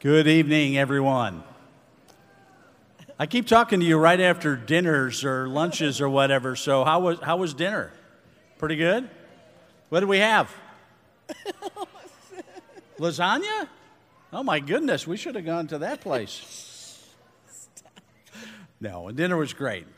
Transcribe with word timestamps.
Good 0.00 0.28
evening, 0.28 0.78
everyone. 0.78 1.42
I 3.18 3.26
keep 3.26 3.48
talking 3.48 3.80
to 3.80 3.84
you 3.84 3.98
right 3.98 4.20
after 4.20 4.54
dinners 4.54 5.24
or 5.24 5.48
lunches 5.48 6.00
or 6.00 6.08
whatever. 6.08 6.54
So 6.54 6.84
how 6.84 7.00
was 7.00 7.18
how 7.18 7.38
was 7.38 7.52
dinner? 7.52 7.90
Pretty 8.58 8.76
good. 8.76 9.10
What 9.88 9.98
did 9.98 10.08
we 10.08 10.18
have? 10.18 10.54
Lasagna? 13.00 13.66
Oh 14.32 14.44
my 14.44 14.60
goodness, 14.60 15.04
we 15.04 15.16
should 15.16 15.34
have 15.34 15.44
gone 15.44 15.66
to 15.66 15.78
that 15.78 16.00
place. 16.00 17.04
No, 18.80 19.08
and 19.08 19.16
dinner 19.16 19.36
was 19.36 19.52
great. 19.52 19.88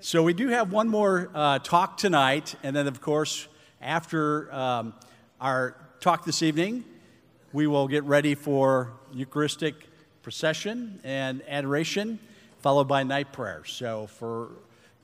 So 0.00 0.22
we 0.22 0.34
do 0.34 0.48
have 0.48 0.70
one 0.70 0.90
more 0.90 1.30
uh, 1.34 1.60
talk 1.60 1.96
tonight, 1.96 2.56
and 2.62 2.76
then 2.76 2.86
of 2.86 3.00
course 3.00 3.48
after 3.80 4.52
um, 4.54 4.92
our 5.40 5.76
talk 6.00 6.26
this 6.26 6.42
evening, 6.42 6.84
we 7.54 7.68
will 7.68 7.86
get 7.86 8.02
ready 8.02 8.34
for 8.34 8.90
Eucharistic 9.12 9.86
procession 10.22 10.98
and 11.04 11.40
adoration, 11.46 12.18
followed 12.58 12.88
by 12.88 13.04
night 13.04 13.32
prayer. 13.32 13.62
So, 13.64 14.08
for 14.08 14.50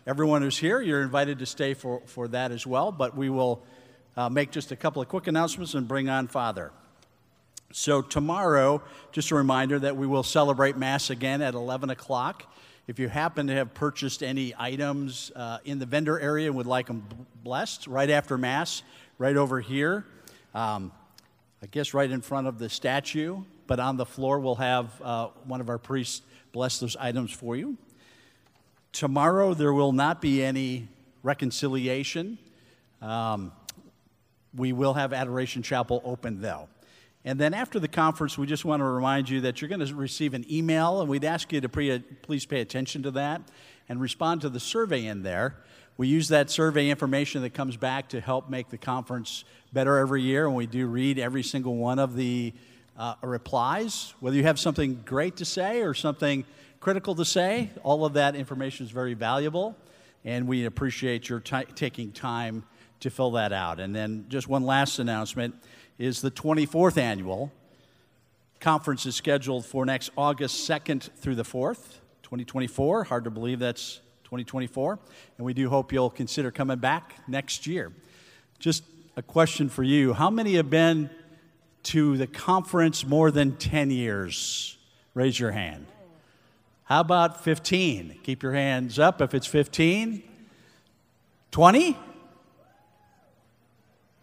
everyone 0.04 0.42
who's 0.42 0.59
here, 0.59 0.80
you're 0.80 1.02
invited 1.02 1.38
to 1.38 1.46
stay 1.46 1.74
for, 1.74 2.02
for 2.06 2.26
that 2.26 2.50
as 2.50 2.66
well. 2.66 2.90
But 2.90 3.16
we 3.16 3.30
will 3.30 3.62
uh, 4.16 4.30
make 4.30 4.50
just 4.50 4.73
a 4.73 4.76
couple 4.76 5.00
of 5.00 5.06
quick 5.06 5.28
announcements 5.28 5.74
and 5.74 5.86
bring 5.86 6.09
on 6.09 6.26
Father. 6.26 6.73
So, 7.70 8.02
tomorrow, 8.02 8.82
just 9.12 9.30
a 9.30 9.37
reminder 9.37 9.78
that 9.78 9.96
we 9.96 10.09
will 10.09 10.24
celebrate 10.24 10.76
Mass 10.76 11.09
again 11.09 11.42
at 11.42 11.54
11 11.54 11.90
o'clock. 11.90 12.52
If 12.88 12.98
you 12.98 13.09
happen 13.09 13.46
to 13.46 13.54
have 13.54 13.74
purchased 13.74 14.24
any 14.24 14.54
items 14.59 15.30
uh, 15.37 15.59
in 15.64 15.78
the 15.78 15.87
vendor 15.87 16.18
area 16.18 16.48
and 16.48 16.56
would 16.56 16.66
like 16.66 16.88
them 16.88 17.06
blessed 17.45 17.87
right 17.87 18.10
after 18.10 18.37
Mass, 18.37 18.82
right 19.18 19.37
over 19.37 19.60
here, 19.60 20.04
um, 20.52 20.90
I 21.62 21.66
guess 21.66 21.92
right 21.92 22.10
in 22.10 22.23
front 22.23 22.46
of 22.46 22.59
the 22.59 22.70
statue, 22.70 23.42
but 23.66 23.78
on 23.78 23.98
the 23.98 24.06
floor 24.06 24.41
we'll 24.41 24.55
have 24.55 25.01
uh, 25.02 25.28
one 25.45 25.60
of 25.60 25.68
our 25.68 25.77
priests 25.77 26.23
bless 26.52 26.80
those 26.80 26.96
items 26.96 27.30
for 27.32 27.54
you. 27.54 27.76
Tomorrow 28.93 29.52
there 29.52 29.74
will 29.74 29.93
not 29.93 30.23
be 30.23 30.43
any 30.43 30.88
reconciliation. 31.23 32.38
Um, 33.02 33.52
we 34.57 34.73
will 34.73 34.95
have 34.95 35.12
Adoration 35.12 35.62
Chapel 35.62 36.01
open 36.02 36.40
though. 36.40 36.68
And 37.26 37.38
then 37.38 37.52
after 37.52 37.79
the 37.79 37.88
conference, 37.88 38.38
we 38.38 38.46
just 38.46 38.65
want 38.65 38.80
to 38.80 38.84
remind 38.84 39.29
you 39.29 39.43
that 39.43 39.60
you're 39.60 39.68
going 39.68 39.87
to 39.87 39.95
receive 39.95 40.32
an 40.32 40.46
email, 40.51 41.02
and 41.02 41.10
we'd 41.10 41.24
ask 41.24 41.52
you 41.52 41.60
to 41.60 41.68
pre- 41.68 41.99
please 41.99 42.46
pay 42.46 42.62
attention 42.62 43.02
to 43.02 43.10
that 43.10 43.43
and 43.90 44.01
respond 44.01 44.40
to 44.40 44.49
the 44.49 44.60
survey 44.60 45.04
in 45.04 45.23
there. 45.23 45.56
We 46.01 46.09
use 46.09 46.29
that 46.29 46.48
survey 46.48 46.88
information 46.88 47.43
that 47.43 47.52
comes 47.52 47.76
back 47.76 48.09
to 48.09 48.23
help 48.23 48.48
make 48.48 48.70
the 48.70 48.79
conference 48.79 49.45
better 49.70 49.98
every 49.98 50.23
year, 50.23 50.46
and 50.46 50.56
we 50.56 50.66
do 50.66 50.87
read 50.87 51.18
every 51.18 51.43
single 51.43 51.76
one 51.76 51.98
of 51.98 52.16
the 52.16 52.54
uh, 52.96 53.16
replies. 53.20 54.15
Whether 54.18 54.38
you 54.38 54.45
have 54.45 54.59
something 54.59 55.02
great 55.04 55.37
to 55.37 55.45
say 55.45 55.82
or 55.82 55.93
something 55.93 56.46
critical 56.80 57.15
to 57.16 57.26
say, 57.26 57.68
all 57.82 58.06
of 58.06 58.15
that 58.15 58.34
information 58.34 58.87
is 58.87 58.93
very 58.93 59.12
valuable, 59.12 59.76
and 60.24 60.48
we 60.48 60.65
appreciate 60.65 61.28
your 61.28 61.40
t- 61.40 61.66
taking 61.74 62.12
time 62.12 62.65
to 63.01 63.10
fill 63.10 63.32
that 63.32 63.52
out. 63.52 63.78
And 63.78 63.95
then, 63.95 64.25
just 64.31 64.48
one 64.48 64.62
last 64.62 65.00
announcement 65.00 65.54
is 65.98 66.22
the 66.22 66.31
24th 66.31 66.97
annual 66.97 67.53
conference 68.59 69.04
is 69.04 69.16
scheduled 69.16 69.66
for 69.66 69.84
next 69.84 70.12
August 70.16 70.66
2nd 70.66 71.10
through 71.16 71.34
the 71.34 71.43
4th, 71.43 71.98
2024. 72.22 73.04
Hard 73.04 73.25
to 73.25 73.31
believe 73.31 73.59
that's 73.59 74.00
2024. 74.31 74.98
And 75.36 75.44
we 75.44 75.53
do 75.53 75.69
hope 75.69 75.92
you'll 75.92 76.09
consider 76.09 76.53
coming 76.53 76.78
back 76.78 77.16
next 77.26 77.66
year. 77.66 77.92
Just 78.60 78.84
a 79.16 79.22
question 79.22 79.69
for 79.69 79.82
you 79.82 80.12
How 80.12 80.31
many 80.31 80.54
have 80.54 80.70
been 80.70 81.10
to 81.82 82.16
the 82.16 82.28
conference 82.28 83.04
more 83.04 83.32
than 83.32 83.56
10 83.56 83.91
years? 83.91 84.78
Raise 85.14 85.41
your 85.41 85.50
hand. 85.50 85.87
How 86.84 87.00
about 87.00 87.42
15? 87.42 88.20
Keep 88.22 88.44
your 88.44 88.53
hands 88.53 89.00
up 89.00 89.20
if 89.20 89.34
it's 89.34 89.47
15. 89.47 90.22
20? 91.50 91.99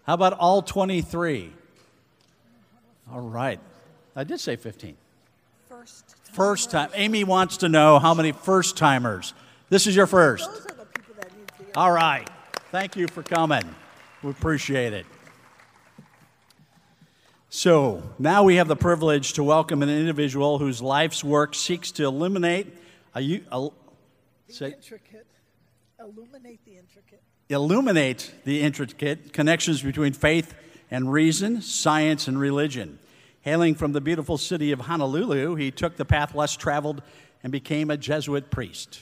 How 0.05 0.13
about 0.13 0.33
all 0.33 0.61
23? 0.61 1.51
All 3.11 3.19
right. 3.19 3.59
I 4.15 4.23
did 4.23 4.39
say 4.39 4.55
15. 4.55 4.95
First 5.67 6.07
time. 6.07 6.33
First 6.33 6.71
time. 6.71 6.89
Amy 6.93 7.23
wants 7.23 7.57
to 7.57 7.69
know 7.69 7.99
how 7.99 8.13
many 8.13 8.31
first 8.31 8.77
timers. 8.77 9.33
This 9.69 9.88
is 9.88 9.95
your 9.95 10.07
first. 10.07 10.50
Those 10.50 10.66
are 10.66 10.75
the 10.75 10.85
people 10.85 11.16
that 11.19 11.35
need 11.38 11.47
to 11.57 11.63
be. 11.63 11.73
All 11.75 11.91
right. 11.91 12.29
Thank 12.72 12.95
you 12.95 13.07
for 13.07 13.23
coming. 13.23 13.63
We 14.23 14.31
appreciate 14.31 14.94
it. 14.94 15.05
So 17.50 18.03
now 18.19 18.44
we 18.44 18.56
have 18.57 18.67
the 18.67 18.75
privilege 18.75 19.33
to 19.33 19.44
welcome 19.44 19.81
an 19.81 19.89
individual 19.89 20.57
whose 20.59 20.81
life's 20.81 21.23
work 21.23 21.56
seeks 21.56 21.91
to 21.94 22.06
eliminate 22.06 22.67
a, 23.16 23.19
a- 23.51 23.69
The 24.47 24.53
say- 24.53 24.73
intricate. 24.73 25.25
Illuminate 26.00 26.63
the 26.63 26.77
intricate. 26.77 27.22
illuminate 27.50 28.31
the 28.45 28.61
intricate 28.61 29.33
connections 29.33 29.81
between 29.81 30.13
faith 30.13 30.53
and 30.91 31.11
reason, 31.11 31.61
science 31.61 32.27
and 32.27 32.39
religion. 32.39 33.00
Hailing 33.41 33.75
from 33.75 33.94
the 33.94 34.01
beautiful 34.01 34.38
city 34.38 34.72
of 34.72 34.81
Honolulu, 34.81 35.56
he 35.56 35.72
took 35.72 35.95
the 35.97 36.06
path 36.06 36.35
less 36.35 36.56
traveled 36.56 37.01
and 37.44 37.51
became 37.51 37.89
a 37.89 37.97
Jesuit 37.97 38.51
priest. 38.51 39.01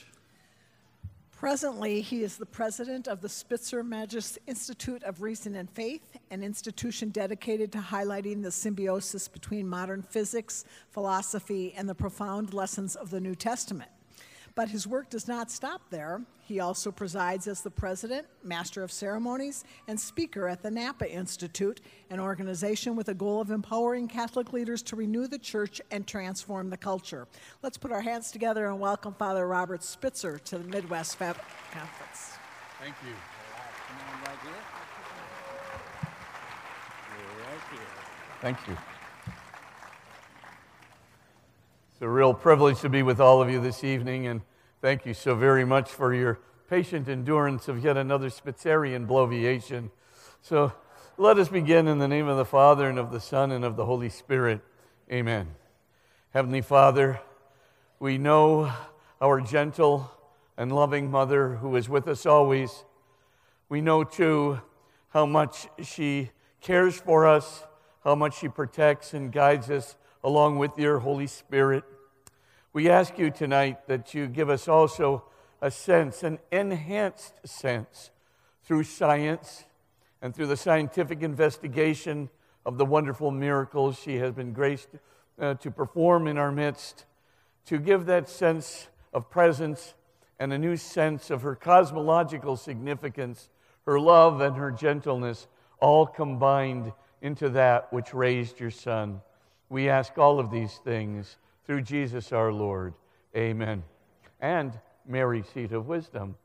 Presently, 1.36 2.00
he 2.00 2.22
is 2.22 2.38
the 2.38 2.46
president 2.46 3.06
of 3.06 3.20
the 3.20 3.28
Spitzer 3.28 3.84
Magis 3.84 4.38
Institute 4.46 5.02
of 5.02 5.20
Reason 5.20 5.54
and 5.54 5.68
Faith, 5.68 6.16
an 6.30 6.42
institution 6.42 7.10
dedicated 7.10 7.70
to 7.72 7.78
highlighting 7.78 8.42
the 8.42 8.50
symbiosis 8.50 9.28
between 9.28 9.68
modern 9.68 10.00
physics, 10.00 10.64
philosophy, 10.88 11.74
and 11.76 11.86
the 11.86 11.94
profound 11.94 12.54
lessons 12.54 12.96
of 12.96 13.10
the 13.10 13.20
New 13.20 13.34
Testament. 13.34 13.90
But 14.56 14.70
his 14.70 14.86
work 14.86 15.10
does 15.10 15.28
not 15.28 15.50
stop 15.50 15.82
there. 15.90 16.22
He 16.40 16.60
also 16.60 16.90
presides 16.90 17.46
as 17.46 17.60
the 17.60 17.70
president, 17.70 18.26
master 18.42 18.82
of 18.82 18.90
ceremonies, 18.90 19.64
and 19.86 20.00
speaker 20.00 20.48
at 20.48 20.62
the 20.62 20.70
Napa 20.70 21.12
Institute, 21.12 21.82
an 22.08 22.18
organization 22.20 22.96
with 22.96 23.10
a 23.10 23.14
goal 23.14 23.42
of 23.42 23.50
empowering 23.50 24.08
Catholic 24.08 24.54
leaders 24.54 24.82
to 24.84 24.96
renew 24.96 25.26
the 25.26 25.38
church 25.38 25.82
and 25.90 26.06
transform 26.06 26.70
the 26.70 26.76
culture. 26.78 27.28
Let's 27.62 27.76
put 27.76 27.92
our 27.92 28.00
hands 28.00 28.30
together 28.30 28.66
and 28.68 28.80
welcome 28.80 29.12
Father 29.12 29.46
Robert 29.46 29.82
Spitzer 29.82 30.38
to 30.38 30.58
the 30.58 30.64
Midwest 30.64 31.16
Fab 31.16 31.36
Conference. 31.70 32.32
Thank 32.80 32.94
you. 33.04 33.12
Thank 38.40 38.68
you. 38.68 38.95
It's 41.96 42.02
a 42.02 42.08
real 42.10 42.34
privilege 42.34 42.80
to 42.80 42.90
be 42.90 43.02
with 43.02 43.20
all 43.20 43.40
of 43.40 43.48
you 43.48 43.58
this 43.58 43.82
evening, 43.82 44.26
and 44.26 44.42
thank 44.82 45.06
you 45.06 45.14
so 45.14 45.34
very 45.34 45.64
much 45.64 45.88
for 45.88 46.12
your 46.12 46.38
patient 46.68 47.08
endurance 47.08 47.68
of 47.68 47.82
yet 47.82 47.96
another 47.96 48.28
Spitzerian 48.28 49.06
bloviation. 49.06 49.88
So 50.42 50.74
let 51.16 51.38
us 51.38 51.48
begin 51.48 51.88
in 51.88 51.98
the 51.98 52.06
name 52.06 52.28
of 52.28 52.36
the 52.36 52.44
Father, 52.44 52.86
and 52.86 52.98
of 52.98 53.12
the 53.12 53.18
Son, 53.18 53.50
and 53.50 53.64
of 53.64 53.76
the 53.76 53.86
Holy 53.86 54.10
Spirit. 54.10 54.60
Amen. 55.10 55.54
Heavenly 56.34 56.60
Father, 56.60 57.18
we 57.98 58.18
know 58.18 58.70
our 59.22 59.40
gentle 59.40 60.10
and 60.58 60.70
loving 60.70 61.10
Mother 61.10 61.54
who 61.56 61.76
is 61.76 61.88
with 61.88 62.06
us 62.08 62.26
always. 62.26 62.84
We 63.70 63.80
know 63.80 64.04
too 64.04 64.60
how 65.08 65.24
much 65.24 65.66
she 65.82 66.32
cares 66.60 67.00
for 67.00 67.26
us, 67.26 67.62
how 68.04 68.14
much 68.16 68.38
she 68.38 68.48
protects 68.48 69.14
and 69.14 69.32
guides 69.32 69.70
us 69.70 69.96
along 70.26 70.58
with 70.58 70.76
your 70.76 70.98
Holy 70.98 71.28
Spirit. 71.28 71.84
We 72.72 72.90
ask 72.90 73.16
you 73.16 73.30
tonight 73.30 73.86
that 73.86 74.12
you 74.12 74.26
give 74.26 74.50
us 74.50 74.66
also 74.66 75.22
a 75.62 75.70
sense, 75.70 76.24
an 76.24 76.40
enhanced 76.50 77.34
sense, 77.46 78.10
through 78.64 78.82
science 78.82 79.66
and 80.20 80.34
through 80.34 80.48
the 80.48 80.56
scientific 80.56 81.22
investigation 81.22 82.28
of 82.64 82.76
the 82.76 82.84
wonderful 82.84 83.30
miracles 83.30 84.00
she 84.00 84.16
has 84.16 84.32
been 84.32 84.52
graced 84.52 84.88
uh, 85.40 85.54
to 85.54 85.70
perform 85.70 86.26
in 86.26 86.38
our 86.38 86.50
midst, 86.50 87.04
to 87.66 87.78
give 87.78 88.06
that 88.06 88.28
sense 88.28 88.88
of 89.12 89.30
presence 89.30 89.94
and 90.40 90.52
a 90.52 90.58
new 90.58 90.76
sense 90.76 91.30
of 91.30 91.42
her 91.42 91.54
cosmological 91.54 92.56
significance, 92.56 93.48
her 93.84 94.00
love 94.00 94.40
and 94.40 94.56
her 94.56 94.72
gentleness, 94.72 95.46
all 95.78 96.04
combined 96.04 96.92
into 97.22 97.48
that 97.50 97.92
which 97.92 98.12
raised 98.12 98.58
your 98.58 98.72
Son. 98.72 99.20
We 99.68 99.88
ask 99.88 100.16
all 100.16 100.38
of 100.38 100.50
these 100.50 100.76
things 100.84 101.36
through 101.64 101.82
Jesus 101.82 102.32
our 102.32 102.52
Lord. 102.52 102.94
Amen. 103.36 103.82
And 104.40 104.72
Mary, 105.06 105.42
seat 105.54 105.72
of 105.72 105.88
wisdom, 105.88 106.36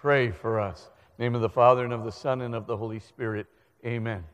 pray 0.00 0.30
for 0.30 0.60
us. 0.60 0.90
name 1.18 1.34
of 1.34 1.40
the 1.40 1.48
Father, 1.48 1.84
and 1.84 1.92
of 1.92 2.04
the 2.04 2.12
Son, 2.12 2.42
and 2.42 2.54
of 2.54 2.66
the 2.66 2.76
Holy 2.76 3.00
Spirit. 3.00 3.46
Amen. 3.84 4.24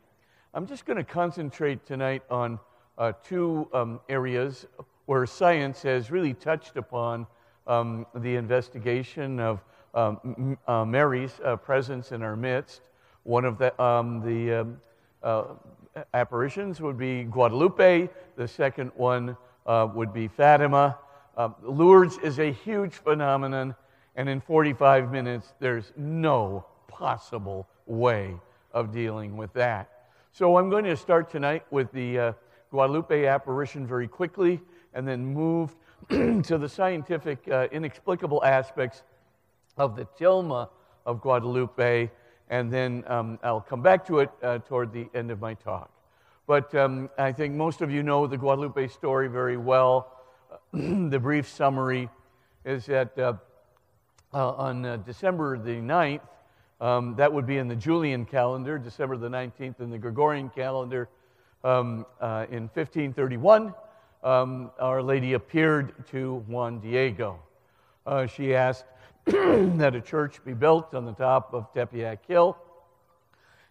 I'm 0.53 0.67
just 0.67 0.85
going 0.85 0.99
to 0.99 1.05
concentrate 1.05 1.87
tonight 1.87 2.23
on 2.31 2.59
uh, 2.99 3.13
two 3.25 3.67
um, 3.73 4.01
areas 4.11 4.67
where 5.07 5.25
science 5.25 5.83
has 5.83 6.11
really 6.11 6.35
touched 6.35 6.77
upon 6.77 7.27
um, 7.67 8.07
the 8.15 8.37
investigation 8.37 9.41
of 9.41 9.65
um, 9.95 10.59
uh, 10.67 10.85
Mary's 10.85 11.41
uh, 11.45 11.57
presence 11.57 12.13
in 12.13 12.23
our 12.23 12.37
midst. 12.37 12.83
One 13.23 13.45
of 13.47 13.57
the, 13.57 13.83
um, 13.83 14.21
the 14.21 14.61
um, 14.61 14.81
uh, 15.23 15.45
apparitions 16.13 16.81
would 16.81 16.99
be 16.99 17.25
Guadalupe, 17.25 18.09
the 18.37 18.49
second 18.49 18.91
one 18.97 19.37
uh, 19.67 19.89
would 19.95 20.13
be 20.13 20.29
Fatima. 20.29 20.99
Uh, 21.37 21.51
Lourdes 21.63 22.19
is 22.23 22.39
a 22.39 22.53
huge 22.53 22.95
phenomenon, 22.95 23.75
and 24.17 24.29
in 24.29 24.41
45 24.41 25.11
minutes, 25.11 25.55
there's 25.61 25.93
no 25.97 26.67
possible 26.89 27.69
way 27.87 28.35
of 28.73 28.93
dealing 28.93 29.37
with 29.37 29.53
that. 29.55 29.91
So 30.33 30.57
I'm 30.59 30.71
going 30.71 30.85
to 30.85 30.97
start 30.97 31.31
tonight 31.31 31.65
with 31.71 31.91
the 31.93 32.19
uh, 32.19 32.33
Guadalupe 32.71 33.27
apparition 33.27 33.87
very 33.87 34.09
quickly 34.09 34.61
and 34.93 35.07
then 35.07 35.25
move 35.25 35.77
to 36.09 36.59
the 36.59 36.69
scientific, 36.69 37.47
uh, 37.49 37.69
inexplicable 37.73 38.45
aspects 38.45 39.03
of 39.77 39.97
the 39.97 40.07
tilma 40.19 40.69
of 41.07 41.21
Guadalupe, 41.21 42.11
and 42.49 42.73
then 42.73 43.05
um, 43.07 43.39
I'll 43.43 43.61
come 43.61 43.83
back 43.83 44.07
to 44.07 44.21
it 44.21 44.31
uh, 44.43 44.59
toward 44.59 44.93
the 44.93 45.09
end 45.15 45.31
of 45.31 45.41
my 45.41 45.55
talk. 45.55 45.94
But 46.47 46.75
um, 46.75 47.09
I 47.17 47.33
think 47.33 47.55
most 47.55 47.81
of 47.81 47.91
you 47.91 48.03
know 48.03 48.27
the 48.27 48.37
Guadalupe 48.37 48.89
story 48.89 49.29
very 49.29 49.57
well. 49.57 50.13
the 50.73 51.19
brief 51.19 51.49
summary 51.49 52.11
is 52.67 52.85
that 52.87 53.19
uh, 53.19 53.35
uh, 54.35 54.51
on 54.53 54.85
uh, 54.85 54.97
December 54.99 55.57
the 55.57 55.77
9th, 55.77 56.21
um, 56.81 57.15
that 57.17 57.33
would 57.33 57.47
be 57.47 57.57
in 57.57 57.69
the 57.69 57.77
Julian 57.77 58.27
calendar, 58.27 58.79
December 58.79 59.17
the 59.17 59.29
19th 59.29 59.81
in 59.81 59.91
the 59.91 59.97
Gregorian 59.97 60.51
calendar, 60.51 61.09
um, 61.63 62.05
uh, 62.21 62.45
in 62.51 62.65
1531, 62.65 63.73
um, 64.23 64.71
Our 64.79 65.03
Lady 65.03 65.33
appeared 65.33 66.07
to 66.09 66.45
Juan 66.47 66.79
Diego. 66.81 67.39
Uh, 68.07 68.27
she 68.27 68.55
asked 68.55 68.85
that 69.25 69.95
a 69.95 70.01
church 70.01 70.45
be 70.45 70.53
built 70.53 70.95
on 70.95 71.07
the 71.07 71.13
top 71.13 71.55
of 71.55 71.73
Tepeyac 71.73 72.19
Hill 72.29 72.59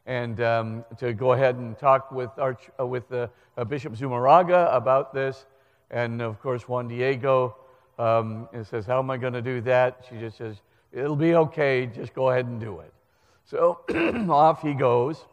and 0.05 0.41
um, 0.41 0.85
to 0.97 1.13
go 1.13 1.33
ahead 1.33 1.55
and 1.55 1.77
talk 1.77 2.11
with, 2.11 2.29
Arch, 2.37 2.69
uh, 2.79 2.85
with 2.85 3.11
uh, 3.11 3.27
Bishop 3.67 3.93
Zumarraga 3.93 4.73
about 4.75 5.13
this. 5.13 5.45
And 5.91 6.21
of 6.21 6.41
course, 6.41 6.67
Juan 6.67 6.87
Diego 6.87 7.55
um, 7.97 8.49
says, 8.63 8.85
How 8.85 8.99
am 8.99 9.09
I 9.09 9.17
going 9.17 9.33
to 9.33 9.41
do 9.41 9.61
that? 9.61 10.05
She 10.09 10.17
just 10.17 10.37
says, 10.37 10.57
It'll 10.91 11.15
be 11.15 11.35
okay, 11.35 11.85
just 11.87 12.13
go 12.13 12.29
ahead 12.29 12.45
and 12.45 12.59
do 12.59 12.79
it. 12.79 12.93
So 13.45 13.79
off 14.29 14.61
he 14.61 14.73
goes. 14.73 15.25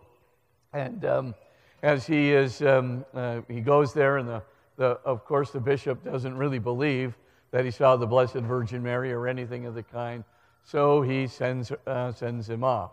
And 0.72 1.04
um, 1.04 1.34
as 1.82 2.06
he 2.06 2.32
is, 2.32 2.62
um, 2.62 3.04
uh, 3.14 3.40
he 3.48 3.60
goes 3.60 3.92
there, 3.92 4.18
and 4.18 4.28
the, 4.28 4.42
the, 4.76 5.00
of 5.04 5.24
course, 5.24 5.50
the 5.50 5.60
bishop 5.60 6.04
doesn't 6.04 6.36
really 6.36 6.58
believe 6.58 7.16
that 7.50 7.64
he 7.64 7.70
saw 7.70 7.96
the 7.96 8.06
Blessed 8.06 8.34
Virgin 8.34 8.82
Mary 8.82 9.12
or 9.12 9.26
anything 9.26 9.66
of 9.66 9.74
the 9.74 9.82
kind. 9.82 10.22
So 10.62 11.02
he 11.02 11.26
sends, 11.26 11.72
uh, 11.86 12.12
sends 12.12 12.48
him 12.48 12.62
off. 12.62 12.92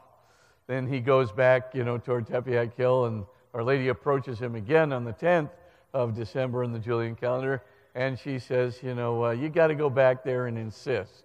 Then 0.68 0.86
he 0.86 1.00
goes 1.00 1.32
back, 1.32 1.74
you 1.74 1.84
know, 1.84 1.98
toward 1.98 2.28
Tepeyac 2.28 2.76
Hill, 2.76 3.06
and 3.06 3.26
Our 3.54 3.64
Lady 3.64 3.88
approaches 3.88 4.40
him 4.40 4.56
again 4.56 4.92
on 4.92 5.06
the 5.06 5.14
10th 5.14 5.50
of 5.94 6.14
December 6.14 6.64
in 6.64 6.74
the 6.74 6.80
Julian 6.80 7.16
calendar, 7.16 7.64
and 7.96 8.20
she 8.20 8.38
says, 8.38 8.84
you 8.84 8.94
know, 8.94 9.26
uh, 9.26 9.32
you 9.32 9.50
got 9.50 9.68
to 9.68 9.76
go 9.76 9.90
back 9.90 10.24
there 10.24 10.48
and 10.48 10.58
insist. 10.58 11.24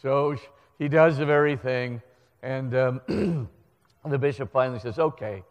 So 0.00 0.36
he 0.78 0.88
does 0.88 1.18
the 1.18 1.26
very 1.26 1.56
thing, 1.56 2.00
and 2.42 2.74
um, 2.74 3.48
the 4.04 4.18
bishop 4.18 4.52
finally 4.52 4.78
says, 4.78 4.98
okay, 4.98 5.42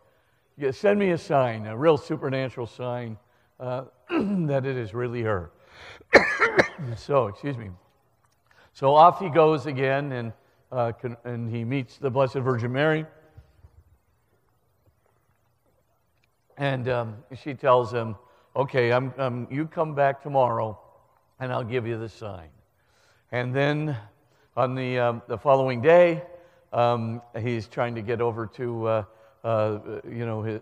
send 0.72 0.98
me 0.98 1.12
a 1.12 1.18
sign, 1.18 1.66
a 1.66 1.76
real 1.76 1.98
supernatural 1.98 2.68
sign 2.68 3.18
uh, 3.60 3.84
that 4.10 4.66
it 4.66 4.78
is 4.78 4.94
really 4.94 5.22
her. 5.22 5.52
so, 6.96 7.28
excuse 7.28 7.58
me. 7.58 7.70
So 8.74 8.96
off 8.96 9.20
he 9.20 9.30
goes 9.30 9.66
again, 9.66 10.12
and, 10.14 10.34
uh, 10.72 10.94
and 11.26 11.54
he 11.54 11.64
meets 11.64 11.98
the 11.98 12.10
Blessed 12.10 12.36
Virgin 12.36 12.72
Mary. 12.72 13.06
And 16.58 16.90
um, 16.90 17.16
she 17.42 17.54
tells 17.54 17.92
him, 17.92 18.16
Okay, 18.56 18.92
I'm, 18.92 19.12
um, 19.18 19.48
you 19.50 19.66
come 19.66 19.96
back 19.96 20.22
tomorrow 20.22 20.80
and 21.40 21.52
I'll 21.52 21.64
give 21.64 21.88
you 21.88 21.98
the 21.98 22.10
sign. 22.10 22.50
And 23.32 23.56
then 23.56 23.98
on 24.56 24.76
the, 24.76 25.00
um, 25.00 25.22
the 25.28 25.38
following 25.38 25.82
day, 25.82 26.22
um, 26.72 27.22
he's 27.40 27.68
trying 27.68 27.96
to 27.96 28.04
get 28.04 28.22
over 28.22 28.46
to, 28.46 28.88
uh, 28.88 29.04
uh, 29.44 29.80
you 30.08 30.26
know, 30.26 30.62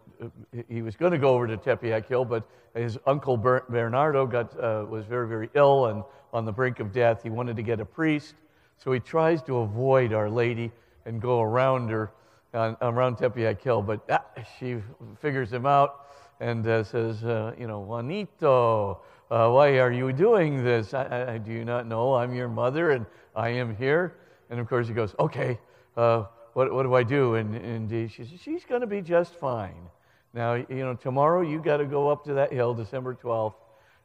he 0.70 0.82
was 0.82 0.96
going 0.96 1.12
to 1.12 1.18
go 1.18 1.34
over 1.34 1.48
to 1.48 1.58
Tepeyac 1.58 2.08
Hill, 2.08 2.24
but 2.24 2.48
his 2.74 2.98
uncle 3.06 3.36
Bernardo 3.36 4.26
got, 4.26 4.58
uh, 4.58 4.86
was 4.90 5.06
very, 5.06 5.28
very 5.28 5.50
ill 5.54 5.88
and 5.88 6.04
on 6.34 6.46
the 6.46 6.52
brink 6.52 6.80
of 6.80 6.94
death. 6.94 7.24
He 7.24 7.30
wanted 7.30 7.58
to 7.58 7.64
get 7.64 7.82
a 7.82 7.86
priest, 7.86 8.36
so 8.78 8.94
he 8.94 9.02
tries 9.02 9.42
to 9.44 9.58
avoid 9.58 10.14
Our 10.14 10.30
Lady 10.30 10.72
and 11.06 11.22
go 11.22 11.42
around 11.42 11.90
her 11.90 12.12
on, 12.54 12.78
around 12.82 13.18
Tepeyac 13.18 13.62
Hill, 13.62 13.82
but 13.82 14.02
ah, 14.10 14.24
she 14.60 14.78
figures 15.20 15.52
him 15.52 15.66
out 15.66 16.08
and 16.40 16.66
uh, 16.68 16.84
says, 16.84 17.24
uh, 17.24 17.54
you 17.58 17.68
know, 17.68 17.80
Juanito, 17.80 19.02
uh, 19.30 19.50
why 19.50 19.80
are 19.80 19.92
you 19.92 20.12
doing 20.12 20.64
this? 20.64 20.94
I, 20.94 21.36
I, 21.36 21.38
do 21.38 21.52
you 21.52 21.64
not 21.64 21.88
know 21.88 22.16
I'm 22.16 22.34
your 22.34 22.50
mother 22.50 22.92
and 22.92 23.06
I 23.36 23.50
am 23.50 23.76
here? 23.76 24.18
And 24.50 24.60
of 24.60 24.68
course 24.68 24.88
he 24.88 24.94
goes, 24.94 25.16
okay, 25.20 25.60
uh, 25.96 26.26
what, 26.54 26.74
what 26.74 26.84
do 26.84 26.94
I 26.96 27.04
do? 27.04 27.36
And, 27.36 27.56
and 27.56 28.12
she 28.12 28.26
says, 28.26 28.40
she's 28.42 28.66
going 28.66 28.82
to 28.82 28.88
be 28.88 29.02
just 29.02 29.36
fine. 29.36 29.90
Now, 30.34 30.56
you 30.56 30.66
know, 30.70 30.96
tomorrow 30.96 31.42
you 31.42 31.62
got 31.62 31.78
to 31.78 31.86
go 31.86 32.10
up 32.10 32.24
to 32.26 32.34
that 32.34 32.52
hill, 32.52 32.74
December 32.74 33.16
12th, 33.16 33.56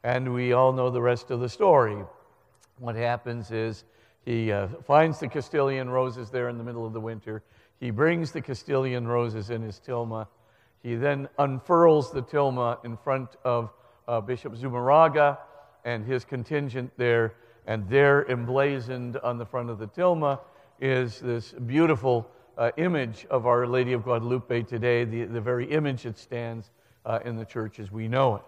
and 0.03 0.33
we 0.33 0.53
all 0.53 0.71
know 0.71 0.89
the 0.89 1.01
rest 1.01 1.31
of 1.31 1.39
the 1.39 1.49
story. 1.49 1.97
What 2.79 2.95
happens 2.95 3.51
is 3.51 3.83
he 4.25 4.51
uh, 4.51 4.67
finds 4.85 5.19
the 5.19 5.27
Castilian 5.27 5.89
roses 5.89 6.29
there 6.29 6.49
in 6.49 6.57
the 6.57 6.63
middle 6.63 6.85
of 6.85 6.93
the 6.93 6.99
winter. 6.99 7.43
He 7.79 7.91
brings 7.91 8.31
the 8.31 8.41
Castilian 8.41 9.07
roses 9.07 9.49
in 9.49 9.61
his 9.61 9.79
tilma. 9.79 10.27
He 10.81 10.95
then 10.95 11.29
unfurls 11.37 12.11
the 12.11 12.21
tilma 12.21 12.83
in 12.83 12.97
front 12.97 13.29
of 13.43 13.71
uh, 14.07 14.21
Bishop 14.21 14.55
Zumarraga 14.55 15.37
and 15.85 16.05
his 16.05 16.25
contingent 16.25 16.91
there. 16.97 17.35
And 17.65 17.87
there, 17.89 18.29
emblazoned 18.29 19.17
on 19.17 19.37
the 19.37 19.45
front 19.45 19.69
of 19.69 19.77
the 19.77 19.87
tilma, 19.87 20.39
is 20.79 21.19
this 21.19 21.51
beautiful 21.51 22.29
uh, 22.57 22.71
image 22.77 23.25
of 23.29 23.45
Our 23.45 23.67
Lady 23.67 23.93
of 23.93 24.03
Guadalupe 24.03 24.63
today, 24.63 25.03
the, 25.03 25.25
the 25.25 25.41
very 25.41 25.69
image 25.71 26.03
that 26.03 26.17
stands 26.17 26.71
uh, 27.05 27.19
in 27.25 27.35
the 27.35 27.45
church 27.45 27.79
as 27.79 27.91
we 27.91 28.07
know 28.07 28.35
it. 28.37 28.41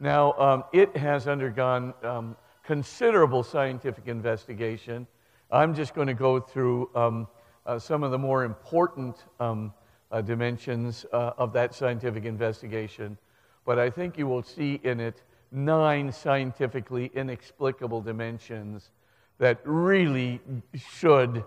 Now, 0.00 0.32
um, 0.32 0.64
it 0.72 0.96
has 0.96 1.28
undergone 1.28 1.94
um, 2.02 2.36
considerable 2.64 3.42
scientific 3.42 4.06
investigation. 4.06 5.06
I'm 5.50 5.74
just 5.74 5.94
going 5.94 6.08
to 6.08 6.14
go 6.14 6.40
through 6.40 6.90
um, 6.94 7.28
uh, 7.66 7.78
some 7.78 8.02
of 8.02 8.10
the 8.10 8.18
more 8.18 8.44
important 8.44 9.24
um, 9.40 9.72
uh, 10.10 10.20
dimensions 10.20 11.06
uh, 11.12 11.32
of 11.38 11.52
that 11.52 11.74
scientific 11.74 12.24
investigation, 12.24 13.16
but 13.64 13.78
I 13.78 13.90
think 13.90 14.18
you 14.18 14.26
will 14.26 14.42
see 14.42 14.80
in 14.82 15.00
it 15.00 15.22
nine 15.50 16.10
scientifically 16.10 17.10
inexplicable 17.14 18.00
dimensions 18.00 18.90
that 19.38 19.60
really 19.64 20.40
should 20.74 21.44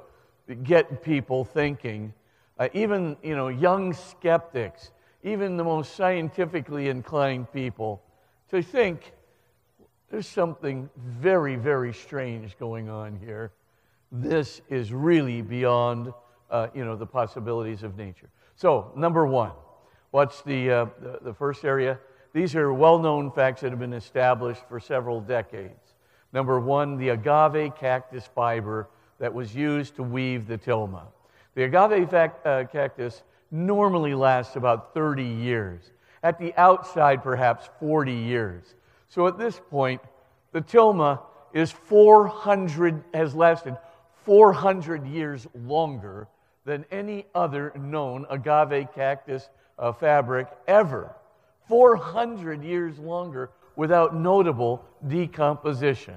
get 0.63 1.03
people 1.03 1.43
thinking. 1.43 2.13
Uh, 2.57 2.69
even 2.73 3.17
you 3.21 3.35
know, 3.35 3.47
young 3.49 3.93
skeptics, 3.93 4.91
even 5.23 5.57
the 5.57 5.63
most 5.63 5.95
scientifically 5.95 6.87
inclined 6.87 7.51
people, 7.51 8.01
to 8.49 8.61
think 8.61 9.11
there's 10.09 10.27
something 10.27 10.89
very, 10.95 11.55
very 11.55 11.93
strange 11.93 12.57
going 12.57 12.89
on 12.89 13.17
here 13.17 13.51
this 14.21 14.61
is 14.69 14.93
really 14.93 15.41
beyond 15.41 16.13
uh, 16.49 16.67
you 16.73 16.85
know, 16.85 16.95
the 16.95 17.05
possibilities 17.05 17.83
of 17.83 17.97
nature. 17.97 18.29
So, 18.55 18.91
number 18.95 19.25
one, 19.25 19.51
what's 20.11 20.41
the, 20.41 20.71
uh, 20.71 20.85
the, 21.01 21.19
the 21.21 21.33
first 21.33 21.65
area? 21.65 21.99
These 22.33 22.55
are 22.55 22.73
well 22.73 22.99
known 22.99 23.31
facts 23.31 23.61
that 23.61 23.71
have 23.71 23.79
been 23.79 23.93
established 23.93 24.61
for 24.69 24.79
several 24.79 25.19
decades. 25.21 25.93
Number 26.33 26.59
one, 26.59 26.97
the 26.97 27.09
agave 27.09 27.75
cactus 27.75 28.27
fiber 28.33 28.89
that 29.19 29.33
was 29.33 29.55
used 29.55 29.95
to 29.95 30.03
weave 30.03 30.47
the 30.47 30.57
tilma. 30.57 31.03
The 31.55 31.63
agave 31.63 32.09
fact, 32.09 32.45
uh, 32.45 32.65
cactus 32.65 33.23
normally 33.51 34.13
lasts 34.13 34.55
about 34.55 34.93
30 34.93 35.23
years. 35.23 35.91
At 36.23 36.39
the 36.39 36.53
outside, 36.57 37.23
perhaps 37.23 37.69
40 37.79 38.11
years. 38.11 38.75
So 39.07 39.27
at 39.27 39.37
this 39.37 39.61
point, 39.69 40.01
the 40.51 40.61
tilma 40.61 41.21
is 41.53 41.71
400, 41.71 43.03
has 43.13 43.33
lasted 43.33 43.77
400 44.25 45.05
years 45.05 45.47
longer 45.53 46.27
than 46.65 46.83
any 46.91 47.25
other 47.35 47.71
known 47.75 48.25
agave 48.29 48.87
cactus 48.93 49.49
uh, 49.77 49.91
fabric 49.93 50.47
ever. 50.67 51.15
400 51.67 52.63
years 52.63 52.97
longer 52.99 53.51
without 53.75 54.15
notable 54.15 54.83
decomposition. 55.07 56.15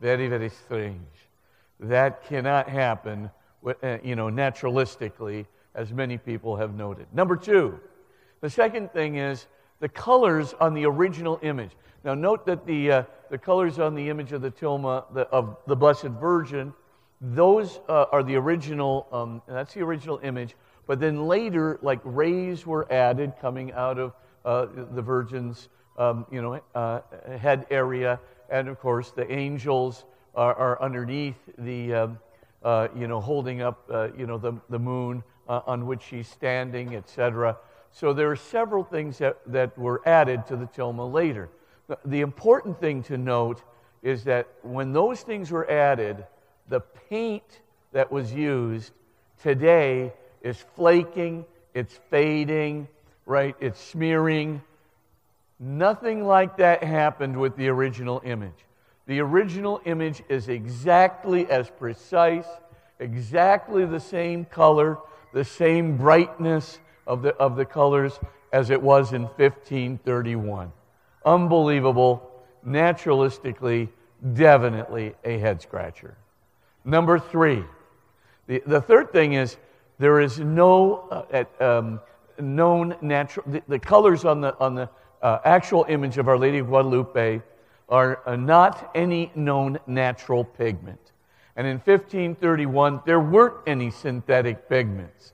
Very, 0.00 0.28
very 0.28 0.50
strange. 0.50 1.00
That 1.78 2.24
cannot 2.24 2.68
happen, 2.68 3.30
uh, 3.64 3.98
you 4.02 4.16
know, 4.16 4.26
naturalistically, 4.26 5.46
as 5.74 5.92
many 5.92 6.18
people 6.18 6.56
have 6.56 6.74
noted. 6.74 7.06
Number 7.12 7.36
two, 7.36 7.78
the 8.40 8.50
second 8.50 8.92
thing 8.92 9.16
is 9.16 9.46
the 9.80 9.88
colors 9.88 10.54
on 10.60 10.74
the 10.74 10.84
original 10.84 11.38
image. 11.42 11.70
Now, 12.04 12.14
note 12.14 12.44
that 12.46 12.66
the, 12.66 12.90
uh, 12.90 13.02
the 13.30 13.38
colors 13.38 13.78
on 13.78 13.94
the 13.94 14.08
image 14.08 14.32
of 14.32 14.42
the 14.42 14.50
tilma 14.50 15.04
the, 15.14 15.22
of 15.28 15.56
the 15.66 15.76
Blessed 15.76 16.08
Virgin 16.20 16.72
those 17.20 17.80
uh, 17.88 18.06
are 18.12 18.22
the 18.22 18.36
original, 18.36 19.06
um, 19.12 19.42
that's 19.46 19.74
the 19.74 19.82
original 19.82 20.18
image. 20.22 20.56
But 20.86 21.00
then 21.00 21.26
later, 21.26 21.78
like 21.82 22.00
rays 22.04 22.66
were 22.66 22.90
added 22.90 23.34
coming 23.40 23.72
out 23.72 23.98
of 23.98 24.14
uh, 24.44 24.66
the 24.92 25.02
Virgin's 25.02 25.68
um, 25.98 26.26
you 26.30 26.40
know, 26.40 26.60
uh, 26.74 27.00
head 27.38 27.66
area, 27.70 28.18
and 28.48 28.68
of 28.68 28.80
course 28.80 29.10
the 29.10 29.30
angels 29.30 30.04
are, 30.34 30.54
are 30.54 30.82
underneath 30.82 31.36
the, 31.58 31.94
um, 31.94 32.18
uh, 32.62 32.88
you 32.96 33.06
know, 33.06 33.20
holding 33.20 33.60
up, 33.60 33.84
uh, 33.90 34.08
you 34.16 34.26
know, 34.26 34.38
the, 34.38 34.54
the 34.70 34.78
moon 34.78 35.22
uh, 35.48 35.60
on 35.66 35.86
which 35.86 36.02
she's 36.02 36.26
standing, 36.28 36.96
etc. 36.96 37.56
So 37.90 38.12
there 38.12 38.30
are 38.30 38.36
several 38.36 38.82
things 38.82 39.18
that, 39.18 39.38
that 39.46 39.76
were 39.76 40.00
added 40.06 40.46
to 40.46 40.56
the 40.56 40.66
tilma 40.66 41.12
later. 41.12 41.50
The, 41.88 41.98
the 42.04 42.20
important 42.20 42.80
thing 42.80 43.02
to 43.04 43.18
note 43.18 43.62
is 44.02 44.24
that 44.24 44.48
when 44.62 44.92
those 44.92 45.20
things 45.20 45.50
were 45.50 45.70
added, 45.70 46.24
the 46.70 46.80
paint 46.80 47.60
that 47.92 48.10
was 48.10 48.32
used 48.32 48.92
today 49.42 50.12
is 50.40 50.56
flaking, 50.76 51.44
it's 51.74 51.98
fading, 52.08 52.88
right? 53.26 53.54
It's 53.60 53.80
smearing. 53.80 54.62
Nothing 55.58 56.24
like 56.24 56.56
that 56.56 56.82
happened 56.82 57.38
with 57.38 57.56
the 57.56 57.68
original 57.68 58.22
image. 58.24 58.64
The 59.06 59.20
original 59.20 59.80
image 59.84 60.22
is 60.28 60.48
exactly 60.48 61.50
as 61.50 61.68
precise, 61.68 62.46
exactly 63.00 63.84
the 63.84 64.00
same 64.00 64.44
color, 64.44 64.98
the 65.34 65.44
same 65.44 65.96
brightness 65.96 66.78
of 67.06 67.22
the, 67.22 67.34
of 67.34 67.56
the 67.56 67.64
colors 67.64 68.20
as 68.52 68.70
it 68.70 68.80
was 68.80 69.12
in 69.12 69.22
1531. 69.22 70.72
Unbelievable, 71.24 72.30
naturalistically, 72.64 73.88
definitely 74.34 75.14
a 75.24 75.38
head 75.38 75.60
scratcher. 75.60 76.16
Number 76.84 77.18
three, 77.18 77.64
the, 78.46 78.62
the 78.66 78.80
third 78.80 79.12
thing 79.12 79.34
is 79.34 79.56
there 79.98 80.20
is 80.20 80.38
no 80.38 81.24
uh, 81.32 81.44
um, 81.62 82.00
known 82.38 82.96
natural, 83.00 83.44
the, 83.48 83.62
the, 83.68 83.78
colors 83.78 84.24
on 84.24 84.40
the, 84.40 84.58
on 84.58 84.74
the 84.74 84.88
uh, 85.22 85.38
actual 85.44 85.84
image 85.88 86.18
of 86.18 86.28
Our 86.28 86.38
Lady 86.38 86.58
of 86.58 86.68
Guadalupe 86.68 87.42
are 87.88 88.20
uh, 88.26 88.36
not 88.36 88.90
any 88.94 89.30
known 89.34 89.78
natural 89.86 90.44
pigment. 90.44 91.12
And 91.56 91.66
in 91.66 91.76
1531, 91.76 93.02
there 93.04 93.20
weren't 93.20 93.56
any 93.66 93.90
synthetic 93.90 94.68
pigments. 94.68 95.32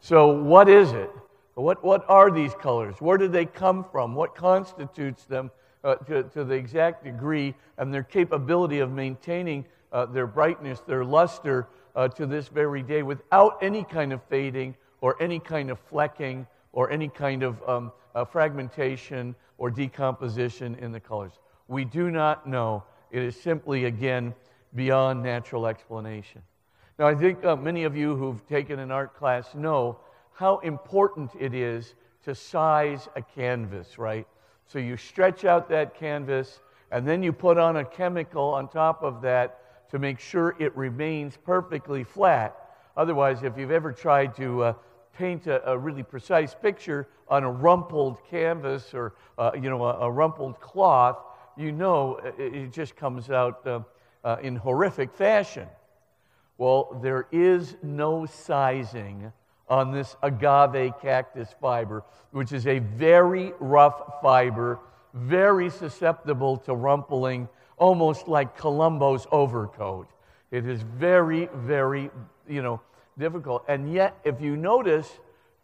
So, 0.00 0.28
what 0.28 0.68
is 0.68 0.92
it? 0.92 1.10
What, 1.54 1.84
what 1.84 2.08
are 2.08 2.30
these 2.30 2.54
colors? 2.54 2.96
Where 3.00 3.18
did 3.18 3.32
they 3.32 3.44
come 3.44 3.84
from? 3.92 4.14
What 4.14 4.34
constitutes 4.34 5.24
them 5.24 5.50
uh, 5.84 5.96
to, 5.96 6.22
to, 6.24 6.44
the 6.44 6.54
exact 6.54 7.04
degree 7.04 7.54
and 7.76 7.92
their 7.92 8.02
capability 8.02 8.78
of 8.78 8.90
maintaining 8.90 9.64
uh, 9.92 10.06
their 10.06 10.26
brightness, 10.26 10.80
their 10.80 11.04
luster 11.04 11.68
uh, 11.96 12.08
to 12.08 12.26
this 12.26 12.48
very 12.48 12.82
day 12.82 13.02
without 13.02 13.58
any 13.62 13.84
kind 13.84 14.12
of 14.12 14.22
fading 14.24 14.74
or 15.00 15.20
any 15.20 15.38
kind 15.38 15.70
of 15.70 15.78
flecking 15.78 16.46
or 16.72 16.90
any 16.90 17.08
kind 17.08 17.42
of 17.42 17.68
um, 17.68 17.92
uh, 18.14 18.24
fragmentation 18.24 19.34
or 19.58 19.70
decomposition 19.70 20.74
in 20.76 20.92
the 20.92 21.00
colors? 21.00 21.32
We 21.66 21.84
do 21.84 22.10
not 22.10 22.46
know. 22.46 22.84
It 23.10 23.22
is 23.22 23.40
simply, 23.40 23.86
again, 23.86 24.34
beyond 24.74 25.22
natural 25.22 25.66
explanation. 25.66 26.42
Now, 26.98 27.06
I 27.06 27.14
think 27.14 27.44
uh, 27.44 27.56
many 27.56 27.84
of 27.84 27.96
you 27.96 28.16
who've 28.16 28.46
taken 28.46 28.78
an 28.78 28.90
art 28.90 29.14
class 29.14 29.54
know 29.54 29.98
how 30.32 30.58
important 30.58 31.30
it 31.38 31.54
is 31.54 31.94
to 32.24 32.34
size 32.34 33.08
a 33.16 33.22
canvas, 33.22 33.98
right? 33.98 34.26
So 34.66 34.78
you 34.78 34.96
stretch 34.96 35.44
out 35.44 35.68
that 35.70 35.94
canvas, 35.94 36.60
and 36.90 37.06
then 37.06 37.22
you 37.22 37.32
put 37.32 37.56
on 37.56 37.76
a 37.76 37.84
chemical 37.84 38.42
on 38.42 38.68
top 38.68 39.02
of 39.02 39.22
that 39.22 39.60
to 39.90 39.98
make 39.98 40.20
sure 40.20 40.54
it 40.58 40.76
remains 40.76 41.36
perfectly 41.36 42.04
flat. 42.04 42.56
Otherwise, 42.96 43.42
if 43.42 43.56
you've 43.56 43.70
ever 43.70 43.92
tried 43.92 44.34
to 44.36 44.62
uh, 44.64 44.72
paint 45.16 45.46
a, 45.46 45.70
a, 45.70 45.76
really 45.76 46.02
precise 46.02 46.54
picture 46.54 47.08
on 47.28 47.44
a 47.44 47.50
rumpled 47.50 48.18
canvas 48.30 48.94
or 48.94 49.14
uh, 49.38 49.50
you 49.54 49.68
know 49.68 49.84
a, 49.84 49.98
a, 50.00 50.10
rumpled 50.10 50.60
cloth, 50.60 51.18
you 51.56 51.72
know 51.72 52.20
it, 52.38 52.54
it 52.54 52.72
just 52.72 52.96
comes 52.96 53.30
out 53.30 53.66
uh, 53.66 53.80
uh, 54.24 54.36
in 54.42 54.56
horrific 54.56 55.12
fashion. 55.12 55.66
Well, 56.56 56.98
there 57.02 57.26
is 57.30 57.76
no 57.82 58.26
sizing 58.26 59.32
on 59.68 59.92
this 59.92 60.16
agave 60.22 60.92
cactus 61.00 61.54
fiber, 61.60 62.02
which 62.32 62.52
is 62.52 62.66
a 62.66 62.78
very 62.78 63.52
rough 63.60 64.20
fiber, 64.22 64.80
very 65.14 65.70
susceptible 65.70 66.56
to 66.58 66.74
rumpling, 66.74 67.48
almost 67.78 68.28
like 68.28 68.56
Columbo's 68.56 69.26
overcoat. 69.30 70.08
It 70.50 70.66
is 70.66 70.82
very, 70.82 71.48
very, 71.54 72.10
you 72.48 72.62
know, 72.62 72.80
difficult. 73.18 73.64
And 73.68 73.92
yet, 73.92 74.16
if 74.24 74.40
you 74.40 74.56
notice, 74.56 75.08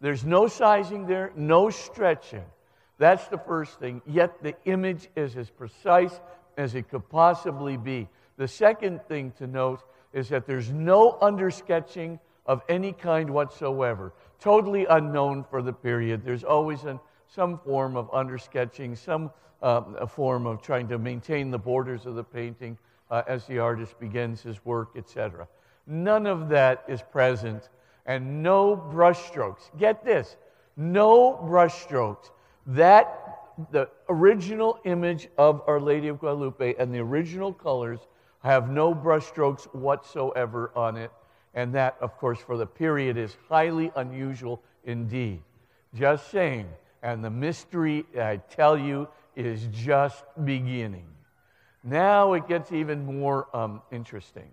there's 0.01 0.25
no 0.25 0.47
sizing 0.47 1.07
there, 1.07 1.31
no 1.35 1.69
stretching. 1.69 2.43
That's 2.97 3.27
the 3.27 3.37
first 3.37 3.79
thing. 3.79 4.01
Yet 4.05 4.41
the 4.43 4.55
image 4.65 5.09
is 5.15 5.35
as 5.35 5.49
precise 5.49 6.19
as 6.57 6.75
it 6.75 6.89
could 6.89 7.09
possibly 7.09 7.77
be. 7.77 8.07
The 8.37 8.47
second 8.47 9.01
thing 9.07 9.31
to 9.37 9.47
note 9.47 9.81
is 10.13 10.29
that 10.29 10.45
there's 10.45 10.71
no 10.71 11.17
undersketching 11.21 12.19
of 12.45 12.61
any 12.69 12.93
kind 12.93 13.29
whatsoever. 13.29 14.13
Totally 14.39 14.85
unknown 14.85 15.43
for 15.49 15.61
the 15.61 15.73
period. 15.73 16.23
There's 16.23 16.43
always 16.43 16.83
an, 16.83 16.99
some 17.27 17.59
form 17.59 17.97
of 17.97 18.09
undersketching, 18.11 18.97
some 18.97 19.31
uh, 19.65 20.05
form 20.05 20.45
of 20.45 20.61
trying 20.61 20.87
to 20.87 20.97
maintain 20.99 21.49
the 21.49 21.57
borders 21.57 22.05
of 22.05 22.15
the 22.15 22.23
painting 22.23 22.77
uh, 23.09 23.23
as 23.27 23.45
the 23.47 23.57
artist 23.57 23.99
begins 23.99 24.41
his 24.41 24.63
work, 24.63 24.89
etc. 24.95 25.47
None 25.87 26.27
of 26.27 26.49
that 26.49 26.83
is 26.87 27.01
present, 27.01 27.69
and 28.05 28.43
no 28.43 28.77
brushstrokes. 28.77 29.75
Get 29.77 30.05
this 30.05 30.37
no 30.77 31.33
brushstrokes. 31.33 32.31
That, 32.67 33.37
the 33.71 33.89
original 34.09 34.79
image 34.83 35.29
of 35.37 35.61
Our 35.67 35.79
Lady 35.79 36.09
of 36.09 36.19
Guadalupe 36.19 36.75
and 36.77 36.93
the 36.93 36.99
original 36.99 37.53
colors 37.53 37.99
have 38.43 38.69
no 38.69 38.93
brushstrokes 38.93 39.73
whatsoever 39.73 40.71
on 40.75 40.97
it. 40.97 41.11
And 41.53 41.73
that, 41.73 41.95
of 42.01 42.17
course, 42.17 42.39
for 42.39 42.57
the 42.57 42.65
period 42.65 43.17
is 43.17 43.37
highly 43.47 43.91
unusual 43.95 44.61
indeed. 44.83 45.41
Just 45.93 46.29
saying. 46.29 46.67
And 47.01 47.23
the 47.23 47.29
mystery, 47.29 48.05
I 48.19 48.37
tell 48.37 48.77
you, 48.77 49.07
is 49.35 49.67
just 49.71 50.23
beginning. 50.43 51.07
Now 51.83 52.33
it 52.33 52.47
gets 52.47 52.71
even 52.71 53.05
more 53.05 53.47
um, 53.55 53.81
interesting. 53.91 54.49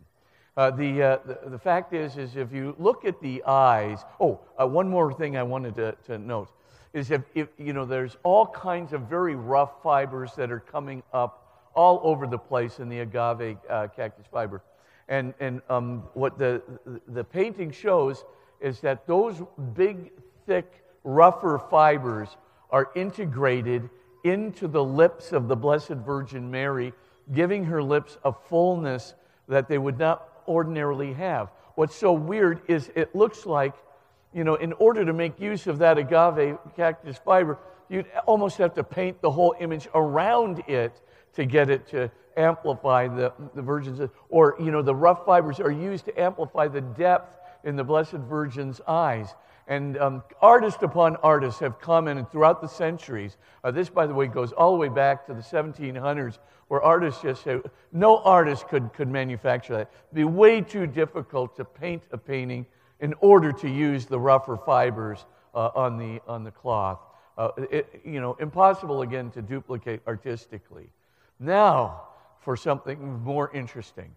Uh, 0.55 0.71
the, 0.71 1.03
uh, 1.03 1.19
the, 1.25 1.51
the, 1.51 1.59
fact 1.59 1.95
is, 1.95 2.19
is 2.19 2.37
if 2.37 2.53
you 2.53 2.77
look 2.79 3.07
at 3.07 3.19
the 3.23 3.43
eyes, 3.45 4.05
oh, 4.21 4.39
uh, 4.61 4.67
one 4.67 4.87
more 4.87 5.12
thing 5.12 5.35
I 5.35 5.43
wanted 5.43 5.75
to, 5.77 5.97
to 6.07 6.19
note 6.19 6.51
is 6.93 7.11
if, 7.11 7.23
if, 7.35 7.49
you 7.57 7.73
know, 7.73 7.87
there's 7.87 8.19
all 8.23 8.47
kinds 8.47 8.93
of 8.93 9.03
very 9.03 9.35
rough 9.35 9.83
fibers 9.83 10.33
that 10.37 10.53
are 10.53 10.61
coming 10.61 11.03
up 11.15 11.71
all 11.75 12.01
over 12.03 12.27
the 12.27 12.39
place 12.39 12.81
in 12.81 12.91
the 12.91 13.01
agave 13.01 13.57
uh, 13.71 13.89
cactus 13.97 14.27
fiber. 14.31 14.62
And, 15.09 15.33
and 15.41 15.62
um, 15.71 16.05
what 16.12 16.39
the, 16.39 16.62
the 17.09 17.25
painting 17.25 17.71
shows 17.71 18.25
is 18.61 18.81
that 18.81 19.07
those 19.07 19.43
big, 19.75 20.12
thick, 20.47 20.85
rougher 21.03 21.59
fibers 21.71 22.37
are 22.71 22.91
integrated 22.95 23.89
into 24.25 24.69
the 24.69 24.83
lips 24.83 25.33
of 25.33 25.49
the 25.49 25.57
Blessed 25.57 25.88
Virgin 25.88 26.50
Mary, 26.50 26.93
giving 27.33 27.64
her 27.64 27.83
lips 27.83 28.19
a 28.25 28.33
fullness 28.33 29.14
that 29.49 29.69
they 29.69 29.79
would 29.79 29.99
not 29.99 30.29
ordinarily 30.47 31.12
have. 31.12 31.50
What's 31.75 31.97
so 31.97 32.12
weird 32.12 32.62
is 32.69 32.91
it 32.95 33.14
looks 33.14 33.47
like, 33.47 33.75
you 34.33 34.45
know, 34.45 34.55
in 34.57 34.73
order 34.75 35.05
to 35.05 35.12
make 35.12 35.41
use 35.41 35.67
of 35.67 35.79
that 35.79 35.99
agave 35.99 36.59
cactus 36.76 37.19
fiber, 37.25 37.59
you'd 37.88 38.07
almost 38.26 38.59
have 38.59 38.75
to 38.75 38.85
paint 38.85 39.21
the 39.21 39.31
whole 39.31 39.55
image 39.61 39.88
around 39.95 40.62
it 40.69 41.00
to 41.35 41.45
get 41.45 41.71
it 41.71 41.87
to 41.88 42.11
amplify 42.37 43.09
the, 43.09 43.33
the 43.55 43.62
Virgin's, 43.62 44.00
or, 44.29 44.57
you 44.59 44.71
know, 44.71 44.83
the 44.83 44.95
rough 44.95 45.25
fibers 45.25 45.61
are 45.61 45.71
used 45.71 46.05
to 46.07 46.21
amplify 46.21 46.69
the 46.69 46.81
depth 46.81 47.38
in 47.64 47.76
the 47.76 47.85
Blessed 47.85 48.12
Virgin's 48.12 48.81
eyes. 48.87 49.35
And 49.69 49.97
um, 49.99 50.23
artist 50.40 50.83
upon 50.83 51.16
artist 51.16 51.61
have 51.61 51.78
come 51.78 52.04
commented 52.04 52.31
throughout 52.31 52.61
the 52.61 52.69
centuries. 52.69 53.37
Uh, 53.62 53.71
this, 53.71 53.88
by 53.88 54.07
the 54.07 54.14
way, 54.14 54.26
goes 54.26 54.52
all 54.52 54.73
the 54.73 54.78
way 54.78 54.88
back 54.88 55.26
to 55.26 55.35
the 55.35 55.40
1700s, 55.40 56.38
where 56.69 56.83
artists 56.83 57.23
just 57.23 57.45
say, 57.45 57.61
no 57.92 58.19
artist 58.19 58.66
could, 58.69 58.92
could 58.92 59.09
manufacture 59.09 59.75
that. 59.75 59.90
It'd 60.07 60.14
be 60.14 60.25
way 60.25 60.61
too 60.62 60.87
difficult 60.87 61.54
to 61.57 61.64
paint 61.64 62.02
a 62.12 62.19
painting 62.19 62.66
in 63.00 63.14
order 63.21 63.52
to 63.52 63.69
use 63.69 64.07
the 64.07 64.19
rougher 64.19 64.57
fibers 64.57 65.26
uh, 65.54 65.71
on, 65.75 65.99
the, 65.99 66.21
on 66.26 66.45
the 66.45 66.50
cloth. 66.50 67.00
Uh, 67.38 67.50
it, 67.71 68.00
you 68.04 68.21
know, 68.21 68.37
impossible 68.40 69.02
again 69.02 69.31
to 69.31 69.42
duplicate 69.42 70.00
artistically. 70.07 70.88
Now, 71.38 72.02
for 72.40 72.57
something 72.57 73.23
more 73.23 73.50
interesting. 73.54 74.14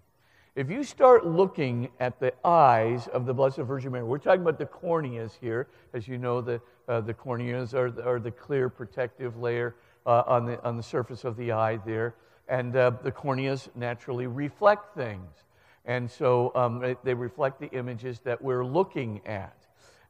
If 0.55 0.69
you 0.69 0.85
start 0.85 1.25
looking 1.25 1.89
at 1.99 2.17
the 2.17 2.33
eyes 2.47 3.09
of 3.09 3.25
the 3.25 3.33
Blessed 3.33 3.57
Virgin 3.57 3.91
Mary, 3.91 4.05
we're 4.05 4.19
talking 4.19 4.39
about 4.39 4.57
the 4.57 4.65
corneas 4.65 5.33
here. 5.41 5.67
As 5.93 6.07
you 6.07 6.17
know, 6.17 6.39
the, 6.39 6.61
uh, 6.87 7.01
the 7.01 7.13
corneas 7.13 7.73
are, 7.73 7.87
are 8.07 8.21
the 8.21 8.31
clear 8.31 8.69
protective 8.69 9.35
layer 9.35 9.75
uh, 10.05 10.23
on, 10.25 10.45
the, 10.45 10.63
on 10.63 10.77
the 10.77 10.83
surface 10.83 11.25
of 11.25 11.35
the 11.35 11.51
eye 11.51 11.75
there. 11.85 12.15
And 12.47 12.73
uh, 12.73 12.91
the 13.03 13.11
corneas 13.11 13.67
naturally 13.75 14.27
reflect 14.27 14.95
things. 14.95 15.43
And 15.83 16.09
so 16.09 16.53
um, 16.55 16.95
they 17.03 17.13
reflect 17.13 17.59
the 17.59 17.69
images 17.71 18.21
that 18.21 18.41
we're 18.41 18.65
looking 18.65 19.19
at. 19.27 19.57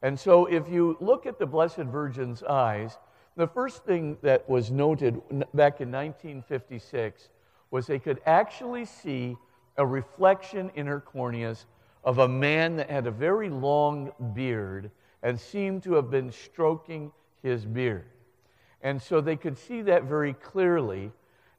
And 0.02 0.16
so 0.16 0.46
if 0.46 0.68
you 0.68 0.96
look 1.00 1.26
at 1.26 1.40
the 1.40 1.46
Blessed 1.46 1.78
Virgin's 1.78 2.44
eyes, 2.44 2.98
The 3.36 3.46
first 3.46 3.84
thing 3.84 4.16
that 4.22 4.48
was 4.48 4.70
noted 4.70 5.20
back 5.52 5.82
in 5.82 5.92
1956 5.92 7.28
was 7.70 7.86
they 7.86 7.98
could 7.98 8.20
actually 8.24 8.86
see 8.86 9.36
a 9.78 9.86
reflection 9.86 10.70
in 10.74 10.86
her 10.86 11.00
corneas 11.00 11.66
of 12.04 12.18
a 12.18 12.28
man 12.28 12.76
that 12.76 12.88
had 12.88 13.06
a 13.06 13.10
very 13.10 13.50
long 13.50 14.12
beard 14.34 14.90
and 15.22 15.38
seemed 15.38 15.82
to 15.82 15.94
have 15.94 16.10
been 16.10 16.30
stroking 16.30 17.10
his 17.42 17.64
beard. 17.64 18.06
And 18.82 19.00
so 19.00 19.20
they 19.20 19.36
could 19.36 19.58
see 19.58 19.82
that 19.82 20.04
very 20.04 20.34
clearly. 20.34 21.10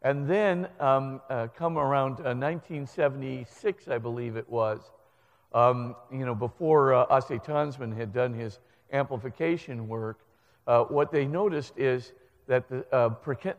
And 0.01 0.29
then, 0.29 0.67
um, 0.79 1.21
uh, 1.29 1.47
come 1.55 1.77
around 1.77 2.19
uh, 2.19 2.33
1976, 2.33 3.87
I 3.87 3.97
believe 3.97 4.37
it 4.37 4.49
was, 4.49 4.79
um, 5.53 5.95
you 6.11 6.25
know, 6.25 6.35
before 6.35 6.93
uh, 6.93 7.21
Tönsmann 7.21 7.95
had 7.95 8.13
done 8.13 8.33
his 8.33 8.59
amplification 8.93 9.87
work, 9.87 10.19
uh, 10.67 10.83
what 10.83 11.11
they 11.11 11.25
noticed 11.25 11.73
is 11.77 12.13
that 12.47 12.69
the 12.69 12.85
uh, 12.93 13.09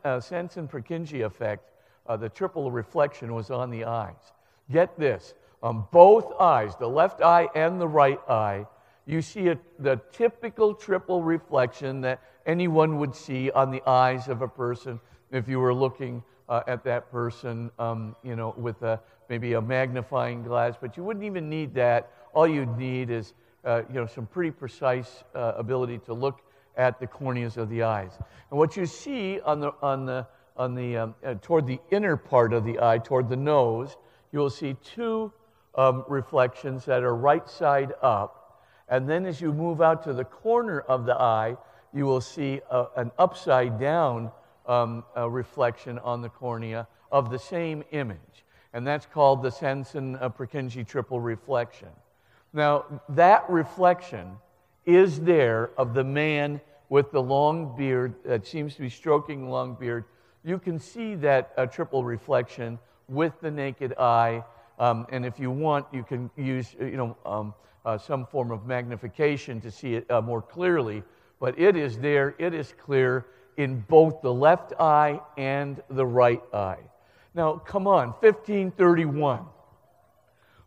uh, 0.04 0.20
Sanson-Purkinje 0.20 1.24
effect, 1.24 1.70
uh, 2.06 2.16
the 2.16 2.28
triple 2.28 2.70
reflection, 2.70 3.34
was 3.34 3.50
on 3.50 3.70
the 3.70 3.84
eyes. 3.84 4.32
Get 4.70 4.98
this 4.98 5.34
on 5.62 5.84
both 5.90 6.32
eyes, 6.40 6.76
the 6.76 6.88
left 6.88 7.22
eye 7.22 7.48
and 7.54 7.80
the 7.80 7.88
right 7.88 8.20
eye, 8.28 8.66
you 9.06 9.22
see 9.22 9.48
a, 9.48 9.58
the 9.78 9.98
typical 10.12 10.74
triple 10.74 11.22
reflection 11.22 12.02
that 12.02 12.20
anyone 12.44 12.98
would 12.98 13.14
see 13.14 13.50
on 13.50 13.70
the 13.70 13.82
eyes 13.88 14.28
of 14.28 14.42
a 14.42 14.48
person 14.48 15.00
if 15.30 15.48
you 15.48 15.58
were 15.58 15.72
looking 15.72 16.22
uh, 16.48 16.62
at 16.66 16.84
that 16.84 17.10
person, 17.10 17.70
um, 17.78 18.14
you 18.22 18.36
know, 18.36 18.54
with 18.58 18.82
a, 18.82 19.00
maybe 19.30 19.54
a 19.54 19.60
magnifying 19.62 20.42
glass. 20.42 20.74
But 20.78 20.96
you 20.96 21.04
wouldn't 21.04 21.24
even 21.24 21.48
need 21.48 21.74
that. 21.74 22.10
All 22.34 22.46
you'd 22.46 22.76
need 22.76 23.08
is, 23.08 23.32
uh, 23.64 23.82
you 23.88 23.94
know, 23.94 24.06
some 24.06 24.26
pretty 24.26 24.50
precise 24.50 25.24
uh, 25.34 25.54
ability 25.56 25.98
to 26.00 26.12
look 26.12 26.42
at 26.76 27.00
the 27.00 27.06
corneas 27.06 27.56
of 27.56 27.70
the 27.70 27.82
eyes. 27.82 28.12
And 28.50 28.58
what 28.58 28.76
you 28.76 28.84
see 28.84 29.40
on 29.40 29.60
the, 29.60 29.72
on 29.80 30.04
the, 30.04 30.26
on 30.56 30.74
the, 30.74 30.96
um, 30.98 31.14
uh, 31.24 31.34
toward 31.40 31.66
the 31.66 31.80
inner 31.90 32.16
part 32.16 32.52
of 32.52 32.64
the 32.64 32.78
eye, 32.78 32.98
toward 32.98 33.30
the 33.30 33.36
nose, 33.36 33.96
you 34.32 34.38
will 34.38 34.50
see 34.50 34.76
two 34.84 35.32
um, 35.74 36.04
reflections 36.08 36.84
that 36.84 37.02
are 37.02 37.14
right 37.14 37.48
side 37.48 37.92
up. 38.02 38.62
And 38.88 39.08
then 39.08 39.26
as 39.26 39.40
you 39.40 39.52
move 39.52 39.80
out 39.80 40.02
to 40.04 40.12
the 40.12 40.24
corner 40.24 40.80
of 40.80 41.06
the 41.06 41.14
eye, 41.14 41.56
you 41.92 42.04
will 42.04 42.20
see 42.20 42.60
a, 42.70 42.86
an 42.96 43.10
upside 43.18 43.78
down 43.78 44.30
um, 44.66 45.04
reflection 45.16 45.98
on 46.00 46.20
the 46.20 46.28
cornea 46.28 46.86
of 47.10 47.30
the 47.30 47.38
same 47.38 47.82
image. 47.92 48.44
And 48.72 48.86
that's 48.86 49.06
called 49.06 49.42
the 49.42 49.50
Sanson 49.50 50.16
uh, 50.16 50.28
Purkinje 50.28 50.86
triple 50.86 51.20
reflection. 51.20 51.88
Now, 52.52 52.84
that 53.10 53.48
reflection 53.48 54.36
is 54.84 55.20
there 55.20 55.70
of 55.76 55.94
the 55.94 56.04
man 56.04 56.60
with 56.88 57.10
the 57.10 57.22
long 57.22 57.76
beard 57.76 58.14
that 58.24 58.46
seems 58.46 58.74
to 58.74 58.80
be 58.80 58.88
stroking 58.88 59.50
long 59.50 59.74
beard. 59.74 60.04
You 60.44 60.58
can 60.58 60.78
see 60.78 61.14
that 61.16 61.52
uh, 61.56 61.66
triple 61.66 62.04
reflection 62.04 62.78
with 63.08 63.40
the 63.40 63.50
naked 63.50 63.94
eye. 63.98 64.42
Um, 64.78 65.06
and 65.10 65.26
if 65.26 65.38
you 65.38 65.50
want, 65.50 65.86
you 65.92 66.02
can 66.02 66.30
use 66.36 66.76
you 66.78 66.96
know, 66.96 67.16
um, 67.26 67.54
uh, 67.84 67.98
some 67.98 68.26
form 68.26 68.50
of 68.50 68.66
magnification 68.66 69.60
to 69.60 69.70
see 69.70 69.94
it 69.94 70.10
uh, 70.10 70.20
more 70.20 70.42
clearly. 70.42 71.02
But 71.40 71.58
it 71.58 71.76
is 71.76 71.98
there, 71.98 72.34
it 72.38 72.54
is 72.54 72.74
clear 72.80 73.26
in 73.56 73.80
both 73.88 74.22
the 74.22 74.32
left 74.32 74.72
eye 74.78 75.20
and 75.36 75.82
the 75.90 76.06
right 76.06 76.42
eye. 76.52 76.78
Now, 77.34 77.54
come 77.54 77.86
on, 77.86 78.08
1531. 78.20 79.44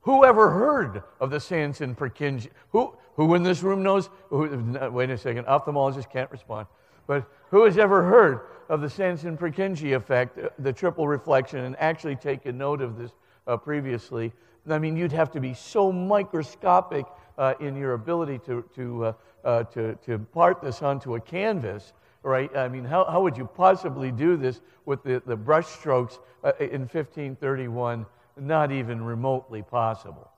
Who 0.01 0.25
ever 0.25 0.49
heard 0.51 1.03
of 1.19 1.29
the 1.29 1.39
Sanson 1.39 1.95
Purkinje? 1.95 2.49
Who, 2.71 2.93
who 3.15 3.35
in 3.35 3.43
this 3.43 3.61
room 3.61 3.83
knows? 3.83 4.09
Who, 4.29 4.79
wait 4.91 5.09
a 5.09 5.17
second, 5.17 5.45
ophthalmologist 5.45 6.09
can't 6.09 6.31
respond. 6.31 6.67
But 7.11 7.29
who 7.49 7.65
has 7.65 7.77
ever 7.77 8.03
heard 8.03 8.39
of 8.69 8.79
the 8.79 8.89
Sanson 8.89 9.37
Purkinje 9.37 9.97
effect, 9.97 10.37
uh, 10.37 10.47
the 10.59 10.71
triple 10.71 11.09
reflection, 11.09 11.59
and 11.59 11.75
actually 11.77 12.15
taken 12.15 12.57
note 12.57 12.81
of 12.81 12.97
this 12.97 13.11
uh, 13.47 13.57
previously? 13.57 14.31
I 14.69 14.79
mean, 14.79 14.95
you'd 14.95 15.11
have 15.11 15.29
to 15.31 15.41
be 15.41 15.53
so 15.53 15.91
microscopic 15.91 17.05
uh, 17.37 17.55
in 17.59 17.75
your 17.75 17.95
ability 17.95 18.39
to, 18.45 18.63
to, 18.75 19.05
uh, 19.07 19.13
uh 19.43 19.63
to, 19.63 19.95
to 20.05 20.19
part 20.19 20.61
this 20.61 20.81
onto 20.81 21.15
a 21.15 21.19
canvas, 21.19 21.91
right? 22.23 22.55
I 22.55 22.69
mean, 22.69 22.85
how, 22.85 23.03
how 23.03 23.21
would 23.21 23.35
you 23.35 23.45
possibly 23.45 24.13
do 24.13 24.37
this 24.37 24.61
with 24.85 25.03
the, 25.03 25.21
the 25.25 25.35
brush 25.35 25.67
strokes 25.67 26.17
uh, 26.45 26.53
in 26.61 26.83
1531? 26.83 28.05
Not 28.37 28.71
even 28.71 29.03
remotely 29.03 29.63
possible. 29.63 30.31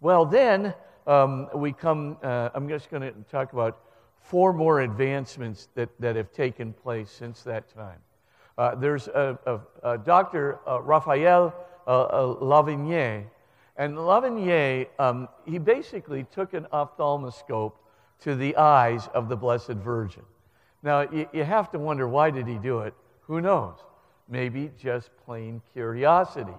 Well, 0.00 0.24
then 0.24 0.72
um, 1.06 1.50
we 1.54 1.74
come, 1.74 2.16
I'm 2.22 2.66
just 2.66 2.90
going 2.90 3.02
to 3.02 3.12
talk 3.30 3.52
about 3.52 3.78
four 4.24 4.54
more 4.54 4.80
advancements 4.80 5.68
that, 5.74 5.88
that 6.00 6.16
have 6.16 6.32
taken 6.32 6.72
place 6.72 7.10
since 7.10 7.42
that 7.42 7.72
time. 7.74 7.98
Uh, 8.56 8.74
there's 8.74 9.06
a, 9.08 9.38
a, 9.46 9.92
a 9.92 9.98
Dr. 9.98 10.58
Uh, 10.66 10.80
Raphael 10.80 11.54
uh, 11.86 11.90
uh, 11.90 13.22
and 13.76 13.96
Lavoignet, 13.96 14.86
um, 14.98 15.28
he 15.44 15.58
basically 15.58 16.24
took 16.32 16.54
an 16.54 16.66
ophthalmoscope 16.72 17.76
to 18.20 18.34
the 18.34 18.56
eyes 18.56 19.08
of 19.12 19.28
the 19.28 19.36
Blessed 19.36 19.72
Virgin. 19.72 20.22
Now, 20.82 21.02
you, 21.02 21.28
you 21.32 21.44
have 21.44 21.70
to 21.72 21.78
wonder 21.78 22.08
why 22.08 22.30
did 22.30 22.46
he 22.46 22.54
do 22.54 22.80
it? 22.80 22.94
Who 23.22 23.40
knows? 23.40 23.76
Maybe 24.28 24.70
just 24.80 25.10
plain 25.26 25.60
curiosity. 25.72 26.54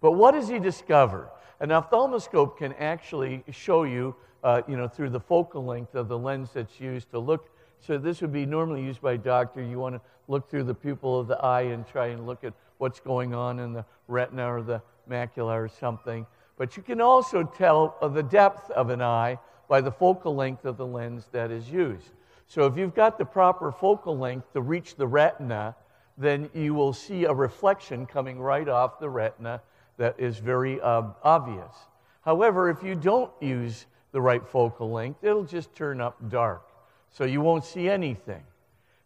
But 0.00 0.12
what 0.12 0.32
does 0.32 0.48
he 0.48 0.58
discover? 0.58 1.28
An 1.60 1.72
ophthalmoscope 1.72 2.58
can 2.58 2.72
actually 2.74 3.44
show 3.50 3.82
you 3.82 4.14
uh, 4.42 4.62
you 4.68 4.76
know, 4.76 4.88
through 4.88 5.10
the 5.10 5.20
focal 5.20 5.64
length 5.64 5.94
of 5.94 6.08
the 6.08 6.18
lens 6.18 6.50
that's 6.54 6.80
used 6.80 7.10
to 7.10 7.18
look. 7.18 7.48
So 7.80 7.98
this 7.98 8.20
would 8.20 8.32
be 8.32 8.46
normally 8.46 8.82
used 8.82 9.00
by 9.00 9.12
a 9.12 9.18
doctor. 9.18 9.62
You 9.62 9.78
want 9.78 9.96
to 9.96 10.00
look 10.28 10.48
through 10.48 10.64
the 10.64 10.74
pupil 10.74 11.18
of 11.18 11.26
the 11.26 11.36
eye 11.38 11.62
and 11.62 11.86
try 11.86 12.08
and 12.08 12.26
look 12.26 12.44
at 12.44 12.54
what's 12.78 13.00
going 13.00 13.34
on 13.34 13.58
in 13.58 13.72
the 13.72 13.84
retina 14.08 14.52
or 14.52 14.62
the 14.62 14.82
macula 15.08 15.54
or 15.54 15.68
something. 15.68 16.26
But 16.56 16.76
you 16.76 16.82
can 16.82 17.00
also 17.00 17.42
tell 17.42 17.96
the 18.00 18.22
depth 18.22 18.70
of 18.70 18.90
an 18.90 19.02
eye 19.02 19.38
by 19.68 19.80
the 19.80 19.90
focal 19.90 20.34
length 20.34 20.64
of 20.64 20.76
the 20.76 20.86
lens 20.86 21.28
that 21.32 21.50
is 21.50 21.70
used. 21.70 22.10
So 22.46 22.66
if 22.66 22.76
you've 22.76 22.94
got 22.94 23.18
the 23.18 23.24
proper 23.24 23.72
focal 23.72 24.18
length 24.18 24.52
to 24.52 24.60
reach 24.60 24.96
the 24.96 25.06
retina, 25.06 25.74
then 26.18 26.50
you 26.54 26.74
will 26.74 26.92
see 26.92 27.24
a 27.24 27.32
reflection 27.32 28.06
coming 28.06 28.38
right 28.38 28.68
off 28.68 29.00
the 29.00 29.08
retina 29.08 29.62
that 29.96 30.18
is 30.18 30.38
very 30.38 30.80
uh, 30.80 31.02
obvious. 31.22 31.72
However, 32.20 32.68
if 32.68 32.82
you 32.82 32.94
don't 32.94 33.30
use 33.40 33.86
the 34.12 34.20
right 34.20 34.46
focal 34.46 34.90
length, 34.90 35.24
it'll 35.24 35.44
just 35.44 35.74
turn 35.74 36.00
up 36.00 36.30
dark. 36.30 36.62
So 37.10 37.24
you 37.24 37.40
won't 37.40 37.64
see 37.64 37.88
anything. 37.88 38.42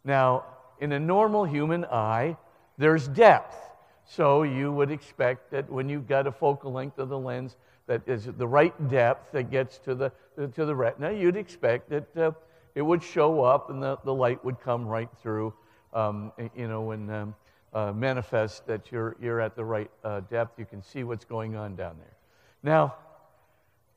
Now, 0.04 0.44
in 0.80 0.92
a 0.92 0.98
normal 0.98 1.44
human 1.44 1.84
eye, 1.86 2.36
there's 2.78 3.08
depth. 3.08 3.56
So 4.04 4.42
you 4.42 4.70
would 4.70 4.90
expect 4.90 5.50
that 5.50 5.70
when 5.70 5.88
you've 5.88 6.06
got 6.06 6.26
a 6.26 6.32
focal 6.32 6.72
length 6.72 6.98
of 6.98 7.08
the 7.08 7.18
lens 7.18 7.56
that 7.86 8.02
is 8.06 8.26
the 8.26 8.46
right 8.46 8.88
depth 8.88 9.32
that 9.32 9.50
gets 9.50 9.78
to 9.78 9.94
the, 9.94 10.12
to 10.36 10.64
the 10.64 10.74
retina, 10.74 11.12
you'd 11.12 11.36
expect 11.36 11.88
that 11.90 12.16
uh, 12.16 12.30
it 12.74 12.82
would 12.82 13.02
show 13.02 13.42
up 13.42 13.70
and 13.70 13.82
the, 13.82 13.98
the 14.04 14.14
light 14.14 14.44
would 14.44 14.60
come 14.60 14.86
right 14.86 15.08
through, 15.22 15.52
um, 15.92 16.32
you 16.54 16.68
know, 16.68 16.90
and 16.90 17.10
um, 17.10 17.34
uh, 17.72 17.92
manifest 17.92 18.66
that 18.66 18.92
you're, 18.92 19.16
you're 19.20 19.40
at 19.40 19.56
the 19.56 19.64
right 19.64 19.90
uh, 20.04 20.20
depth. 20.20 20.58
You 20.58 20.66
can 20.66 20.82
see 20.82 21.02
what's 21.02 21.24
going 21.24 21.56
on 21.56 21.74
down 21.74 21.96
there. 21.98 22.14
Now, 22.62 22.94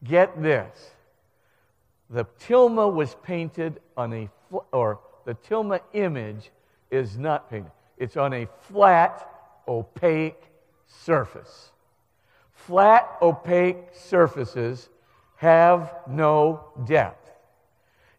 get 0.03 0.41
this 0.41 0.91
the 2.09 2.25
tilma 2.39 2.91
was 2.91 3.15
painted 3.23 3.79
on 3.95 4.13
a, 4.13 4.29
or 4.71 4.99
the 5.25 5.35
tilma 5.35 5.79
image 5.93 6.51
is 6.91 7.17
not 7.17 7.49
painted. 7.49 7.71
It's 7.97 8.17
on 8.17 8.33
a 8.33 8.47
flat, 8.61 9.29
opaque 9.67 10.41
surface. 10.87 11.71
Flat, 12.53 13.17
opaque 13.21 13.89
surfaces 13.93 14.89
have 15.35 15.93
no 16.07 16.71
depth. 16.85 17.29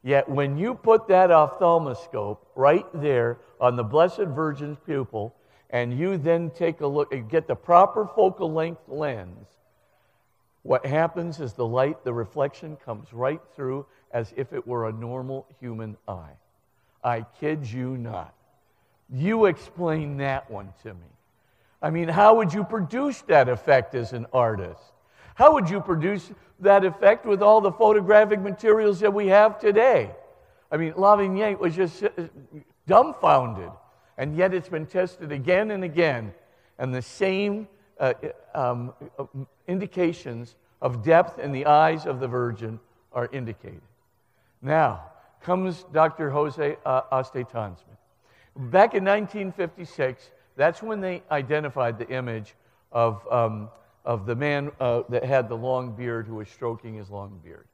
Yet 0.03 0.29
when 0.29 0.57
you 0.57 0.75
put 0.75 1.09
that 1.09 1.31
ophthalmoscope 1.31 2.47
right 2.55 2.87
there 2.95 3.39
on 3.61 3.77
the 3.77 3.85
Blessed 3.85 4.29
Virgin's 4.29 4.79
pupil, 4.87 5.35
and 5.71 5.97
you 5.97 6.17
then 6.17 6.51
take 6.51 6.81
a 6.81 6.87
look 6.87 7.13
and 7.13 7.29
get 7.29 7.47
the 7.47 7.55
proper 7.55 8.07
focal 8.07 8.53
length 8.53 8.83
lens, 8.89 9.47
what 10.63 10.85
happens 10.85 11.41
is 11.41 11.55
the 11.55 11.67
light, 11.67 12.05
the 12.05 12.13
reflection 12.13 12.77
comes 12.77 13.13
right 13.13 13.41
through 13.57 13.87
as 14.13 14.33
if 14.37 14.53
it 14.53 14.67
were 14.67 14.89
a 14.89 14.93
normal 14.93 15.47
human 15.59 15.97
eye. 16.07 16.33
I 17.03 17.25
kid 17.41 17.67
you 17.67 17.97
not. 17.97 18.35
You 19.13 19.47
explain 19.47 20.19
that 20.19 20.51
one 20.51 20.73
to 20.83 20.93
me. 20.95 21.01
I 21.83 21.91
mean, 21.91 22.09
how 22.09 22.37
would 22.37 22.53
you 22.53 22.63
produce 22.63 23.23
that 23.23 23.49
effect 23.49 23.95
as 23.95 24.13
an 24.13 24.27
artist? 24.33 24.83
How 25.35 25.55
would 25.55 25.71
you 25.71 25.81
produce 25.81 26.31
that 26.61 26.85
effect 26.85 27.25
with 27.25 27.43
all 27.43 27.63
the 27.63 27.73
photographic 27.73 28.41
materials 28.41 29.01
that 29.01 29.15
we 29.15 29.29
have 29.29 29.59
today? 29.59 30.11
I 30.71 30.77
mean, 30.77 30.93
Lavoignet 30.93 31.59
was 31.59 31.75
just 31.75 32.05
uh, 32.05 32.11
dumbfounded. 32.87 33.71
And 34.19 34.37
yet 34.37 34.53
it's 34.53 34.69
been 34.69 34.85
tested 34.85 35.33
again 35.33 35.71
and 35.71 35.83
again. 35.83 36.35
And 36.79 36.95
the 36.95 37.01
same 37.01 37.69
uh, 38.01 38.15
um, 38.55 38.93
indications 39.69 40.57
of 40.83 41.05
depth 41.05 41.39
in 41.39 41.53
the 41.53 41.67
eyes 41.67 42.07
of 42.07 42.19
the 42.19 42.27
virgin 42.27 42.81
are 43.13 43.29
indicated. 43.33 43.83
Now 44.63 45.05
comes 45.43 45.85
Dr. 45.93 46.31
Jose 46.31 46.77
uh, 46.85 47.01
back 48.57 48.95
in 48.95 49.05
1956, 49.05 50.31
that's 50.57 50.83
when 50.83 51.01
they 51.01 51.23
identified 51.31 51.99
the 51.99 52.09
image 52.09 52.55
of, 52.93 53.27
um, 53.31 53.71
of 54.05 54.27
the 54.27 54.35
man 54.35 54.71
uh, 54.81 55.03
that 55.09 55.25
had 55.25 55.49
the 55.49 55.57
long 55.57 55.93
beard 55.93 56.27
who 56.27 56.37
was 56.37 56.49
stroking 56.49 56.95
his 56.95 57.11
long 57.11 57.41
beard. 57.43 57.67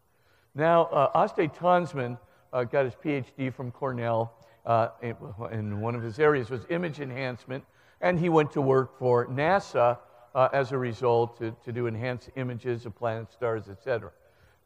Now, 0.55 0.85
uh, 0.85 1.29
Tönsmann 1.29 2.19
uh, 2.53 2.65
got 2.65 2.85
his 2.85 2.95
PhD 2.95 3.53
from 3.53 3.71
Cornell, 3.71 4.33
uh, 4.65 4.89
in 5.01 5.81
one 5.81 5.95
of 5.95 6.03
his 6.03 6.19
areas 6.19 6.51
was 6.51 6.63
image 6.71 7.01
enhancement, 7.01 7.65
and 8.01 8.19
he 8.19 8.29
went 8.29 8.51
to 8.53 8.61
work 8.61 8.99
for 8.99 9.27
NASA 9.27 9.99
uh, 10.37 10.51
as 10.53 10.71
a 10.71 10.79
result 10.79 11.39
to, 11.39 11.51
to 11.65 11.73
do 11.73 11.87
enhanced 11.87 12.29
images 12.37 12.85
of 12.85 12.95
planets, 12.95 13.33
stars, 13.35 13.69
etc. 13.71 14.11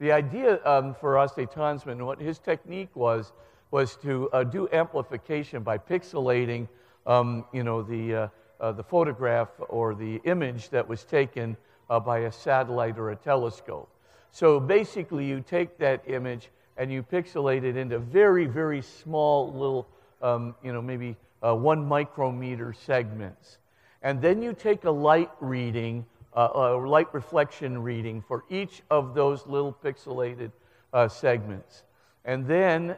The 0.01 0.11
idea 0.11 0.59
um, 0.67 0.95
for 0.95 1.17
Aste 1.17 1.47
Tönsmann, 1.47 2.05
what 2.05 2.21
his 2.21 2.39
technique 2.39 2.95
was, 2.97 3.33
was 3.71 3.95
to 4.03 4.29
uh, 4.33 4.43
do 4.43 4.69
amplification 4.73 5.63
by 5.63 5.79
pixelating, 5.79 6.69
um, 7.07 7.45
you 7.53 7.63
know, 7.63 7.83
the, 7.83 8.15
uh, 8.15 8.29
uh, 8.61 8.73
the 8.73 8.83
photograph 8.83 9.49
or 9.69 9.95
the 9.95 10.17
image 10.25 10.71
that 10.71 10.89
was 10.89 11.05
taken 11.05 11.57
uh, 11.89 12.01
by 12.01 12.21
a 12.21 12.33
satellite 12.33 12.99
or 12.99 13.11
a 13.11 13.17
telescope. 13.17 13.89
So 14.33 14.59
basically, 14.59 15.25
you 15.25 15.41
take 15.41 15.79
that 15.79 16.03
image 16.09 16.51
and 16.79 16.91
you 16.91 17.05
pixelate 17.05 17.63
it 17.63 17.77
into 17.77 18.01
very, 18.01 18.47
very 18.47 18.83
small 18.83 19.53
little, 19.53 19.87
um, 20.21 20.57
you 20.65 20.73
know, 20.73 20.83
maybe 20.83 21.15
uh, 21.47 21.55
one 21.55 21.87
micrometer 21.87 22.73
segments. 22.73 23.60
And 24.03 24.21
then 24.21 24.43
you 24.43 24.53
take 24.53 24.85
a 24.85 24.91
light 24.91 25.31
reading, 25.41 26.07
uh, 26.35 26.49
a 26.55 26.77
light 26.77 27.13
reflection 27.13 27.83
reading 27.83 28.23
for 28.23 28.45
each 28.49 28.83
of 28.91 29.15
those 29.15 29.47
little 29.47 29.73
pixelated 29.73 30.53
uh, 30.93 31.09
segments. 31.09 31.85
And 32.25 32.47
then 32.47 32.97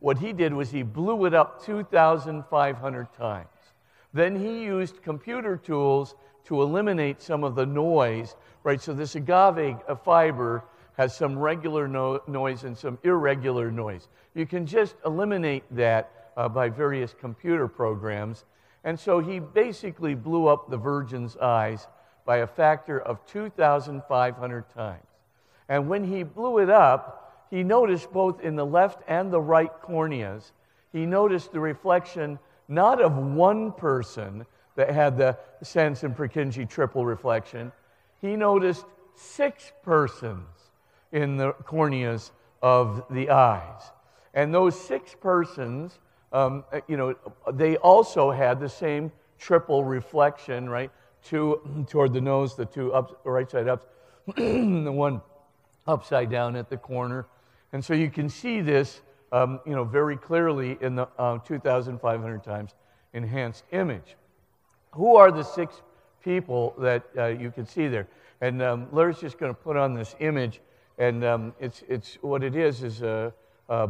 what 0.00 0.18
he 0.18 0.32
did 0.32 0.52
was 0.52 0.70
he 0.70 0.82
blew 0.82 1.24
it 1.26 1.34
up 1.34 1.64
2,500 1.64 3.12
times. 3.14 3.48
Then 4.12 4.36
he 4.36 4.64
used 4.64 5.02
computer 5.02 5.56
tools 5.56 6.14
to 6.44 6.60
eliminate 6.60 7.22
some 7.22 7.44
of 7.44 7.54
the 7.54 7.64
noise, 7.64 8.36
right? 8.62 8.80
So 8.80 8.92
this 8.92 9.14
agave 9.14 9.76
fiber 10.04 10.64
has 10.96 11.16
some 11.16 11.38
regular 11.38 11.88
no- 11.88 12.20
noise 12.26 12.64
and 12.64 12.76
some 12.76 12.98
irregular 13.04 13.70
noise. 13.70 14.08
You 14.34 14.46
can 14.46 14.66
just 14.66 14.96
eliminate 15.06 15.64
that 15.70 16.32
uh, 16.36 16.48
by 16.48 16.68
various 16.68 17.14
computer 17.18 17.68
programs. 17.68 18.44
And 18.84 18.98
so 18.98 19.20
he 19.20 19.38
basically 19.38 20.14
blew 20.14 20.48
up 20.48 20.68
the 20.68 20.76
virgin's 20.76 21.36
eyes 21.36 21.86
by 22.24 22.38
a 22.38 22.46
factor 22.46 23.00
of 23.00 23.24
2,500 23.26 24.68
times. 24.70 25.06
And 25.68 25.88
when 25.88 26.04
he 26.04 26.22
blew 26.22 26.58
it 26.58 26.70
up, 26.70 27.46
he 27.50 27.62
noticed 27.62 28.12
both 28.12 28.40
in 28.40 28.56
the 28.56 28.66
left 28.66 29.02
and 29.06 29.32
the 29.32 29.40
right 29.40 29.70
corneas, 29.82 30.52
he 30.92 31.06
noticed 31.06 31.52
the 31.52 31.60
reflection 31.60 32.38
not 32.68 33.00
of 33.00 33.16
one 33.16 33.72
person 33.72 34.46
that 34.76 34.90
had 34.90 35.18
the 35.18 35.38
Sanson 35.62 36.14
Purkinje 36.14 36.68
triple 36.68 37.04
reflection, 37.04 37.72
he 38.20 38.36
noticed 38.36 38.84
six 39.14 39.72
persons 39.82 40.46
in 41.10 41.36
the 41.36 41.52
corneas 41.64 42.30
of 42.62 43.04
the 43.10 43.30
eyes. 43.30 43.82
And 44.32 44.54
those 44.54 44.78
six 44.80 45.14
persons 45.14 45.98
um, 46.32 46.64
uh, 46.72 46.80
you 46.88 46.96
know, 46.96 47.14
they 47.52 47.76
also 47.76 48.30
had 48.30 48.60
the 48.60 48.68
same 48.68 49.12
triple 49.38 49.84
reflection, 49.84 50.68
right? 50.68 50.90
Two 51.22 51.86
toward 51.88 52.12
the 52.12 52.20
nose, 52.20 52.56
the 52.56 52.64
two 52.64 52.92
up, 52.92 53.20
right 53.24 53.50
side 53.50 53.68
up, 53.68 53.92
the 54.36 54.92
one 54.92 55.20
upside 55.86 56.30
down 56.30 56.56
at 56.56 56.70
the 56.70 56.76
corner. 56.76 57.26
And 57.72 57.84
so 57.84 57.94
you 57.94 58.10
can 58.10 58.28
see 58.28 58.60
this, 58.60 59.00
um, 59.32 59.60
you 59.66 59.72
know, 59.72 59.84
very 59.84 60.16
clearly 60.16 60.78
in 60.80 60.94
the 60.94 61.08
uh, 61.18 61.38
2,500 61.38 62.44
times 62.44 62.74
enhanced 63.14 63.64
image. 63.72 64.16
Who 64.92 65.16
are 65.16 65.32
the 65.32 65.42
six 65.42 65.82
people 66.22 66.74
that 66.78 67.04
uh, 67.16 67.26
you 67.26 67.50
can 67.50 67.66
see 67.66 67.88
there? 67.88 68.08
And 68.40 68.62
um, 68.62 68.88
Larry's 68.92 69.18
just 69.18 69.38
going 69.38 69.54
to 69.54 69.60
put 69.60 69.76
on 69.76 69.94
this 69.94 70.14
image, 70.20 70.60
and 70.98 71.24
um, 71.24 71.54
it's, 71.60 71.82
it's 71.88 72.18
what 72.20 72.42
it 72.42 72.56
is 72.56 72.82
is 72.82 73.02
a, 73.02 73.32
a 73.68 73.88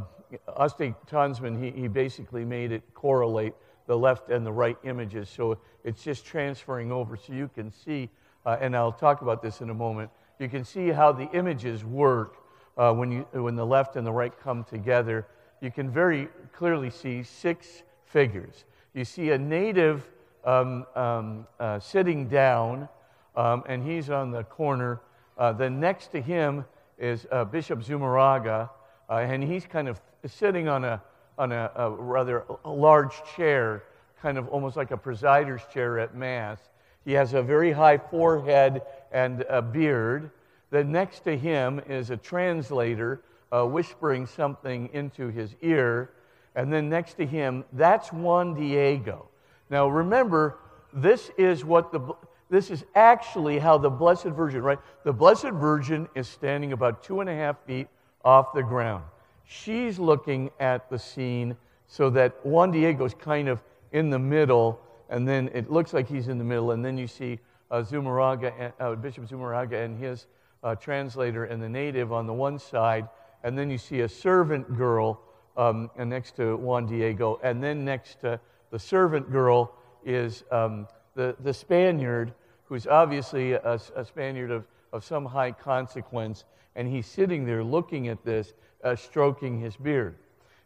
Aste 0.58 0.94
Tönsmann, 1.06 1.62
he, 1.62 1.70
he 1.82 1.88
basically 1.88 2.44
made 2.44 2.72
it 2.72 2.82
correlate 2.94 3.54
the 3.86 3.96
left 3.96 4.28
and 4.30 4.46
the 4.46 4.52
right 4.52 4.76
images. 4.84 5.28
So 5.28 5.58
it's 5.84 6.02
just 6.02 6.24
transferring 6.24 6.92
over 6.92 7.16
so 7.16 7.32
you 7.32 7.48
can 7.54 7.70
see, 7.70 8.08
uh, 8.46 8.56
and 8.60 8.76
I'll 8.76 8.92
talk 8.92 9.22
about 9.22 9.42
this 9.42 9.60
in 9.60 9.70
a 9.70 9.74
moment, 9.74 10.10
you 10.38 10.48
can 10.48 10.64
see 10.64 10.88
how 10.88 11.12
the 11.12 11.30
images 11.32 11.84
work 11.84 12.36
uh, 12.76 12.92
when, 12.92 13.12
you, 13.12 13.26
when 13.32 13.54
the 13.54 13.66
left 13.66 13.96
and 13.96 14.06
the 14.06 14.12
right 14.12 14.32
come 14.40 14.64
together. 14.64 15.26
You 15.60 15.70
can 15.70 15.90
very 15.90 16.28
clearly 16.52 16.90
see 16.90 17.22
six 17.22 17.82
figures. 18.04 18.64
You 18.94 19.04
see 19.04 19.30
a 19.30 19.38
native 19.38 20.10
um, 20.44 20.86
um, 20.96 21.46
uh, 21.60 21.78
sitting 21.78 22.28
down, 22.28 22.88
um, 23.36 23.62
and 23.66 23.82
he's 23.82 24.10
on 24.10 24.30
the 24.30 24.44
corner. 24.44 25.00
Uh, 25.38 25.52
then 25.52 25.78
next 25.78 26.08
to 26.08 26.20
him 26.20 26.64
is 26.98 27.26
uh, 27.30 27.44
Bishop 27.44 27.80
Zumarraga, 27.80 28.70
uh, 29.08 29.14
and 29.14 29.42
he's 29.42 29.64
kind 29.66 29.88
of 29.88 30.00
sitting 30.26 30.68
on 30.68 30.84
a, 30.84 31.02
on 31.38 31.52
a, 31.52 31.70
a 31.74 31.90
rather 31.90 32.44
large 32.64 33.14
chair, 33.36 33.84
kind 34.20 34.38
of 34.38 34.48
almost 34.48 34.76
like 34.76 34.90
a 34.90 34.96
presider's 34.96 35.62
chair 35.72 35.98
at 35.98 36.14
Mass. 36.14 36.58
He 37.04 37.12
has 37.12 37.34
a 37.34 37.42
very 37.42 37.72
high 37.72 37.98
forehead 37.98 38.82
and 39.10 39.42
a 39.42 39.60
beard. 39.60 40.30
Then 40.70 40.92
next 40.92 41.20
to 41.24 41.36
him 41.36 41.80
is 41.88 42.10
a 42.10 42.16
translator 42.16 43.22
uh, 43.50 43.66
whispering 43.66 44.26
something 44.26 44.88
into 44.92 45.28
his 45.28 45.54
ear. 45.62 46.10
And 46.54 46.72
then 46.72 46.88
next 46.88 47.14
to 47.14 47.26
him, 47.26 47.64
that's 47.72 48.12
Juan 48.12 48.54
Diego. 48.54 49.26
Now 49.70 49.88
remember, 49.88 50.58
this 50.92 51.30
is 51.38 51.64
what 51.64 51.92
the 51.92 52.14
this 52.50 52.70
is 52.70 52.84
actually 52.94 53.58
how 53.58 53.78
the 53.78 53.88
Blessed 53.88 54.26
Virgin, 54.26 54.60
right? 54.60 54.78
The 55.04 55.12
Blessed 55.12 55.52
Virgin 55.52 56.06
is 56.14 56.28
standing 56.28 56.74
about 56.74 57.02
two 57.02 57.20
and 57.20 57.30
a 57.30 57.34
half 57.34 57.56
feet 57.64 57.88
off 58.22 58.52
the 58.52 58.62
ground. 58.62 59.04
She's 59.44 59.98
looking 59.98 60.50
at 60.60 60.88
the 60.88 60.98
scene 60.98 61.56
so 61.86 62.08
that 62.10 62.44
Juan 62.44 62.70
Diego's 62.70 63.14
kind 63.14 63.48
of 63.48 63.62
in 63.92 64.10
the 64.10 64.18
middle, 64.18 64.80
and 65.10 65.28
then 65.28 65.50
it 65.52 65.70
looks 65.70 65.92
like 65.92 66.08
he's 66.08 66.28
in 66.28 66.38
the 66.38 66.44
middle, 66.44 66.70
and 66.70 66.84
then 66.84 66.96
you 66.96 67.06
see 67.06 67.38
uh, 67.70 67.82
Zumarraga, 67.82 68.72
uh, 68.80 68.94
Bishop 68.94 69.28
Zumarraga 69.28 69.84
and 69.84 69.98
his 69.98 70.26
uh, 70.62 70.74
translator 70.74 71.44
and 71.44 71.62
the 71.62 71.68
native 71.68 72.12
on 72.12 72.26
the 72.26 72.32
one 72.32 72.58
side, 72.58 73.08
and 73.44 73.58
then 73.58 73.70
you 73.70 73.78
see 73.78 74.00
a 74.00 74.08
servant 74.08 74.76
girl 74.76 75.20
um, 75.56 75.90
next 75.98 76.36
to 76.36 76.56
Juan 76.56 76.86
Diego, 76.86 77.38
and 77.42 77.62
then 77.62 77.84
next 77.84 78.20
to 78.20 78.40
the 78.70 78.78
servant 78.78 79.30
girl 79.30 79.74
is 80.04 80.44
um, 80.50 80.88
the, 81.14 81.36
the 81.40 81.52
Spaniard, 81.52 82.32
who's 82.64 82.86
obviously 82.86 83.52
a, 83.52 83.78
a 83.96 84.04
Spaniard 84.04 84.50
of, 84.50 84.64
of 84.92 85.04
some 85.04 85.26
high 85.26 85.52
consequence, 85.52 86.44
and 86.74 86.88
he's 86.88 87.06
sitting 87.06 87.44
there 87.44 87.62
looking 87.62 88.08
at 88.08 88.24
this, 88.24 88.54
uh, 88.82 88.96
stroking 88.96 89.60
his 89.60 89.76
beard. 89.76 90.16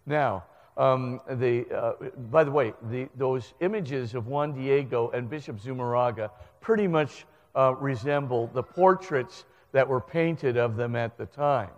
Now, 0.06 0.44
um, 0.76 1.20
the, 1.28 1.66
uh, 1.74 1.92
by 2.30 2.44
the 2.44 2.50
way, 2.50 2.74
the, 2.90 3.08
those 3.16 3.54
images 3.60 4.14
of 4.14 4.26
Juan 4.26 4.52
Diego 4.52 5.10
and 5.10 5.28
Bishop 5.28 5.58
Zumarraga 5.58 6.30
pretty 6.60 6.86
much 6.86 7.24
uh, 7.54 7.74
resemble 7.80 8.48
the 8.52 8.62
portraits 8.62 9.44
that 9.72 9.88
were 9.88 10.00
painted 10.00 10.56
of 10.56 10.76
them 10.76 10.94
at 10.94 11.16
the 11.16 11.26
time. 11.26 11.70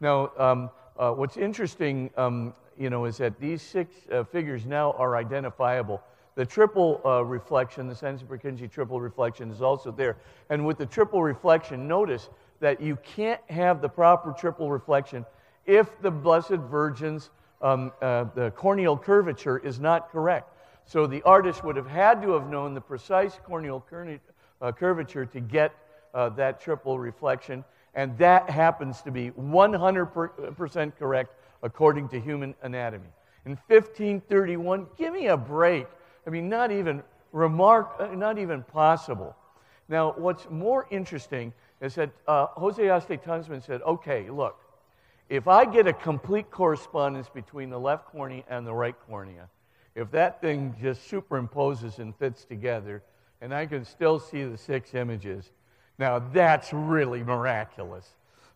Now, 0.00 0.32
um, 0.36 0.70
uh, 0.98 1.12
what's 1.12 1.36
interesting, 1.36 2.10
um, 2.16 2.54
you 2.76 2.90
know, 2.90 3.04
is 3.04 3.16
that 3.18 3.38
these 3.38 3.62
six 3.62 3.94
uh, 4.10 4.24
figures 4.24 4.66
now 4.66 4.92
are 4.92 5.16
identifiable. 5.16 6.02
The 6.34 6.44
triple 6.44 7.00
uh, 7.04 7.24
reflection, 7.24 7.86
the 7.86 7.94
Sanson 7.94 8.26
Purkinje 8.26 8.70
triple 8.70 9.00
reflection, 9.00 9.50
is 9.50 9.62
also 9.62 9.92
there. 9.92 10.16
And 10.50 10.66
with 10.66 10.78
the 10.78 10.86
triple 10.86 11.22
reflection, 11.22 11.86
notice 11.86 12.30
that 12.60 12.80
you 12.80 12.96
can't 12.96 13.40
have 13.48 13.80
the 13.82 13.88
proper 13.88 14.32
triple 14.32 14.70
reflection 14.70 15.24
if 15.66 16.00
the 16.00 16.10
Blessed 16.10 16.60
Virgin's 16.70 17.30
um, 17.62 17.92
uh, 18.02 18.24
the 18.34 18.50
corneal 18.50 18.96
curvature 18.96 19.58
is 19.58 19.78
not 19.78 20.10
correct. 20.10 20.52
So 20.84 21.06
the 21.06 21.22
artist 21.22 21.62
would 21.62 21.76
have 21.76 21.86
had 21.86 22.20
to 22.22 22.32
have 22.32 22.48
known 22.48 22.74
the 22.74 22.80
precise 22.80 23.38
corneal 23.44 23.84
uh, 24.60 24.72
curvature 24.72 25.24
to 25.26 25.40
get 25.40 25.72
uh, 26.12 26.28
that 26.30 26.60
triple 26.60 26.98
reflection, 26.98 27.64
and 27.94 28.18
that 28.18 28.50
happens 28.50 29.00
to 29.02 29.10
be 29.10 29.30
100% 29.30 30.92
correct 30.98 31.34
according 31.62 32.08
to 32.08 32.20
human 32.20 32.54
anatomy. 32.62 33.08
In 33.46 33.52
1531, 33.68 34.86
give 34.98 35.12
me 35.12 35.28
a 35.28 35.36
break. 35.36 35.86
I 36.26 36.30
mean, 36.30 36.48
not 36.48 36.70
even 36.70 37.02
remark, 37.32 37.94
uh, 37.98 38.06
not 38.08 38.38
even 38.38 38.62
possible. 38.62 39.36
Now, 39.88 40.14
what's 40.16 40.48
more 40.50 40.86
interesting 40.90 41.52
is 41.80 41.94
that 41.96 42.10
uh, 42.26 42.46
Jose 42.46 42.82
Tönsmann 42.82 43.64
said, 43.64 43.82
okay, 43.82 44.30
look, 44.30 44.58
if 45.28 45.48
I 45.48 45.64
get 45.64 45.86
a 45.86 45.92
complete 45.92 46.50
correspondence 46.50 47.28
between 47.28 47.70
the 47.70 47.78
left 47.78 48.06
cornea 48.06 48.44
and 48.48 48.66
the 48.66 48.74
right 48.74 48.96
cornea, 49.08 49.48
if 49.94 50.10
that 50.10 50.40
thing 50.40 50.74
just 50.80 51.10
superimposes 51.10 51.98
and 51.98 52.14
fits 52.16 52.44
together, 52.44 53.02
and 53.40 53.54
I 53.54 53.66
can 53.66 53.84
still 53.84 54.18
see 54.18 54.44
the 54.44 54.56
six 54.56 54.94
images, 54.94 55.50
now 55.98 56.18
that's 56.18 56.72
really 56.72 57.22
miraculous. 57.22 58.08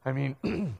I 0.05 0.12
mean, 0.12 0.37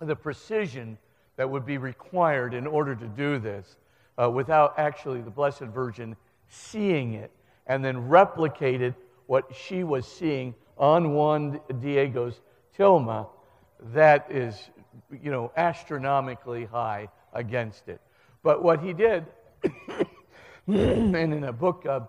the 0.00 0.16
precision 0.16 0.98
that 1.36 1.48
would 1.48 1.66
be 1.66 1.78
required 1.78 2.54
in 2.54 2.66
order 2.66 2.94
to 2.94 3.06
do 3.06 3.38
this 3.38 3.76
uh, 4.22 4.30
without 4.30 4.78
actually 4.78 5.20
the 5.20 5.30
Blessed 5.30 5.60
Virgin 5.60 6.16
seeing 6.48 7.14
it 7.14 7.30
and 7.66 7.84
then 7.84 8.08
replicated 8.08 8.94
what 9.26 9.44
she 9.54 9.84
was 9.84 10.06
seeing 10.06 10.54
on 10.78 11.14
Juan 11.14 11.60
Diego's 11.80 12.40
tilma, 12.78 13.26
that 13.92 14.26
is, 14.30 14.70
you 15.22 15.30
know, 15.30 15.52
astronomically 15.56 16.64
high 16.64 17.08
against 17.32 17.88
it. 17.88 18.00
But 18.42 18.62
what 18.62 18.80
he 18.80 18.92
did, 18.92 19.26
and 20.66 21.16
in 21.16 21.44
a 21.44 21.52
book 21.52 21.84
uh, 21.86 22.00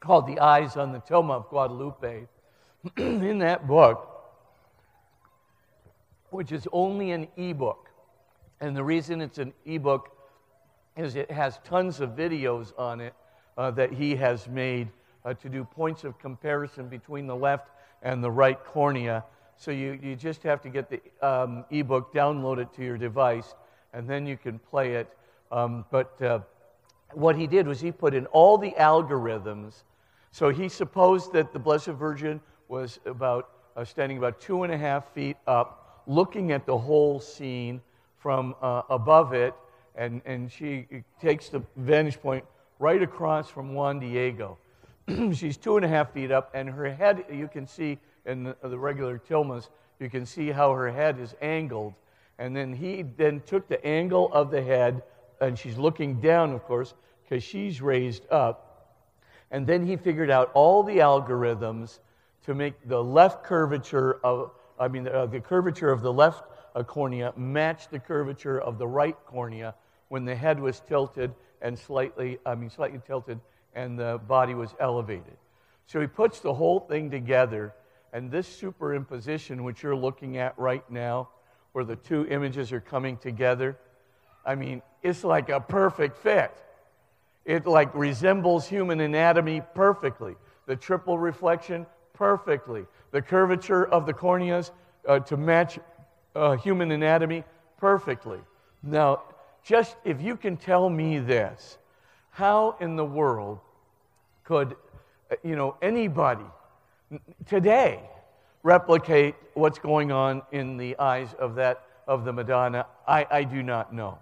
called 0.00 0.26
The 0.26 0.38
Eyes 0.40 0.76
on 0.76 0.92
the 0.92 1.00
Tilma 1.00 1.32
of 1.32 1.48
Guadalupe, 1.48 2.26
in 2.96 3.38
that 3.38 3.66
book, 3.66 4.08
which 6.30 6.52
is 6.52 6.68
only 6.72 7.10
an 7.12 7.28
ebook, 7.36 7.88
and 8.60 8.76
the 8.76 8.84
reason 8.84 9.20
it's 9.20 9.38
an 9.38 9.52
ebook 9.64 10.10
is 10.96 11.14
it 11.16 11.30
has 11.30 11.60
tons 11.64 12.00
of 12.00 12.10
videos 12.10 12.72
on 12.78 13.00
it 13.00 13.14
uh, 13.56 13.70
that 13.70 13.92
he 13.92 14.16
has 14.16 14.48
made 14.48 14.88
uh, 15.24 15.34
to 15.34 15.48
do 15.48 15.64
points 15.64 16.04
of 16.04 16.18
comparison 16.18 16.88
between 16.88 17.26
the 17.26 17.36
left 17.36 17.68
and 18.02 18.22
the 18.22 18.30
right 18.30 18.62
cornea. 18.64 19.24
So 19.58 19.72
you, 19.72 19.98
you 20.00 20.14
just 20.14 20.44
have 20.44 20.62
to 20.62 20.68
get 20.68 20.88
the 20.88 21.00
um, 21.20 21.64
ebook, 21.70 22.14
download 22.14 22.58
it 22.58 22.72
to 22.74 22.84
your 22.84 22.96
device, 22.96 23.56
and 23.92 24.08
then 24.08 24.24
you 24.24 24.36
can 24.36 24.60
play 24.60 24.94
it. 24.94 25.08
Um, 25.50 25.84
but 25.90 26.22
uh, 26.22 26.40
what 27.12 27.34
he 27.34 27.48
did 27.48 27.66
was 27.66 27.80
he 27.80 27.90
put 27.90 28.14
in 28.14 28.26
all 28.26 28.56
the 28.56 28.70
algorithms. 28.78 29.82
So 30.30 30.50
he 30.50 30.68
supposed 30.68 31.32
that 31.32 31.52
the 31.52 31.58
Blessed 31.58 31.88
Virgin 31.88 32.40
was 32.68 33.00
about 33.04 33.50
uh, 33.76 33.84
standing 33.84 34.16
about 34.16 34.40
two 34.40 34.62
and 34.62 34.72
a 34.72 34.78
half 34.78 35.12
feet 35.12 35.36
up, 35.48 36.04
looking 36.06 36.52
at 36.52 36.64
the 36.64 36.78
whole 36.78 37.18
scene 37.18 37.80
from 38.16 38.54
uh, 38.62 38.82
above 38.90 39.32
it, 39.32 39.54
and, 39.96 40.22
and 40.24 40.52
she 40.52 40.86
takes 41.20 41.48
the 41.48 41.62
vantage 41.76 42.20
point 42.20 42.44
right 42.78 43.02
across 43.02 43.50
from 43.50 43.74
Juan 43.74 43.98
Diego. 43.98 44.56
She's 45.32 45.56
two 45.56 45.76
and 45.76 45.84
a 45.84 45.88
half 45.88 46.12
feet 46.12 46.30
up, 46.30 46.52
and 46.54 46.68
her 46.68 46.92
head, 46.92 47.24
you 47.32 47.48
can 47.48 47.66
see 47.66 47.98
the, 48.28 48.56
the 48.62 48.78
regular 48.78 49.18
tilmas, 49.18 49.70
you 49.98 50.10
can 50.10 50.26
see 50.26 50.50
how 50.50 50.72
her 50.72 50.90
head 50.90 51.18
is 51.18 51.34
angled. 51.40 51.94
And 52.38 52.54
then 52.54 52.72
he 52.72 53.02
then 53.02 53.40
took 53.46 53.68
the 53.68 53.84
angle 53.84 54.32
of 54.32 54.50
the 54.50 54.62
head, 54.62 55.02
and 55.40 55.58
she's 55.58 55.76
looking 55.76 56.20
down, 56.20 56.52
of 56.52 56.62
course, 56.64 56.94
because 57.22 57.42
she's 57.42 57.80
raised 57.80 58.30
up. 58.30 58.96
And 59.50 59.66
then 59.66 59.86
he 59.86 59.96
figured 59.96 60.30
out 60.30 60.50
all 60.54 60.82
the 60.82 60.98
algorithms 60.98 61.98
to 62.44 62.54
make 62.54 62.74
the 62.88 63.02
left 63.02 63.44
curvature 63.44 64.20
of, 64.22 64.52
I 64.78 64.88
mean, 64.88 65.08
uh, 65.08 65.26
the 65.26 65.40
curvature 65.40 65.90
of 65.90 66.02
the 66.02 66.12
left 66.12 66.44
uh, 66.74 66.82
cornea 66.82 67.32
match 67.36 67.88
the 67.88 67.98
curvature 67.98 68.60
of 68.60 68.78
the 68.78 68.86
right 68.86 69.16
cornea 69.26 69.74
when 70.08 70.24
the 70.24 70.34
head 70.34 70.60
was 70.60 70.80
tilted 70.80 71.34
and 71.60 71.78
slightly, 71.78 72.38
I 72.46 72.54
mean, 72.54 72.70
slightly 72.70 73.00
tilted 73.06 73.40
and 73.74 73.98
the 73.98 74.20
body 74.26 74.54
was 74.54 74.74
elevated. 74.80 75.36
So 75.86 76.00
he 76.00 76.06
puts 76.06 76.40
the 76.40 76.54
whole 76.54 76.80
thing 76.80 77.10
together, 77.10 77.74
and 78.12 78.30
this 78.30 78.48
superimposition, 78.48 79.62
which 79.62 79.82
you're 79.82 79.96
looking 79.96 80.38
at 80.38 80.58
right 80.58 80.88
now, 80.90 81.28
where 81.72 81.84
the 81.84 81.96
two 81.96 82.26
images 82.26 82.72
are 82.72 82.80
coming 82.80 83.16
together, 83.16 83.76
I 84.44 84.54
mean, 84.54 84.82
it's 85.02 85.24
like 85.24 85.48
a 85.48 85.60
perfect 85.60 86.18
fit. 86.18 86.52
It 87.44 87.66
like 87.66 87.94
resembles 87.94 88.66
human 88.66 89.00
anatomy 89.00 89.62
perfectly. 89.74 90.36
The 90.66 90.76
triple 90.76 91.18
reflection, 91.18 91.86
perfectly. 92.14 92.86
The 93.10 93.22
curvature 93.22 93.86
of 93.86 94.06
the 94.06 94.12
corneas 94.12 94.70
uh, 95.06 95.20
to 95.20 95.36
match 95.36 95.78
uh, 96.34 96.56
human 96.56 96.90
anatomy, 96.90 97.44
perfectly. 97.78 98.38
Now, 98.82 99.22
just 99.62 99.96
if 100.04 100.20
you 100.20 100.36
can 100.36 100.56
tell 100.56 100.88
me 100.88 101.18
this, 101.18 101.78
how 102.30 102.76
in 102.80 102.96
the 102.96 103.04
world 103.04 103.60
could, 104.44 104.76
you 105.42 105.56
know, 105.56 105.76
anybody 105.82 106.44
today 107.46 108.00
replicate 108.62 109.34
what's 109.54 109.78
going 109.78 110.12
on 110.12 110.42
in 110.52 110.76
the 110.76 110.98
eyes 110.98 111.34
of 111.38 111.54
that 111.56 111.84
of 112.06 112.24
the 112.24 112.32
Madonna? 112.32 112.86
I, 113.06 113.26
I 113.30 113.44
do 113.44 113.62
not 113.62 113.92
know. 113.92 114.18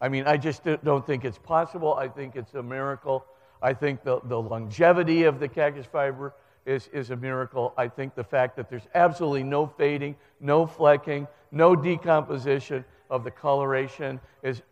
I 0.00 0.08
mean, 0.08 0.26
I 0.26 0.36
just 0.36 0.62
don't 0.84 1.06
think 1.06 1.24
it's 1.24 1.38
possible. 1.38 1.94
I 1.94 2.08
think 2.08 2.36
it's 2.36 2.54
a 2.54 2.62
miracle. 2.62 3.24
I 3.62 3.74
think 3.74 4.02
the, 4.02 4.20
the 4.24 4.40
longevity 4.40 5.24
of 5.24 5.38
the 5.40 5.48
cactus 5.48 5.86
fiber 5.86 6.34
is, 6.64 6.88
is 6.92 7.10
a 7.10 7.16
miracle. 7.16 7.74
I 7.76 7.88
think 7.88 8.14
the 8.14 8.24
fact 8.24 8.56
that 8.56 8.70
there's 8.70 8.88
absolutely 8.94 9.42
no 9.42 9.66
fading, 9.66 10.16
no 10.40 10.66
flecking, 10.66 11.28
no 11.50 11.76
decomposition, 11.76 12.84
of 13.10 13.24
the 13.24 13.30
coloration 13.30 14.20
is 14.42 14.62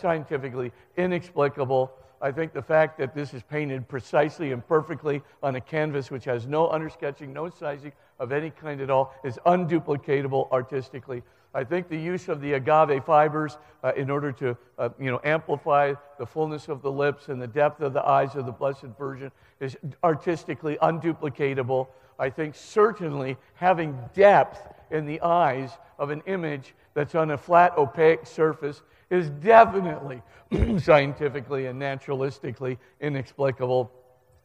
scientifically 0.00 0.72
inexplicable. 0.96 1.90
I 2.20 2.32
think 2.32 2.52
the 2.52 2.62
fact 2.62 2.98
that 2.98 3.14
this 3.14 3.34
is 3.34 3.42
painted 3.42 3.88
precisely 3.88 4.52
and 4.52 4.66
perfectly 4.66 5.22
on 5.42 5.56
a 5.56 5.60
canvas 5.60 6.10
which 6.10 6.24
has 6.24 6.46
no 6.46 6.68
undersketching, 6.68 7.28
no 7.28 7.50
sizing 7.50 7.92
of 8.18 8.32
any 8.32 8.50
kind 8.50 8.80
at 8.80 8.90
all, 8.90 9.14
is 9.24 9.38
unduplicatable 9.46 10.50
artistically. 10.50 11.22
I 11.54 11.64
think 11.64 11.88
the 11.88 11.96
use 11.96 12.28
of 12.28 12.40
the 12.40 12.54
agave 12.54 13.04
fibers 13.04 13.56
uh, 13.82 13.92
in 13.96 14.10
order 14.10 14.30
to 14.32 14.56
uh, 14.78 14.90
you 14.98 15.10
know, 15.10 15.20
amplify 15.24 15.94
the 16.18 16.26
fullness 16.26 16.68
of 16.68 16.82
the 16.82 16.92
lips 16.92 17.28
and 17.28 17.40
the 17.40 17.46
depth 17.46 17.80
of 17.80 17.92
the 17.92 18.06
eyes 18.06 18.34
of 18.34 18.44
the 18.44 18.52
Blessed 18.52 18.88
Virgin 18.98 19.30
is 19.60 19.76
artistically 20.04 20.76
unduplicatable. 20.82 21.88
I 22.18 22.30
think 22.30 22.54
certainly 22.54 23.36
having 23.54 23.98
depth 24.14 24.74
in 24.90 25.06
the 25.06 25.20
eyes 25.22 25.70
of 25.98 26.10
an 26.10 26.22
image 26.26 26.74
that's 26.94 27.14
on 27.14 27.30
a 27.30 27.38
flat, 27.38 27.76
opaque 27.78 28.26
surface 28.26 28.82
is 29.10 29.30
definitely 29.30 30.22
scientifically 30.78 31.66
and 31.66 31.80
naturalistically 31.80 32.78
inexplicable. 33.00 33.90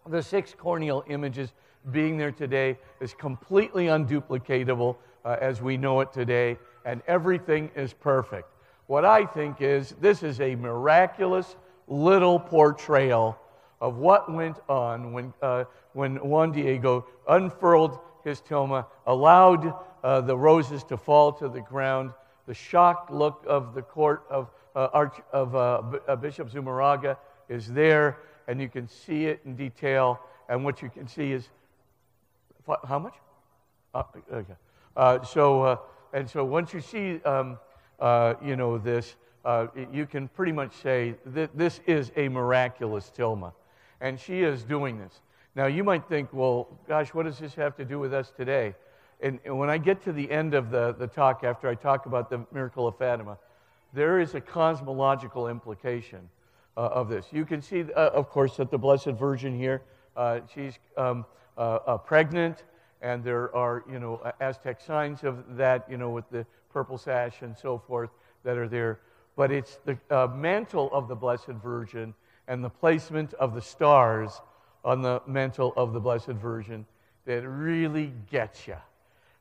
The 0.07 0.21
six 0.21 0.53
corneal 0.57 1.03
images 1.07 1.53
being 1.91 2.17
there 2.17 2.31
today 2.31 2.77
is 2.99 3.13
completely 3.13 3.85
unduplicatable 3.85 4.97
uh, 5.25 5.37
as 5.41 5.61
we 5.61 5.77
know 5.77 6.01
it 6.01 6.13
today, 6.13 6.57
and 6.85 7.01
everything 7.07 7.71
is 7.75 7.93
perfect. 7.93 8.47
What 8.87 9.05
I 9.05 9.25
think 9.25 9.61
is 9.61 9.95
this 10.01 10.23
is 10.23 10.41
a 10.41 10.55
miraculous 10.55 11.55
little 11.87 12.39
portrayal 12.39 13.37
of 13.79 13.97
what 13.97 14.31
went 14.31 14.57
on 14.69 15.11
when, 15.11 15.33
uh, 15.41 15.65
when 15.93 16.17
Juan 16.17 16.51
Diego 16.51 17.05
unfurled 17.27 17.99
his 18.23 18.41
tilma, 18.41 18.85
allowed 19.07 19.73
uh, 20.03 20.21
the 20.21 20.37
roses 20.37 20.83
to 20.83 20.97
fall 20.97 21.31
to 21.33 21.49
the 21.49 21.61
ground, 21.61 22.11
the 22.51 22.55
shocked 22.55 23.09
look 23.09 23.45
of 23.47 23.73
the 23.73 23.81
court 23.81 24.25
of, 24.29 24.49
uh, 24.75 24.89
Arch, 24.91 25.21
of 25.31 25.55
uh, 25.55 25.81
uh, 26.05 26.17
Bishop 26.17 26.49
Zumarraga 26.51 27.15
is 27.47 27.71
there, 27.71 28.17
and 28.49 28.59
you 28.59 28.67
can 28.67 28.89
see 28.89 29.27
it 29.27 29.39
in 29.45 29.55
detail. 29.55 30.19
And 30.49 30.65
what 30.65 30.81
you 30.81 30.89
can 30.89 31.07
see 31.07 31.31
is 31.31 31.47
how 32.85 32.99
much? 32.99 33.13
Uh, 33.93 34.03
okay. 34.33 34.55
Uh, 34.97 35.23
so, 35.23 35.61
uh, 35.61 35.77
and 36.11 36.29
so 36.29 36.43
once 36.43 36.73
you 36.73 36.81
see, 36.81 37.21
um, 37.23 37.57
you 38.43 38.57
know, 38.57 38.77
this, 38.77 39.15
you 39.93 40.05
can 40.05 40.27
pretty 40.27 40.51
much 40.51 40.73
say 40.83 41.15
that 41.27 41.57
this 41.57 41.79
is 41.87 42.11
a 42.17 42.27
miraculous 42.27 43.09
tilma. 43.17 43.53
And 44.01 44.19
she 44.19 44.41
is 44.41 44.63
doing 44.63 44.97
this. 44.97 45.21
Now, 45.55 45.67
you 45.67 45.85
might 45.85 46.09
think, 46.09 46.33
well, 46.33 46.67
gosh, 46.85 47.13
what 47.13 47.23
does 47.23 47.39
this 47.39 47.55
have 47.55 47.77
to 47.77 47.85
do 47.85 47.97
with 47.97 48.13
us 48.13 48.33
today? 48.35 48.75
And, 49.21 49.39
and 49.45 49.57
when 49.57 49.69
I 49.69 49.77
get 49.77 50.03
to 50.03 50.11
the 50.11 50.29
end 50.31 50.53
of 50.53 50.71
the, 50.71 50.93
the 50.93 51.07
talk, 51.07 51.43
after 51.43 51.67
I 51.67 51.75
talk 51.75 52.05
about 52.05 52.29
the 52.29 52.45
miracle 52.51 52.87
of 52.87 52.97
Fatima, 52.97 53.37
there 53.93 54.19
is 54.19 54.35
a 54.35 54.41
cosmological 54.41 55.47
implication 55.47 56.29
uh, 56.77 56.81
of 56.81 57.09
this. 57.09 57.27
You 57.31 57.45
can 57.45 57.61
see, 57.61 57.83
uh, 57.95 58.09
of 58.09 58.29
course, 58.29 58.57
that 58.57 58.71
the 58.71 58.77
Blessed 58.77 59.11
Virgin 59.11 59.57
here, 59.57 59.81
uh, 60.15 60.39
she's 60.53 60.79
um, 60.97 61.25
uh, 61.57 61.79
uh, 61.85 61.97
pregnant, 61.97 62.63
and 63.01 63.23
there 63.23 63.53
are, 63.55 63.83
you 63.91 63.99
know, 63.99 64.21
Aztec 64.39 64.81
signs 64.81 65.23
of 65.23 65.57
that, 65.57 65.85
you 65.89 65.97
know, 65.97 66.09
with 66.09 66.29
the 66.29 66.45
purple 66.71 66.97
sash 66.97 67.41
and 67.41 67.57
so 67.57 67.77
forth 67.77 68.09
that 68.43 68.57
are 68.57 68.67
there. 68.67 68.99
But 69.35 69.51
it's 69.51 69.79
the 69.85 69.97
uh, 70.09 70.27
mantle 70.27 70.89
of 70.93 71.07
the 71.07 71.15
Blessed 71.15 71.47
Virgin 71.47 72.13
and 72.47 72.63
the 72.63 72.69
placement 72.69 73.33
of 73.35 73.53
the 73.53 73.61
stars 73.61 74.41
on 74.83 75.01
the 75.01 75.21
mantle 75.27 75.73
of 75.77 75.93
the 75.93 75.99
Blessed 75.99 76.27
Virgin 76.27 76.85
that 77.25 77.47
really 77.47 78.13
gets 78.29 78.67
you. 78.67 78.77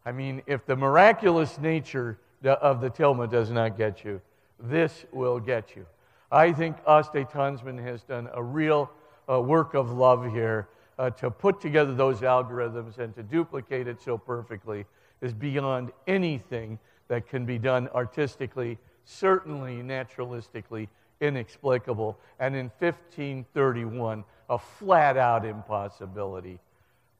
I 0.04 0.12
mean, 0.12 0.42
if 0.46 0.64
the 0.64 0.76
miraculous 0.76 1.58
nature 1.58 2.18
of 2.44 2.80
the 2.80 2.90
tilma 2.90 3.30
does 3.30 3.50
not 3.50 3.76
get 3.76 4.04
you, 4.04 4.20
this 4.58 5.04
will 5.12 5.38
get 5.38 5.76
you. 5.76 5.86
I 6.32 6.52
think 6.52 6.76
Aste 6.86 7.30
Tönsmann 7.30 7.82
has 7.82 8.02
done 8.02 8.28
a 8.32 8.42
real 8.42 8.90
uh, 9.28 9.40
work 9.40 9.74
of 9.74 9.90
love 9.92 10.30
here 10.32 10.68
uh, 10.98 11.10
to 11.10 11.30
put 11.30 11.60
together 11.60 11.94
those 11.94 12.20
algorithms 12.20 12.98
and 12.98 13.14
to 13.14 13.22
duplicate 13.22 13.88
it 13.88 14.00
so 14.00 14.16
perfectly 14.16 14.84
is 15.20 15.32
beyond 15.32 15.92
anything 16.06 16.78
that 17.08 17.28
can 17.28 17.44
be 17.44 17.58
done 17.58 17.88
artistically, 17.88 18.78
certainly 19.04 19.82
naturalistically 19.82 20.88
inexplicable, 21.20 22.18
and 22.38 22.54
in 22.54 22.70
1531, 22.78 24.24
a 24.48 24.58
flat 24.58 25.16
out 25.16 25.44
impossibility. 25.44 26.58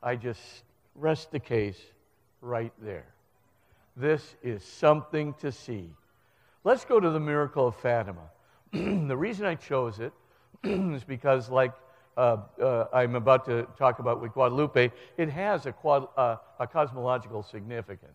I 0.03 0.17
just 0.17 0.63
rest 0.95 1.31
the 1.31 1.41
case 1.41 1.79
right 2.41 2.73
there. 2.81 3.07
This 3.97 4.37
is 4.43 4.63
something 4.65 5.35
to 5.41 5.53
see. 5.53 5.91
Let's 6.65 6.85
go 6.85 7.01
to 7.01 7.11
the 7.11 7.21
miracle 7.21 7.67
of 7.67 7.77
Fatima. 7.77 8.31
the 8.73 9.17
reason 9.17 9.47
I 9.47 9.55
chose 9.55 9.99
it 9.99 10.13
is 10.65 11.05
because, 11.05 11.49
like 11.49 11.73
uh, 12.17 12.39
uh, 12.61 12.87
I'm 12.93 13.15
about 13.15 13.45
to 13.47 13.67
talk 13.79 13.99
about 13.99 14.21
with 14.21 14.33
Guadalupe, 14.33 14.91
it 15.17 15.29
has 15.31 15.67
a, 15.67 15.73
quad, 15.73 16.09
uh, 16.17 16.37
a 16.59 16.67
cosmological 16.67 17.43
significance. 17.43 18.13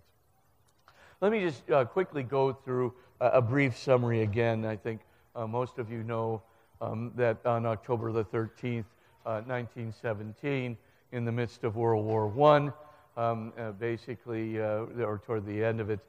Let 1.21 1.31
me 1.31 1.39
just 1.41 1.69
uh, 1.71 1.85
quickly 1.85 2.23
go 2.23 2.53
through 2.53 2.93
a, 3.19 3.41
brief 3.41 3.77
summary 3.77 4.21
again. 4.21 4.65
I 4.65 4.75
think 4.75 5.01
uh, 5.35 5.47
most 5.47 5.79
of 5.79 5.89
you 5.89 6.03
know 6.03 6.41
um, 6.81 7.13
that 7.15 7.43
on 7.45 7.65
October 7.65 8.11
the 8.11 8.25
13th, 8.25 8.85
1917, 9.23 10.71
uh, 10.73 11.15
in 11.15 11.25
the 11.25 11.31
midst 11.31 11.63
of 11.63 11.77
World 11.77 12.05
War 12.05 12.27
I, 12.51 12.71
um, 13.17 13.53
basically, 13.79 14.59
or 14.59 15.21
toward 15.25 15.45
the 15.45 15.63
end 15.63 15.79
of 15.79 15.89
it, 15.89 15.99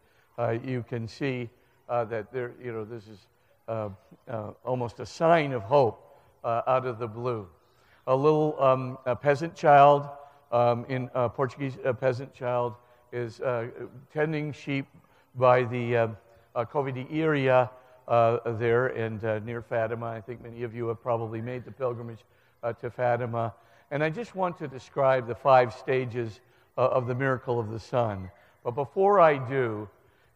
you 0.65 0.85
can 0.89 1.07
see 1.09 1.49
that 1.89 2.33
there, 2.33 2.53
you 2.63 2.73
know, 2.73 2.85
this 2.85 3.07
is 3.09 3.27
uh, 3.69 3.89
uh, 4.31 4.53
almost 4.65 5.01
a 5.01 5.07
sign 5.07 5.53
of 5.53 5.63
hope 5.63 6.21
uh, 6.45 6.63
out 6.69 6.87
of 6.87 7.01
the 7.01 7.09
blue. 7.09 7.49
A 8.07 8.15
little 8.15 8.57
um, 8.63 8.97
a 9.07 9.17
peasant 9.17 9.57
child, 9.57 10.09
um, 10.53 10.87
in 10.89 11.09
Portuguese, 11.35 11.77
a 11.85 11.93
peasant 11.93 12.33
child 12.33 12.75
is 13.13 13.41
tending 14.13 14.53
sheep 14.53 14.87
by 15.35 15.65
the 15.65 15.97
uh, 15.97 16.09
Cova 16.67 16.93
Iria 17.11 17.69
there 18.59 18.87
and 18.87 19.45
near 19.45 19.63
Fatima. 19.63 20.07
I 20.07 20.21
think 20.21 20.43
many 20.45 20.63
of 20.63 20.73
you 20.73 20.87
have 20.87 21.03
probably 21.03 21.41
made 21.41 21.65
the 21.65 21.73
pilgrimage 21.73 22.25
to 22.81 22.91
Fatima. 22.91 23.53
And 23.91 24.05
I 24.05 24.11
just 24.11 24.37
want 24.37 24.59
to 24.59 24.69
describe 24.69 25.27
the 25.27 25.35
five 25.35 25.73
stages 25.73 26.41
of 26.83 27.07
the 27.07 27.15
miracle 27.15 27.59
of 27.59 27.71
the 27.71 27.81
sun. 27.81 28.31
But 28.65 28.73
before 28.73 29.21
I 29.21 29.39
do, 29.39 29.89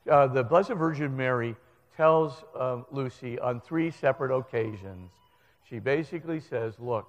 uh, 0.09 0.26
the 0.29 0.42
Blessed 0.42 0.70
Virgin 0.70 1.16
Mary 1.16 1.57
tells 1.96 2.44
um, 2.59 2.87
Lucy 2.90 3.38
on 3.38 3.61
three 3.61 3.90
separate 3.90 4.35
occasions, 4.35 5.11
she 5.68 5.79
basically 5.79 6.40
says, 6.40 6.74
Look, 6.79 7.07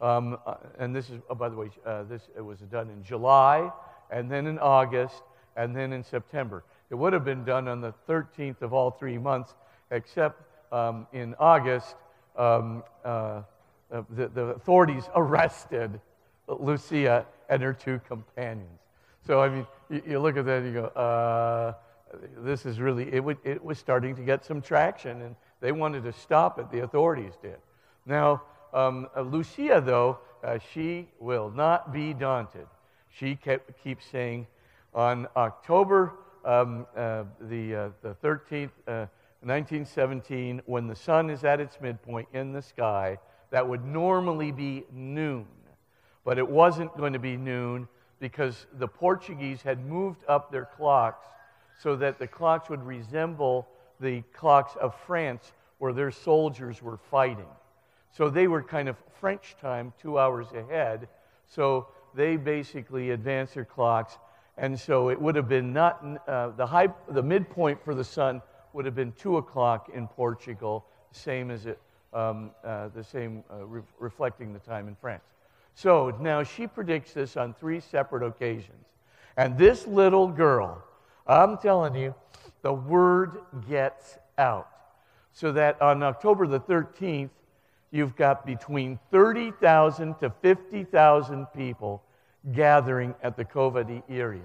um, 0.00 0.38
uh, 0.44 0.56
and 0.78 0.94
this 0.94 1.10
is, 1.10 1.20
oh, 1.30 1.34
by 1.34 1.48
the 1.48 1.56
way, 1.56 1.70
uh, 1.86 2.02
this 2.04 2.22
it 2.36 2.40
was 2.40 2.58
done 2.58 2.90
in 2.90 3.02
July, 3.02 3.70
and 4.10 4.30
then 4.30 4.46
in 4.46 4.58
August, 4.58 5.22
and 5.56 5.74
then 5.74 5.92
in 5.92 6.02
September. 6.02 6.64
It 6.90 6.96
would 6.96 7.12
have 7.12 7.24
been 7.24 7.44
done 7.44 7.68
on 7.68 7.80
the 7.80 7.94
13th 8.08 8.62
of 8.62 8.72
all 8.74 8.90
three 8.90 9.16
months, 9.16 9.54
except 9.90 10.42
um, 10.72 11.06
in 11.12 11.34
August, 11.38 11.94
um, 12.36 12.82
uh, 13.04 13.42
the, 14.10 14.28
the 14.28 14.42
authorities 14.56 15.04
arrested 15.14 16.00
Lucia 16.48 17.26
and 17.52 17.62
her 17.62 17.74
two 17.74 18.00
companions. 18.08 18.80
So, 19.26 19.42
I 19.42 19.48
mean, 19.50 19.66
you, 19.90 20.18
look 20.18 20.38
at 20.38 20.46
that 20.46 20.62
and 20.62 20.66
you 20.66 20.80
go, 20.80 20.86
uh, 20.86 21.74
this 22.38 22.64
is 22.64 22.80
really, 22.80 23.04
it, 23.12 23.22
it 23.44 23.62
was 23.62 23.78
starting 23.78 24.16
to 24.16 24.22
get 24.22 24.42
some 24.42 24.62
traction, 24.62 25.20
and 25.20 25.36
they 25.60 25.70
wanted 25.70 26.02
to 26.04 26.14
stop 26.14 26.58
it, 26.58 26.70
the 26.70 26.80
authorities 26.80 27.34
did. 27.42 27.58
Now, 28.06 28.42
um, 28.72 29.06
uh, 29.14 29.20
Lucia, 29.20 29.82
though, 29.84 30.18
uh, 30.42 30.58
she 30.72 31.08
will 31.20 31.50
not 31.50 31.92
be 31.92 32.14
daunted. 32.14 32.66
She 33.10 33.36
kept, 33.36 33.84
keeps 33.84 34.06
saying, 34.06 34.46
on 34.94 35.28
October 35.36 36.14
um, 36.46 36.86
uh, 36.96 37.24
the, 37.38 37.74
uh, 37.74 37.88
the 38.00 38.14
13th, 38.24 38.70
1917, 39.42 40.58
uh, 40.58 40.62
when 40.64 40.86
the 40.86 40.96
sun 40.96 41.28
is 41.28 41.44
at 41.44 41.60
its 41.60 41.78
midpoint 41.82 42.28
in 42.32 42.52
the 42.52 42.62
sky, 42.62 43.18
that 43.50 43.68
would 43.68 43.84
normally 43.84 44.52
be 44.52 44.84
noon. 44.90 45.46
But 46.24 46.38
it 46.38 46.48
wasn't 46.48 46.96
going 46.96 47.12
to 47.12 47.18
be 47.18 47.36
noon 47.36 47.88
because 48.20 48.66
the 48.74 48.86
Portuguese 48.86 49.62
had 49.62 49.84
moved 49.84 50.24
up 50.28 50.52
their 50.52 50.64
clocks 50.64 51.26
so 51.80 51.96
that 51.96 52.18
the 52.18 52.26
clocks 52.26 52.68
would 52.70 52.82
resemble 52.84 53.66
the 53.98 54.22
clocks 54.32 54.76
of 54.80 54.94
France 55.06 55.52
where 55.78 55.92
their 55.92 56.12
soldiers 56.12 56.80
were 56.80 56.96
fighting. 56.96 57.48
So 58.12 58.30
they 58.30 58.46
were 58.46 58.62
kind 58.62 58.88
of 58.88 58.96
French 59.20 59.56
time, 59.60 59.92
two 60.00 60.18
hours 60.18 60.46
ahead. 60.52 61.08
So 61.48 61.88
they 62.14 62.36
basically 62.36 63.10
advanced 63.10 63.54
their 63.54 63.64
clocks. 63.64 64.18
And 64.56 64.78
so 64.78 65.08
it 65.08 65.20
would 65.20 65.34
have 65.34 65.48
been 65.48 65.72
not 65.72 66.04
uh, 66.28 66.50
the, 66.50 66.66
high, 66.66 66.88
the 67.08 67.22
midpoint 67.22 67.82
for 67.82 67.94
the 67.94 68.04
sun 68.04 68.42
would 68.72 68.84
have 68.84 68.94
been 68.94 69.12
two 69.12 69.38
o'clock 69.38 69.90
in 69.92 70.06
Portugal, 70.06 70.84
same 71.10 71.50
as 71.50 71.66
it, 71.66 71.80
um, 72.12 72.50
uh, 72.64 72.88
the 72.88 73.02
same 73.02 73.42
uh, 73.50 73.64
re- 73.64 73.82
reflecting 73.98 74.52
the 74.52 74.58
time 74.60 74.88
in 74.88 74.94
France. 74.94 75.24
So 75.74 76.16
now 76.20 76.42
she 76.42 76.66
predicts 76.66 77.12
this 77.12 77.36
on 77.36 77.54
three 77.54 77.80
separate 77.80 78.22
occasions. 78.22 78.86
And 79.36 79.56
this 79.56 79.86
little 79.86 80.28
girl, 80.28 80.84
I'm 81.26 81.56
telling 81.58 81.94
you, 81.94 82.14
the 82.62 82.72
word 82.72 83.38
gets 83.68 84.18
out. 84.38 84.68
So 85.32 85.52
that 85.52 85.80
on 85.80 86.02
October 86.02 86.46
the 86.46 86.60
13th, 86.60 87.30
you've 87.90 88.16
got 88.16 88.44
between 88.44 88.98
30,000 89.10 90.14
to 90.20 90.30
50,000 90.42 91.46
people 91.56 92.02
gathering 92.52 93.14
at 93.22 93.36
the 93.36 93.44
Cova 93.44 94.02
Iria. 94.10 94.40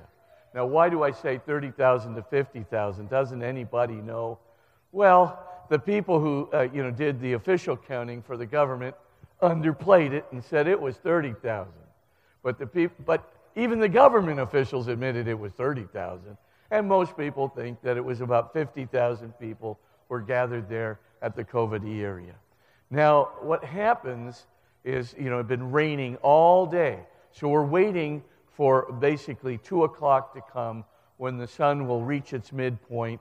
Now, 0.53 0.65
why 0.65 0.89
do 0.89 1.03
I 1.03 1.11
say 1.11 1.39
30,000 1.45 2.15
to 2.15 2.23
50,000? 2.23 3.09
Doesn't 3.09 3.43
anybody 3.43 3.95
know? 3.95 4.39
Well, 4.91 5.43
the 5.69 5.77
people 5.77 6.19
who 6.19 6.49
uh, 6.53 6.67
you 6.73 6.83
know, 6.83 6.91
did 6.91 7.19
the 7.19 7.33
official 7.33 7.75
counting 7.75 8.21
for 8.21 8.37
the 8.37 8.45
government 8.45 8.95
underplayed 9.41 10.11
it 10.11 10.25
and 10.31 10.43
said 10.43 10.67
it 10.67 10.79
was 10.79 10.97
30,000. 10.97 11.71
But, 12.43 12.57
the 12.57 12.67
peop- 12.67 13.05
but 13.05 13.31
even 13.55 13.79
the 13.79 13.89
government 13.89 14.39
officials 14.39 14.87
admitted 14.87 15.27
it 15.27 15.37
was 15.37 15.51
30,000. 15.53 16.37
And 16.71 16.87
most 16.87 17.17
people 17.17 17.47
think 17.47 17.81
that 17.81 17.97
it 17.97 18.03
was 18.03 18.21
about 18.21 18.53
50,000 18.53 19.31
people 19.39 19.79
were 20.09 20.21
gathered 20.21 20.69
there 20.69 20.99
at 21.21 21.35
the 21.35 21.43
Cova 21.43 21.81
Iria. 21.83 22.35
Now, 22.89 23.29
what 23.41 23.63
happens 23.63 24.45
is, 24.83 25.13
you 25.17 25.29
know, 25.29 25.39
it's 25.39 25.49
been 25.49 25.71
raining 25.71 26.17
all 26.17 26.65
day. 26.65 26.99
So 27.31 27.47
we're 27.49 27.65
waiting 27.65 28.23
for 28.53 28.91
basically 28.93 29.57
2 29.59 29.83
o'clock 29.83 30.33
to 30.33 30.41
come 30.51 30.83
when 31.17 31.37
the 31.37 31.47
sun 31.47 31.87
will 31.87 32.03
reach 32.03 32.33
its 32.33 32.51
midpoint. 32.51 33.19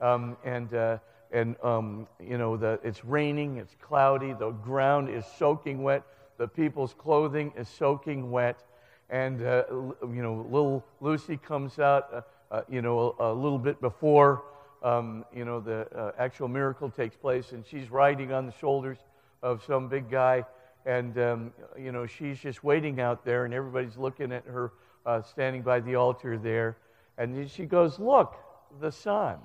Um, 0.00 0.36
and, 0.44 0.72
uh, 0.74 0.98
and 1.32 1.56
um, 1.62 2.06
you 2.20 2.38
know, 2.38 2.56
the, 2.56 2.80
it's 2.82 3.04
raining, 3.04 3.58
it's 3.58 3.74
cloudy, 3.80 4.32
the 4.32 4.50
ground 4.50 5.10
is 5.10 5.24
soaking 5.38 5.82
wet, 5.82 6.02
the 6.38 6.48
people's 6.48 6.94
clothing 6.94 7.52
is 7.56 7.68
soaking 7.68 8.30
wet. 8.30 8.62
And, 9.10 9.42
uh, 9.42 9.64
you 9.70 10.22
know, 10.22 10.46
little 10.50 10.84
Lucy 11.00 11.38
comes 11.38 11.78
out. 11.78 12.12
Uh, 12.12 12.20
uh, 12.50 12.62
you 12.68 12.82
know, 12.82 13.14
a, 13.18 13.32
a, 13.32 13.34
little 13.34 13.58
bit 13.58 13.80
before, 13.80 14.42
um, 14.82 15.24
you 15.34 15.44
know, 15.44 15.60
the 15.60 15.86
uh, 15.94 16.12
actual 16.18 16.48
miracle 16.48 16.90
takes 16.90 17.16
place, 17.16 17.52
and 17.52 17.64
she's 17.66 17.90
riding 17.90 18.32
on 18.32 18.46
the 18.46 18.52
shoulders 18.52 18.98
of 19.42 19.62
some 19.64 19.88
big 19.88 20.10
guy, 20.10 20.44
and, 20.86 21.18
um, 21.18 21.52
you 21.78 21.92
know, 21.92 22.06
she's 22.06 22.38
just 22.38 22.64
waiting 22.64 23.00
out 23.00 23.24
there, 23.24 23.44
and 23.44 23.52
everybody's 23.52 23.96
looking 23.96 24.32
at 24.32 24.44
her 24.46 24.72
uh, 25.04 25.20
standing 25.22 25.62
by 25.62 25.80
the 25.80 25.94
altar 25.94 26.38
there, 26.38 26.78
and 27.18 27.50
she 27.50 27.66
goes, 27.66 27.98
Look, 27.98 28.36
the 28.80 28.90
sun. 28.90 29.38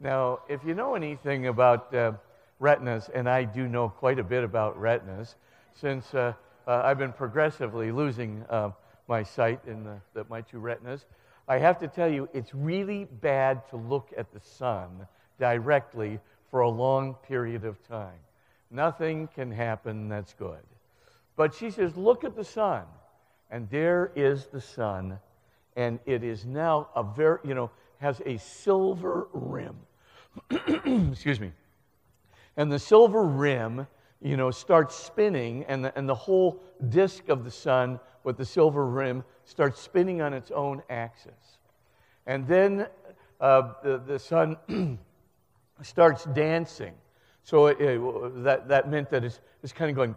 Now, 0.00 0.40
if 0.48 0.64
you 0.64 0.74
know 0.74 0.94
anything 0.94 1.46
about 1.46 1.94
uh, 1.94 2.12
retinas, 2.58 3.08
and 3.14 3.28
I 3.28 3.44
do 3.44 3.66
know 3.66 3.88
quite 3.88 4.18
a 4.18 4.24
bit 4.24 4.44
about 4.44 4.78
retinas, 4.78 5.36
since 5.74 6.14
uh, 6.14 6.34
uh, 6.66 6.82
I've 6.84 6.98
been 6.98 7.12
progressively 7.12 7.92
losing 7.92 8.44
my 9.08 9.22
sight 9.22 9.60
in 9.66 9.84
the, 9.84 10.00
the, 10.14 10.26
my 10.28 10.40
two 10.40 10.58
retinas, 10.58 11.06
I 11.48 11.58
have 11.58 11.78
to 11.78 11.88
tell 11.88 12.08
you, 12.08 12.28
it's 12.34 12.54
really 12.54 13.04
bad 13.04 13.68
to 13.70 13.76
look 13.76 14.12
at 14.16 14.32
the 14.32 14.40
sun 14.40 15.06
directly 15.38 16.18
for 16.50 16.60
a 16.60 16.68
long 16.68 17.14
period 17.26 17.64
of 17.64 17.82
time. 17.86 18.18
Nothing 18.70 19.28
can 19.28 19.52
happen 19.52 20.08
that's 20.08 20.34
good. 20.34 20.62
But 21.36 21.54
she 21.54 21.70
says, 21.70 21.96
Look 21.96 22.24
at 22.24 22.34
the 22.34 22.44
sun. 22.44 22.82
And 23.50 23.70
there 23.70 24.10
is 24.16 24.46
the 24.46 24.60
sun. 24.60 25.20
And 25.76 26.00
it 26.04 26.24
is 26.24 26.44
now 26.44 26.88
a 26.96 27.04
very, 27.04 27.38
you 27.44 27.54
know, 27.54 27.70
has 27.98 28.20
a 28.26 28.38
silver 28.38 29.28
rim. 29.32 29.76
Excuse 30.50 31.40
me. 31.40 31.52
And 32.56 32.70
the 32.70 32.78
silver 32.78 33.22
rim, 33.22 33.86
you 34.20 34.36
know, 34.36 34.50
starts 34.50 34.94
spinning, 34.94 35.64
and 35.68 35.84
the, 35.84 35.96
and 35.98 36.08
the 36.08 36.14
whole 36.14 36.62
disk 36.88 37.28
of 37.28 37.44
the 37.44 37.50
sun 37.50 38.00
with 38.24 38.36
the 38.36 38.44
silver 38.44 38.86
rim 38.86 39.24
starts 39.44 39.80
spinning 39.80 40.20
on 40.20 40.32
its 40.32 40.50
own 40.50 40.82
axis. 40.90 41.58
And 42.26 42.46
then 42.46 42.86
uh, 43.40 43.72
the, 43.82 43.98
the 43.98 44.18
sun 44.18 44.56
starts 45.82 46.24
dancing. 46.24 46.94
So 47.42 47.66
it, 47.66 47.80
it, 47.80 48.42
that, 48.42 48.66
that 48.68 48.90
meant 48.90 49.10
that 49.10 49.24
it's, 49.24 49.40
it's 49.62 49.72
kind 49.72 49.88
of 49.90 49.96
going, 49.96 50.16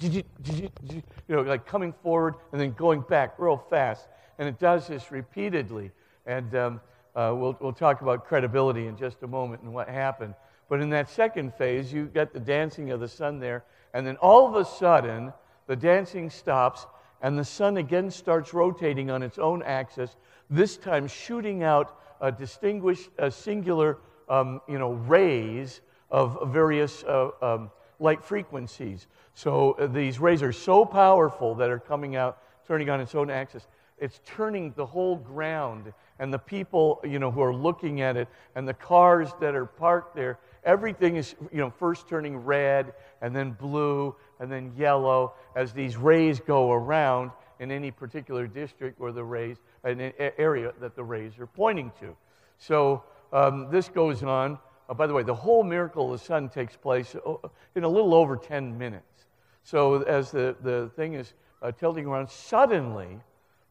you 0.00 1.02
know, 1.28 1.42
like 1.42 1.66
coming 1.66 1.92
forward 2.02 2.36
and 2.50 2.60
then 2.60 2.72
going 2.72 3.02
back 3.02 3.34
real 3.38 3.58
fast. 3.68 4.08
And 4.38 4.48
it 4.48 4.58
does 4.58 4.86
this 4.86 5.10
repeatedly. 5.10 5.90
And 6.24 6.54
um, 6.54 6.80
uh, 7.14 7.34
we'll, 7.36 7.56
we'll 7.60 7.72
talk 7.72 8.00
about 8.00 8.26
credibility 8.26 8.86
in 8.86 8.96
just 8.96 9.22
a 9.22 9.26
moment 9.26 9.62
and 9.62 9.72
what 9.72 9.88
happened. 9.88 10.34
But 10.68 10.80
in 10.80 10.90
that 10.90 11.10
second 11.10 11.54
phase, 11.54 11.92
you 11.92 12.06
get 12.06 12.32
the 12.32 12.40
dancing 12.40 12.90
of 12.90 13.00
the 13.00 13.08
sun 13.08 13.38
there. 13.38 13.64
And 13.92 14.06
then 14.06 14.16
all 14.16 14.46
of 14.46 14.54
a 14.54 14.64
sudden, 14.64 15.32
the 15.66 15.76
dancing 15.76 16.30
stops 16.30 16.86
and 17.20 17.38
the 17.38 17.44
sun 17.44 17.76
again 17.76 18.10
starts 18.10 18.52
rotating 18.52 19.10
on 19.10 19.22
its 19.22 19.38
own 19.38 19.62
axis, 19.62 20.16
this 20.50 20.76
time 20.76 21.06
shooting 21.06 21.62
out 21.62 21.98
a 22.20 22.32
distinguished, 22.32 23.10
a 23.18 23.30
singular 23.30 23.98
um, 24.28 24.60
you 24.68 24.78
know, 24.78 24.92
rays 24.92 25.80
of 26.10 26.52
various 26.52 27.04
uh, 27.04 27.30
um, 27.40 27.70
light 27.98 28.24
frequencies. 28.24 29.06
So 29.34 29.72
uh, 29.72 29.86
these 29.86 30.18
rays 30.18 30.42
are 30.42 30.52
so 30.52 30.84
powerful 30.84 31.54
that 31.56 31.70
are 31.70 31.78
coming 31.78 32.16
out, 32.16 32.38
turning 32.66 32.90
on 32.90 33.00
its 33.00 33.14
own 33.14 33.30
axis. 33.30 33.66
It's 34.02 34.20
turning 34.26 34.72
the 34.76 34.84
whole 34.84 35.14
ground 35.14 35.92
and 36.18 36.34
the 36.34 36.38
people, 36.38 37.00
you 37.04 37.20
know, 37.20 37.30
who 37.30 37.40
are 37.40 37.54
looking 37.54 38.00
at 38.00 38.16
it 38.16 38.26
and 38.56 38.66
the 38.66 38.74
cars 38.74 39.30
that 39.40 39.54
are 39.54 39.64
parked 39.64 40.16
there. 40.16 40.40
Everything 40.64 41.14
is, 41.14 41.36
you 41.52 41.58
know, 41.58 41.70
first 41.70 42.08
turning 42.08 42.36
red 42.36 42.94
and 43.20 43.34
then 43.34 43.52
blue 43.52 44.16
and 44.40 44.50
then 44.50 44.72
yellow 44.76 45.34
as 45.54 45.72
these 45.72 45.96
rays 45.96 46.40
go 46.40 46.72
around 46.72 47.30
in 47.60 47.70
any 47.70 47.92
particular 47.92 48.48
district 48.48 49.00
or 49.00 49.12
the 49.12 49.22
rays, 49.22 49.58
an 49.84 50.12
area 50.36 50.72
that 50.80 50.96
the 50.96 51.04
rays 51.04 51.38
are 51.38 51.46
pointing 51.46 51.92
to. 52.00 52.16
So 52.58 53.04
um, 53.32 53.68
this 53.70 53.88
goes 53.88 54.24
on. 54.24 54.58
Uh, 54.88 54.94
by 54.94 55.06
the 55.06 55.14
way, 55.14 55.22
the 55.22 55.32
whole 55.32 55.62
miracle 55.62 56.12
of 56.12 56.18
the 56.18 56.26
sun 56.26 56.48
takes 56.48 56.74
place 56.76 57.14
uh, 57.24 57.34
in 57.76 57.84
a 57.84 57.88
little 57.88 58.14
over 58.14 58.36
10 58.36 58.76
minutes. 58.76 59.26
So 59.62 60.02
as 60.02 60.32
the, 60.32 60.56
the 60.60 60.90
thing 60.96 61.14
is 61.14 61.34
uh, 61.62 61.70
tilting 61.70 62.06
around, 62.06 62.28
suddenly 62.28 63.20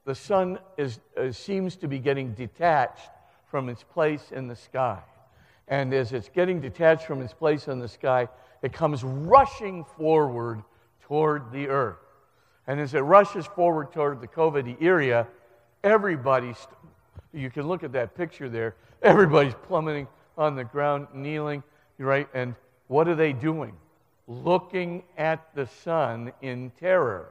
the 0.05 0.15
sun 0.15 0.59
is, 0.77 0.99
uh, 1.17 1.31
seems 1.31 1.75
to 1.77 1.87
be 1.87 1.99
getting 1.99 2.33
detached 2.33 3.09
from 3.47 3.69
its 3.69 3.83
place 3.83 4.31
in 4.31 4.47
the 4.47 4.55
sky. 4.55 4.99
And 5.67 5.93
as 5.93 6.11
it's 6.11 6.29
getting 6.29 6.59
detached 6.59 7.05
from 7.05 7.21
its 7.21 7.33
place 7.33 7.67
in 7.67 7.79
the 7.79 7.87
sky, 7.87 8.27
it 8.61 8.73
comes 8.73 9.03
rushing 9.03 9.83
forward 9.83 10.63
toward 11.01 11.51
the 11.51 11.67
earth. 11.67 11.97
And 12.67 12.79
as 12.79 12.93
it 12.93 12.99
rushes 12.99 13.45
forward 13.45 13.91
toward 13.91 14.21
the 14.21 14.27
Cova 14.27 14.63
da 14.63 14.75
Iria, 14.79 15.27
everybody, 15.83 16.53
st- 16.53 16.69
you 17.33 17.49
can 17.49 17.67
look 17.67 17.83
at 17.83 17.91
that 17.93 18.15
picture 18.15 18.49
there, 18.49 18.75
everybody's 19.01 19.55
plummeting 19.67 20.07
on 20.37 20.55
the 20.55 20.63
ground, 20.63 21.07
kneeling, 21.13 21.63
right? 21.97 22.27
And 22.33 22.55
what 22.87 23.07
are 23.07 23.15
they 23.15 23.33
doing? 23.33 23.73
Looking 24.27 25.03
at 25.17 25.53
the 25.55 25.67
sun 25.67 26.31
in 26.41 26.71
terror 26.79 27.29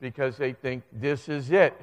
because 0.00 0.36
they 0.36 0.52
think 0.52 0.82
this 0.92 1.28
is 1.28 1.50
it. 1.50 1.74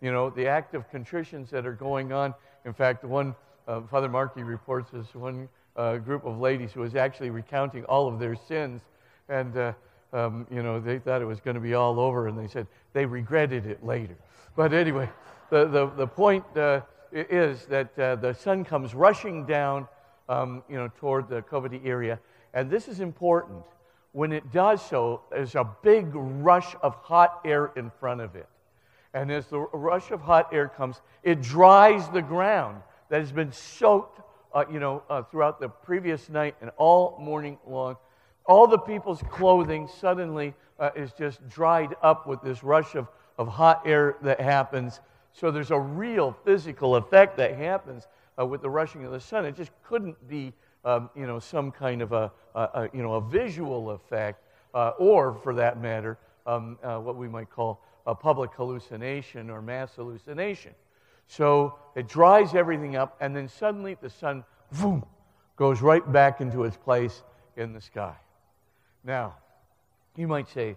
You 0.00 0.12
know, 0.12 0.30
the 0.30 0.46
act 0.46 0.74
of 0.74 0.90
contritions 0.90 1.50
that 1.50 1.66
are 1.66 1.74
going 1.74 2.12
on. 2.12 2.34
In 2.64 2.72
fact, 2.72 3.04
one, 3.04 3.34
uh, 3.68 3.82
Father 3.82 4.08
Markey 4.08 4.42
reports 4.42 4.90
this 4.90 5.14
one 5.14 5.48
uh, 5.76 5.98
group 5.98 6.24
of 6.24 6.38
ladies 6.38 6.72
who 6.72 6.80
was 6.80 6.94
actually 6.94 7.30
recounting 7.30 7.84
all 7.84 8.08
of 8.08 8.18
their 8.18 8.34
sins. 8.34 8.82
And, 9.28 9.56
uh, 9.56 9.72
um, 10.12 10.46
you 10.50 10.62
know, 10.62 10.80
they 10.80 10.98
thought 10.98 11.22
it 11.22 11.26
was 11.26 11.40
going 11.40 11.54
to 11.54 11.60
be 11.60 11.74
all 11.74 12.00
over, 12.00 12.28
and 12.28 12.38
they 12.38 12.48
said 12.48 12.66
they 12.92 13.06
regretted 13.06 13.66
it 13.66 13.84
later. 13.84 14.16
But 14.56 14.72
anyway, 14.72 15.08
the, 15.50 15.66
the, 15.66 15.86
the 15.90 16.06
point 16.06 16.44
uh, 16.56 16.80
is 17.12 17.66
that 17.66 17.98
uh, 17.98 18.16
the 18.16 18.32
sun 18.32 18.64
comes 18.64 18.94
rushing 18.94 19.44
down, 19.46 19.86
um, 20.28 20.62
you 20.68 20.76
know, 20.76 20.90
toward 20.98 21.28
the 21.28 21.42
Cova 21.42 21.68
da 21.68 21.78
Iria. 21.84 22.18
And 22.54 22.70
this 22.70 22.88
is 22.88 23.00
important. 23.00 23.62
When 24.12 24.32
it 24.32 24.50
does 24.52 24.84
so, 24.84 25.22
there's 25.30 25.54
a 25.54 25.68
big 25.82 26.10
rush 26.14 26.74
of 26.82 26.94
hot 26.96 27.40
air 27.44 27.70
in 27.76 27.90
front 28.00 28.20
of 28.20 28.34
it. 28.34 28.48
And 29.12 29.30
as 29.30 29.46
the 29.46 29.58
rush 29.58 30.10
of 30.10 30.20
hot 30.20 30.52
air 30.52 30.68
comes, 30.68 31.00
it 31.22 31.42
dries 31.42 32.08
the 32.10 32.22
ground 32.22 32.82
that 33.08 33.20
has 33.20 33.32
been 33.32 33.52
soaked, 33.52 34.20
uh, 34.54 34.64
you 34.70 34.78
know, 34.78 35.02
uh, 35.10 35.22
throughout 35.22 35.60
the 35.60 35.68
previous 35.68 36.28
night 36.28 36.54
and 36.60 36.70
all 36.76 37.18
morning 37.20 37.58
long. 37.66 37.96
All 38.46 38.66
the 38.66 38.78
people's 38.78 39.22
clothing 39.30 39.88
suddenly 39.88 40.54
uh, 40.78 40.90
is 40.94 41.12
just 41.12 41.46
dried 41.48 41.94
up 42.02 42.26
with 42.26 42.40
this 42.42 42.62
rush 42.62 42.94
of, 42.94 43.08
of 43.36 43.48
hot 43.48 43.82
air 43.84 44.16
that 44.22 44.40
happens. 44.40 45.00
So 45.32 45.50
there's 45.50 45.70
a 45.70 45.78
real 45.78 46.36
physical 46.44 46.96
effect 46.96 47.36
that 47.36 47.56
happens 47.56 48.06
uh, 48.40 48.46
with 48.46 48.62
the 48.62 48.70
rushing 48.70 49.04
of 49.04 49.12
the 49.12 49.20
sun. 49.20 49.44
It 49.44 49.56
just 49.56 49.72
couldn't 49.82 50.28
be, 50.28 50.52
um, 50.84 51.10
you 51.16 51.26
know, 51.26 51.38
some 51.38 51.70
kind 51.70 52.00
of 52.00 52.12
a, 52.12 52.32
a, 52.54 52.60
a 52.60 52.90
you 52.92 53.02
know, 53.02 53.14
a 53.14 53.20
visual 53.20 53.90
effect, 53.90 54.42
uh, 54.72 54.92
or 54.98 55.34
for 55.34 55.54
that 55.54 55.80
matter, 55.80 56.16
um, 56.46 56.78
uh, 56.82 56.98
what 56.98 57.16
we 57.16 57.28
might 57.28 57.50
call 57.50 57.82
a 58.06 58.14
public 58.14 58.52
hallucination 58.54 59.50
or 59.50 59.62
mass 59.62 59.94
hallucination. 59.94 60.72
So 61.26 61.78
it 61.94 62.08
dries 62.08 62.54
everything 62.54 62.96
up, 62.96 63.16
and 63.20 63.34
then 63.34 63.48
suddenly 63.48 63.96
the 64.00 64.10
sun, 64.10 64.44
boom, 64.80 65.04
goes 65.56 65.80
right 65.80 66.10
back 66.12 66.40
into 66.40 66.64
its 66.64 66.76
place 66.76 67.22
in 67.56 67.72
the 67.72 67.80
sky. 67.80 68.16
Now, 69.04 69.36
you 70.16 70.26
might 70.26 70.48
say, 70.48 70.76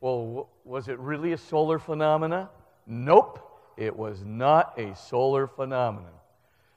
well, 0.00 0.48
was 0.64 0.88
it 0.88 0.98
really 0.98 1.32
a 1.32 1.38
solar 1.38 1.78
phenomena? 1.78 2.50
Nope. 2.86 3.48
It 3.76 3.96
was 3.96 4.22
not 4.24 4.78
a 4.78 4.94
solar 4.94 5.46
phenomenon 5.46 6.12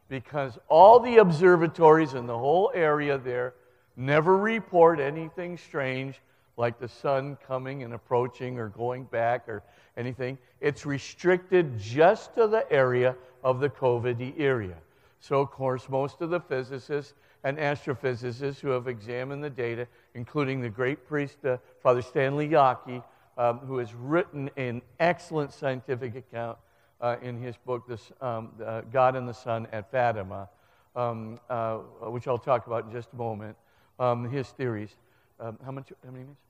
because 0.08 0.58
all 0.70 1.00
the 1.00 1.18
observatories 1.18 2.14
in 2.14 2.28
the 2.28 2.38
whole 2.38 2.72
area 2.74 3.18
there 3.18 3.54
never 3.98 4.38
report 4.38 5.00
anything 5.00 5.58
strange 5.58 6.22
like 6.58 6.80
the 6.80 6.88
sun 6.88 7.38
coming 7.48 7.84
and 7.84 7.94
approaching 7.94 8.60
or 8.60 8.70
going 8.70 9.04
back 9.06 9.50
or 9.50 9.64
anything. 9.98 10.38
It's 10.62 10.86
restricted 10.86 11.78
just 11.78 12.36
to 12.36 12.48
the 12.48 12.72
area 12.72 13.16
of 13.44 13.60
the 13.60 13.70
Cova 13.70 14.14
da 14.14 14.34
Iria. 14.38 14.78
So, 15.20 15.42
of 15.42 15.52
course, 15.52 15.90
most 15.90 16.22
of 16.22 16.30
the 16.30 16.40
physicists 16.40 17.14
and 17.44 17.58
astrophysicists 17.58 18.60
who 18.60 18.70
have 18.70 18.88
examined 18.88 19.44
the 19.44 19.50
data, 19.50 19.88
including 20.14 20.62
the 20.62 20.70
great 20.70 21.08
priest, 21.08 21.46
uh, 21.46 21.58
Father 21.82 22.02
Stanley 22.02 22.50
Jaki, 22.50 23.04
um, 23.38 23.60
who 23.60 23.78
has 23.78 23.94
written 23.94 24.50
an 24.58 24.82
excellent 25.00 25.54
scientific 25.54 26.16
account 26.16 26.58
uh, 27.02 27.18
in 27.22 27.42
his 27.42 27.56
book, 27.58 27.88
this, 27.88 28.12
um, 28.22 28.50
uh, 28.66 28.82
God 28.92 29.16
and 29.16 29.28
the 29.28 29.34
Sun 29.34 29.68
at 29.72 29.92
Fatima, 29.92 30.50
um, 30.96 31.40
uh, 31.50 31.78
which 32.10 32.28
I'll 32.28 32.38
talk 32.38 32.68
about 32.68 32.86
in 32.86 32.92
just 32.92 33.10
a 33.14 33.16
moment, 33.16 33.56
um, 34.00 34.30
his 34.30 34.48
theories. 34.50 34.96
Um, 35.40 35.60
how, 35.64 35.72
much, 35.72 35.92
how 36.04 36.12
many 36.12 36.24
minutes? 36.24 36.42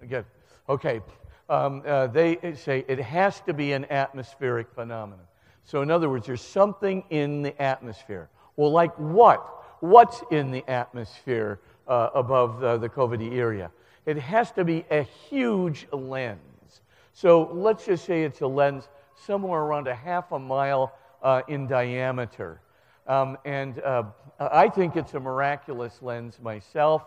Again. 0.00 0.24
Okay. 0.68 1.00
Um, 1.48 1.82
uh, 1.86 2.08
they 2.08 2.38
say 2.56 2.84
it 2.88 2.98
has 2.98 3.40
to 3.42 3.54
be 3.54 3.72
an 3.72 3.86
atmospheric 3.90 4.70
phenomenon. 4.74 5.24
So, 5.64 5.82
in 5.82 5.90
other 5.90 6.08
words, 6.08 6.26
there's 6.26 6.42
something 6.42 7.04
in 7.10 7.42
the 7.42 7.60
atmosphere. 7.60 8.28
Well, 8.56 8.72
like 8.72 8.94
what? 8.96 9.80
What's 9.80 10.22
in 10.30 10.50
the 10.50 10.68
atmosphere 10.68 11.60
uh, 11.86 12.10
above 12.14 12.60
the, 12.60 12.78
the 12.78 13.30
area? 13.38 13.70
It 14.06 14.18
has 14.18 14.50
to 14.52 14.64
be 14.64 14.84
a 14.90 15.02
huge 15.02 15.86
lens. 15.92 16.80
So, 17.12 17.50
let's 17.52 17.84
just 17.86 18.04
say 18.04 18.24
it's 18.24 18.40
a 18.40 18.46
lens 18.46 18.88
somewhere 19.26 19.60
around 19.60 19.88
a 19.88 19.94
half 19.94 20.32
a 20.32 20.38
mile 20.38 20.94
uh, 21.22 21.42
in 21.48 21.66
diameter. 21.66 22.60
Um, 23.06 23.38
and 23.44 23.80
uh, 23.80 24.04
I 24.38 24.68
think 24.68 24.96
it's 24.96 25.14
a 25.14 25.20
miraculous 25.20 26.02
lens 26.02 26.38
myself. 26.42 27.02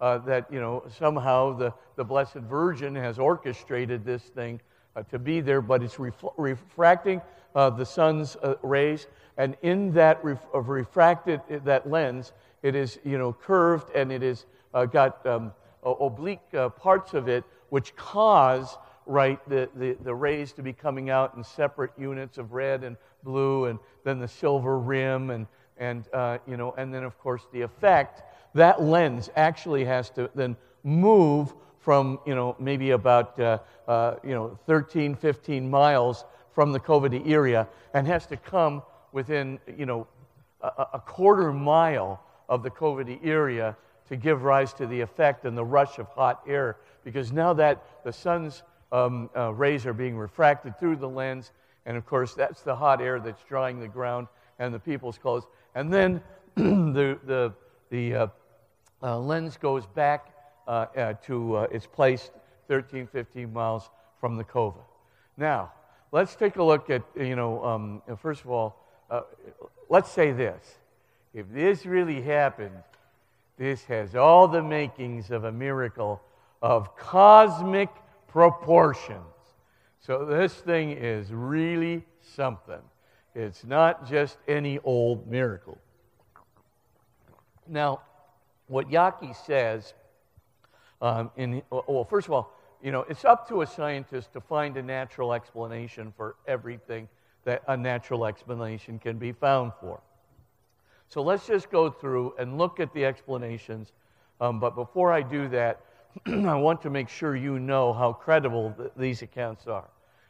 Uh, 0.00 0.18
that 0.18 0.46
you 0.52 0.60
know 0.60 0.82
somehow 0.98 1.56
the, 1.56 1.72
the 1.96 2.04
Blessed 2.04 2.34
Virgin 2.34 2.94
has 2.94 3.18
orchestrated 3.18 4.04
this 4.04 4.22
thing 4.22 4.60
uh, 4.94 5.02
to 5.04 5.18
be 5.18 5.40
there, 5.40 5.62
but 5.62 5.82
it's 5.82 5.98
ref- 5.98 6.24
refracting 6.36 7.22
uh, 7.54 7.70
the 7.70 7.86
sun's 7.86 8.36
uh, 8.36 8.56
rays, 8.62 9.06
and 9.38 9.56
in 9.62 9.92
that 9.92 10.22
ref- 10.22 10.46
refracted 10.52 11.40
that 11.64 11.88
lens, 11.88 12.32
it 12.62 12.74
is 12.74 12.98
you 13.04 13.16
know 13.16 13.32
curved 13.32 13.90
and 13.94 14.12
it 14.12 14.22
is 14.22 14.44
got 14.92 15.24
um, 15.26 15.52
oblique 15.82 16.52
parts 16.76 17.14
of 17.14 17.28
it 17.28 17.42
which 17.70 17.96
cause 17.96 18.76
right, 19.06 19.38
the, 19.48 19.68
the, 19.76 19.96
the 20.02 20.14
rays 20.14 20.52
to 20.52 20.62
be 20.62 20.72
coming 20.72 21.10
out 21.10 21.34
in 21.36 21.44
separate 21.44 21.92
units 21.96 22.38
of 22.38 22.52
red 22.52 22.84
and 22.84 22.96
blue, 23.22 23.66
and 23.66 23.78
then 24.04 24.18
the 24.18 24.28
silver 24.28 24.78
rim, 24.78 25.30
and, 25.30 25.46
and, 25.78 26.08
uh, 26.12 26.38
you 26.46 26.56
know, 26.56 26.74
and 26.76 26.92
then, 26.92 27.04
of 27.04 27.18
course, 27.18 27.42
the 27.52 27.62
effect. 27.62 28.22
That 28.56 28.82
lens 28.82 29.28
actually 29.36 29.84
has 29.84 30.08
to 30.10 30.30
then 30.34 30.56
move 30.82 31.54
from, 31.78 32.18
you 32.26 32.34
know, 32.34 32.56
maybe 32.58 32.90
about, 32.92 33.38
uh, 33.38 33.58
uh, 33.86 34.14
you 34.24 34.34
know, 34.34 34.58
13, 34.66 35.14
15 35.14 35.68
miles 35.68 36.24
from 36.54 36.72
the 36.72 36.80
Cova 36.80 37.10
da 37.10 37.22
Iria 37.22 37.68
and 37.92 38.06
has 38.06 38.26
to 38.26 38.36
come 38.36 38.82
within, 39.12 39.60
you 39.76 39.84
know, 39.84 40.06
a, 40.62 40.86
a 40.94 41.02
quarter 41.04 41.52
mile 41.52 42.22
of 42.48 42.62
the 42.62 42.70
Cova 42.70 43.04
da 43.04 43.18
Iria 43.22 43.76
to 44.08 44.16
give 44.16 44.42
rise 44.42 44.72
to 44.72 44.86
the 44.86 45.00
effect 45.00 45.44
and 45.44 45.56
the 45.56 45.64
rush 45.64 45.98
of 45.98 46.08
hot 46.08 46.42
air 46.46 46.78
because 47.04 47.32
now 47.32 47.52
that 47.52 47.84
the 48.04 48.12
sun's 48.12 48.62
um, 48.90 49.28
uh, 49.36 49.52
rays 49.52 49.84
are 49.84 49.92
being 49.92 50.16
refracted 50.16 50.78
through 50.80 50.96
the 50.96 51.08
lens. 51.08 51.52
And 51.84 51.96
of 51.96 52.06
course, 52.06 52.32
that's 52.32 52.62
the 52.62 52.74
hot 52.74 53.02
air 53.02 53.20
that's 53.20 53.42
drying 53.44 53.80
the 53.80 53.88
ground 53.88 54.28
and 54.58 54.72
the 54.72 54.78
people's 54.78 55.18
clothes. 55.18 55.44
And 55.74 55.92
then 55.92 56.22
the, 56.56 57.18
the, 57.26 57.52
the 57.90 58.14
uh, 58.14 58.26
uh, 59.02 59.18
lens 59.18 59.56
goes 59.56 59.86
back 59.86 60.32
uh, 60.66 60.86
uh, 60.96 61.12
to 61.24 61.56
uh, 61.56 61.62
its 61.70 61.86
place 61.86 62.30
13, 62.68 63.06
15 63.06 63.52
miles 63.52 63.90
from 64.20 64.36
the 64.36 64.44
cova. 64.44 64.80
Now, 65.36 65.72
let's 66.12 66.34
take 66.34 66.56
a 66.56 66.62
look 66.62 66.90
at, 66.90 67.02
you 67.14 67.36
know, 67.36 67.64
um, 67.64 68.02
first 68.16 68.42
of 68.42 68.50
all, 68.50 68.76
let's 69.88 70.10
say 70.10 70.32
this. 70.32 70.78
If 71.34 71.46
this 71.52 71.84
really 71.84 72.22
happened, 72.22 72.82
this 73.58 73.84
has 73.84 74.16
all 74.16 74.48
the 74.48 74.62
makings 74.62 75.30
of 75.30 75.44
a 75.44 75.52
miracle 75.52 76.20
of 76.62 76.96
cosmic 76.96 77.90
proportions. 78.26 79.20
So 80.00 80.24
this 80.24 80.54
thing 80.54 80.92
is 80.92 81.32
really 81.32 82.04
something. 82.20 82.80
It's 83.34 83.64
not 83.64 84.08
just 84.08 84.38
any 84.48 84.78
old 84.80 85.26
miracle. 85.30 85.78
Now, 87.68 88.00
what 88.68 88.90
Jaki 88.90 89.34
says, 89.34 89.94
um, 91.00 91.30
in, 91.36 91.62
well, 91.70 92.04
first 92.04 92.26
of 92.26 92.32
all, 92.32 92.52
you 92.82 92.92
know, 92.92 93.04
it's 93.08 93.24
up 93.24 93.48
to 93.48 93.62
a 93.62 93.66
scientist 93.66 94.32
to 94.32 94.40
find 94.40 94.76
a 94.76 94.82
natural 94.82 95.32
explanation 95.32 96.12
for 96.16 96.36
everything 96.46 97.08
that 97.44 97.62
a 97.68 97.76
natural 97.76 98.26
explanation 98.26 98.98
can 98.98 99.18
be 99.18 99.32
found 99.32 99.72
for. 99.80 100.00
So 101.08 101.22
let's 101.22 101.46
just 101.46 101.70
go 101.70 101.90
through 101.90 102.34
and 102.38 102.58
look 102.58 102.80
at 102.80 102.92
the 102.92 103.04
explanations. 103.04 103.92
Um, 104.40 104.58
but 104.58 104.74
before 104.74 105.12
I 105.12 105.22
do 105.22 105.48
that, 105.48 105.80
I 106.26 106.54
want 106.56 106.82
to 106.82 106.90
make 106.90 107.08
sure 107.08 107.36
you 107.36 107.58
know 107.58 107.92
how 107.92 108.12
credible 108.12 108.74
th- 108.76 108.90
these 108.96 109.22
accounts 109.22 109.66
are. 109.66 109.88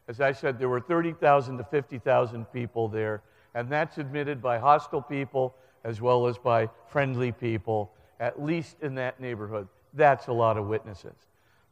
As 0.08 0.20
I 0.20 0.32
said, 0.32 0.58
there 0.58 0.68
were 0.68 0.80
30,000 0.80 1.58
to 1.58 1.64
50,000 1.64 2.44
people 2.52 2.88
there, 2.88 3.22
and 3.54 3.68
that's 3.68 3.98
admitted 3.98 4.42
by 4.42 4.58
hostile 4.58 5.02
people 5.02 5.54
as 5.84 6.00
well 6.00 6.26
as 6.26 6.36
by 6.36 6.68
friendly 6.88 7.32
people, 7.32 7.92
at 8.20 8.42
least 8.42 8.76
in 8.82 8.94
that 8.96 9.20
neighborhood. 9.20 9.68
That's 9.94 10.26
a 10.26 10.32
lot 10.32 10.56
of 10.56 10.66
witnesses. 10.66 11.16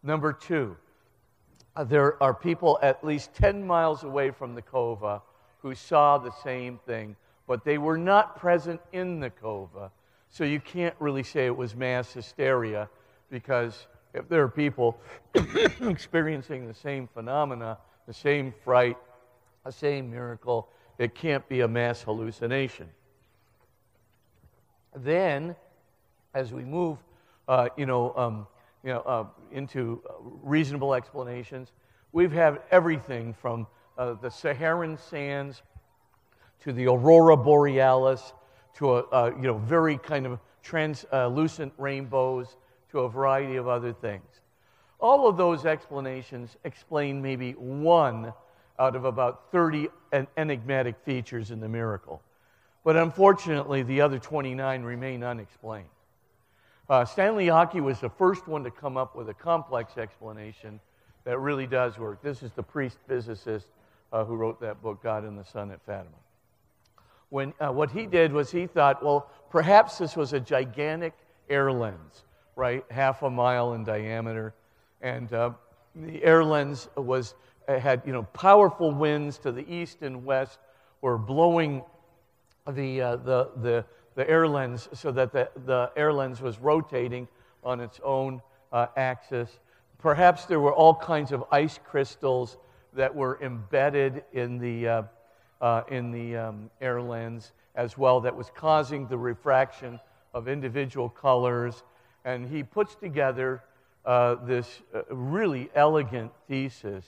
Number 0.02 0.32
two, 0.32 0.76
uh, 1.76 1.84
there 1.84 2.22
are 2.22 2.34
people 2.34 2.78
at 2.82 3.04
least 3.04 3.34
10 3.34 3.66
miles 3.66 4.04
away 4.04 4.30
from 4.30 4.54
the 4.54 4.62
cova 4.62 5.22
who 5.58 5.74
saw 5.74 6.18
the 6.18 6.32
same 6.42 6.78
thing, 6.86 7.16
but 7.46 7.64
they 7.64 7.78
were 7.78 7.98
not 7.98 8.36
present 8.38 8.80
in 8.92 9.20
the 9.20 9.30
cova. 9.30 9.90
So 10.30 10.44
you 10.44 10.60
can't 10.60 10.94
really 10.98 11.22
say 11.22 11.46
it 11.46 11.56
was 11.56 11.74
mass 11.74 12.12
hysteria 12.12 12.88
because 13.30 13.86
if 14.12 14.28
there 14.28 14.42
are 14.42 14.48
people 14.48 14.98
experiencing 15.80 16.66
the 16.66 16.74
same 16.74 17.08
phenomena, 17.08 17.78
the 18.06 18.14
same 18.14 18.52
fright, 18.64 18.96
the 19.64 19.72
same 19.72 20.10
miracle, 20.10 20.68
it 20.98 21.14
can't 21.14 21.48
be 21.48 21.60
a 21.60 21.68
mass 21.68 22.02
hallucination. 22.02 22.88
Then, 24.94 25.56
as 26.34 26.52
we 26.52 26.64
move, 26.64 26.98
uh, 27.48 27.68
you 27.76 27.86
know, 27.86 28.14
um, 28.16 28.46
you 28.82 28.90
know, 28.90 29.00
uh, 29.00 29.24
into 29.52 30.02
reasonable 30.42 30.94
explanations, 30.94 31.72
we've 32.12 32.32
had 32.32 32.60
everything 32.70 33.32
from 33.32 33.66
uh, 33.96 34.14
the 34.14 34.30
Saharan 34.30 34.98
sands 34.98 35.62
to 36.60 36.72
the 36.72 36.86
aurora 36.86 37.36
borealis 37.36 38.32
to 38.74 38.96
a, 38.96 39.00
uh, 39.10 39.30
you 39.36 39.46
know, 39.46 39.58
very 39.58 39.96
kind 39.96 40.26
of 40.26 40.38
translucent 40.62 41.72
rainbows 41.78 42.56
to 42.90 43.00
a 43.00 43.08
variety 43.08 43.56
of 43.56 43.68
other 43.68 43.92
things. 43.92 44.24
All 45.00 45.28
of 45.28 45.36
those 45.36 45.66
explanations 45.66 46.56
explain 46.64 47.20
maybe 47.20 47.52
one 47.52 48.32
out 48.78 48.96
of 48.96 49.04
about 49.04 49.52
30 49.52 49.88
enigmatic 50.36 50.96
features 51.04 51.50
in 51.50 51.60
the 51.60 51.68
miracle. 51.68 52.22
But 52.84 52.96
unfortunately, 52.96 53.82
the 53.82 54.00
other 54.00 54.18
29 54.18 54.82
remain 54.82 55.22
unexplained. 55.22 55.88
Uh, 56.88 57.02
Stanley 57.04 57.46
Jaki 57.46 57.80
was 57.80 57.98
the 58.00 58.10
first 58.10 58.46
one 58.46 58.62
to 58.64 58.70
come 58.70 58.98
up 58.98 59.16
with 59.16 59.30
a 59.30 59.34
complex 59.34 59.96
explanation 59.96 60.78
that 61.24 61.38
really 61.38 61.66
does 61.66 61.98
work. 61.98 62.22
This 62.22 62.42
is 62.42 62.52
the 62.52 62.62
priest 62.62 62.98
physicist 63.08 63.68
uh, 64.12 64.24
who 64.24 64.36
wrote 64.36 64.60
that 64.60 64.82
book, 64.82 65.02
God 65.02 65.24
and 65.24 65.38
the 65.38 65.44
Sun 65.44 65.70
at 65.70 65.80
Fatima. 65.86 66.10
When, 67.30 67.54
uh, 67.58 67.72
what 67.72 67.90
he 67.90 68.06
did 68.06 68.32
was 68.32 68.50
he 68.50 68.66
thought, 68.66 69.02
well, 69.02 69.30
perhaps 69.50 69.96
this 69.96 70.14
was 70.14 70.34
a 70.34 70.40
gigantic 70.40 71.14
air 71.48 71.72
lens, 71.72 72.24
right? 72.54 72.84
Half 72.90 73.22
a 73.22 73.30
mile 73.30 73.72
in 73.72 73.82
diameter. 73.82 74.52
And 75.00 75.32
uh, 75.32 75.52
the 75.96 76.22
air 76.22 76.44
lens 76.44 76.88
was, 76.96 77.34
uh, 77.66 77.78
had 77.78 78.02
you 78.04 78.12
know, 78.12 78.24
powerful 78.24 78.92
winds 78.92 79.38
to 79.38 79.52
the 79.52 79.68
east 79.72 80.02
and 80.02 80.24
west, 80.24 80.58
were 81.00 81.16
blowing 81.16 81.82
the, 82.68 83.00
uh, 83.00 83.16
the, 83.16 83.50
the, 83.56 83.84
the 84.14 84.28
air 84.28 84.46
lens 84.46 84.88
so 84.92 85.10
that 85.12 85.32
the, 85.32 85.48
the 85.66 85.90
air 85.96 86.12
lens 86.12 86.40
was 86.40 86.58
rotating 86.58 87.28
on 87.62 87.80
its 87.80 88.00
own 88.04 88.40
uh, 88.72 88.86
axis. 88.96 89.58
Perhaps 89.98 90.44
there 90.46 90.60
were 90.60 90.72
all 90.72 90.94
kinds 90.94 91.32
of 91.32 91.44
ice 91.50 91.78
crystals 91.84 92.58
that 92.92 93.14
were 93.14 93.38
embedded 93.42 94.24
in 94.32 94.58
the, 94.58 94.88
uh, 94.88 95.02
uh, 95.60 95.82
in 95.88 96.10
the 96.10 96.36
um, 96.36 96.70
air 96.80 97.00
lens 97.00 97.52
as 97.74 97.98
well 97.98 98.20
that 98.20 98.34
was 98.34 98.50
causing 98.54 99.06
the 99.08 99.18
refraction 99.18 99.98
of 100.32 100.48
individual 100.48 101.08
colors. 101.08 101.82
And 102.24 102.46
he 102.46 102.62
puts 102.62 102.94
together 102.94 103.62
uh, 104.04 104.36
this 104.44 104.82
uh, 104.94 105.02
really 105.14 105.70
elegant 105.74 106.30
thesis 106.48 107.04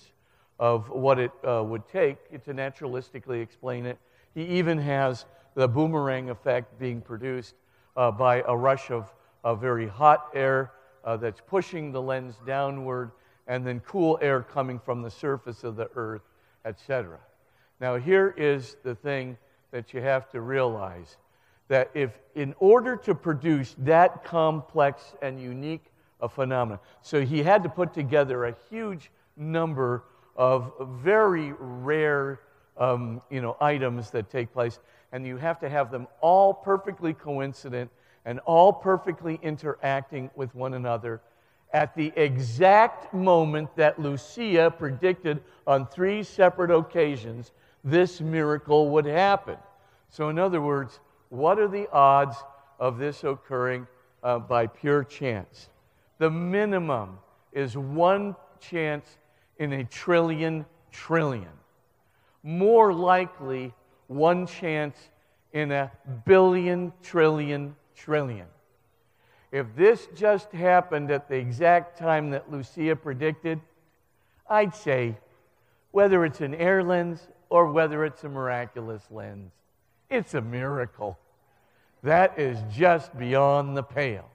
of 0.58 0.88
what 0.88 1.18
it 1.18 1.30
uh, 1.46 1.62
would 1.62 1.86
take 1.88 2.30
to 2.44 2.54
naturalistically 2.54 3.42
explain 3.42 3.84
it. 3.86 3.98
He 4.34 4.42
even 4.58 4.78
has 4.78 5.26
the 5.56 5.66
boomerang 5.66 6.30
effect 6.30 6.78
being 6.78 7.00
produced 7.00 7.54
uh, 7.96 8.12
by 8.12 8.44
a 8.46 8.56
rush 8.56 8.92
of, 8.92 9.12
of 9.42 9.60
very 9.60 9.88
hot 9.88 10.28
air 10.34 10.70
that's 11.20 11.40
pushing 11.46 11.92
the 11.92 12.02
lens 12.02 12.34
downward 12.44 13.12
and 13.46 13.66
then 13.66 13.80
cool 13.80 14.18
air 14.20 14.42
coming 14.42 14.78
from 14.78 15.02
the 15.02 15.10
surface 15.10 15.64
of 15.64 15.76
the 15.76 15.88
earth, 15.94 16.22
etc. 16.64 17.18
Now, 17.80 17.96
here 17.96 18.34
is 18.36 18.76
the 18.82 18.94
thing 18.94 19.36
that 19.70 19.92
you 19.92 20.00
have 20.00 20.28
to 20.30 20.40
realize 20.40 21.16
that 21.68 21.90
if, 21.94 22.18
in 22.34 22.54
order 22.58 22.96
to 22.96 23.14
produce 23.14 23.74
that 23.78 24.24
complex 24.24 25.14
and 25.22 25.40
unique 25.40 25.84
a 26.20 26.28
phenomenon, 26.28 26.78
so 27.02 27.24
he 27.24 27.42
had 27.42 27.62
to 27.62 27.68
put 27.68 27.92
together 27.92 28.46
a 28.46 28.56
huge 28.70 29.10
number 29.36 30.04
of 30.36 30.72
very 31.02 31.52
rare 31.58 32.40
um, 32.78 33.22
you 33.30 33.40
know, 33.40 33.56
items 33.60 34.10
that 34.10 34.30
take 34.30 34.52
place, 34.52 34.78
and 35.12 35.26
you 35.26 35.36
have 35.36 35.58
to 35.60 35.68
have 35.68 35.90
them 35.90 36.06
all 36.20 36.52
perfectly 36.52 37.14
coincident 37.14 37.90
and 38.24 38.40
all 38.40 38.72
perfectly 38.72 39.38
interacting 39.42 40.30
with 40.34 40.54
one 40.54 40.74
another 40.74 41.20
at 41.72 41.94
the 41.94 42.12
exact 42.16 43.12
moment 43.12 43.74
that 43.76 43.98
Lucia 43.98 44.72
predicted 44.76 45.42
on 45.66 45.86
three 45.86 46.22
separate 46.22 46.70
occasions 46.70 47.52
this 47.84 48.20
miracle 48.20 48.90
would 48.90 49.04
happen. 49.04 49.56
So, 50.08 50.28
in 50.28 50.38
other 50.38 50.60
words, 50.60 51.00
what 51.28 51.58
are 51.58 51.68
the 51.68 51.88
odds 51.92 52.36
of 52.78 52.98
this 52.98 53.24
occurring 53.24 53.86
uh, 54.22 54.38
by 54.38 54.66
pure 54.66 55.04
chance? 55.04 55.68
The 56.18 56.30
minimum 56.30 57.18
is 57.52 57.76
one 57.76 58.34
chance 58.60 59.18
in 59.58 59.72
a 59.74 59.84
trillion 59.84 60.64
trillion. 60.90 61.48
More 62.42 62.92
likely, 62.92 63.74
one 64.08 64.46
chance 64.46 64.96
in 65.52 65.72
a 65.72 65.90
billion 66.24 66.92
trillion 67.02 67.74
trillion. 67.94 68.46
If 69.52 69.66
this 69.74 70.06
just 70.14 70.52
happened 70.52 71.10
at 71.10 71.28
the 71.28 71.36
exact 71.36 71.98
time 71.98 72.30
that 72.30 72.50
Lucia 72.50 72.94
predicted, 72.96 73.60
I'd 74.48 74.74
say 74.74 75.16
whether 75.92 76.24
it's 76.24 76.40
an 76.40 76.54
air 76.54 76.82
lens 76.82 77.26
or 77.48 77.72
whether 77.72 78.04
it's 78.04 78.22
a 78.24 78.28
miraculous 78.28 79.02
lens, 79.10 79.52
it's 80.10 80.34
a 80.34 80.40
miracle. 80.40 81.18
That 82.02 82.38
is 82.38 82.58
just 82.72 83.16
beyond 83.18 83.76
the 83.76 83.82
pale. 83.82 84.28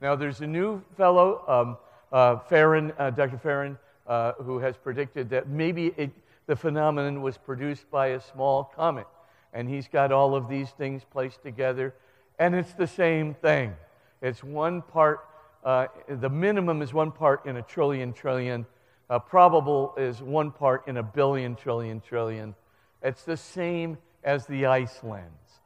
Now, 0.00 0.16
there's 0.16 0.40
a 0.40 0.46
new 0.46 0.82
fellow, 0.96 1.44
um, 1.46 1.76
uh, 2.12 2.38
Farron, 2.38 2.92
uh, 2.98 3.10
Dr. 3.10 3.38
Farron, 3.38 3.78
uh, 4.06 4.32
who 4.34 4.58
has 4.58 4.76
predicted 4.76 5.30
that 5.30 5.48
maybe 5.48 5.92
it, 5.96 6.10
the 6.48 6.56
phenomenon 6.56 7.20
was 7.20 7.36
produced 7.36 7.88
by 7.90 8.08
a 8.08 8.20
small 8.20 8.64
comet. 8.64 9.06
And 9.52 9.68
he's 9.68 9.86
got 9.86 10.10
all 10.10 10.34
of 10.34 10.48
these 10.48 10.70
things 10.70 11.04
placed 11.04 11.42
together, 11.42 11.94
and 12.38 12.54
it's 12.54 12.72
the 12.72 12.86
same 12.86 13.34
thing. 13.34 13.74
It's 14.22 14.42
one 14.42 14.82
part, 14.82 15.20
uh, 15.62 15.86
the 16.08 16.30
minimum 16.30 16.82
is 16.82 16.92
one 16.92 17.12
part 17.12 17.46
in 17.46 17.56
a 17.58 17.62
trillion 17.62 18.12
trillion. 18.12 18.66
Uh, 19.10 19.18
probable 19.18 19.94
is 19.96 20.22
one 20.22 20.50
part 20.50 20.88
in 20.88 20.96
a 20.96 21.02
billion 21.02 21.54
trillion 21.54 22.00
trillion. 22.00 22.54
It's 23.02 23.22
the 23.22 23.36
same 23.36 23.98
as 24.24 24.46
the 24.46 24.66
ice 24.66 25.02
lens. 25.02 25.60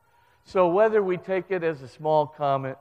So 0.45 0.69
whether 0.69 1.03
we 1.03 1.17
take 1.17 1.51
it 1.51 1.63
as 1.63 1.81
a 1.83 1.89
small 1.89 2.27
comet, 2.27 2.77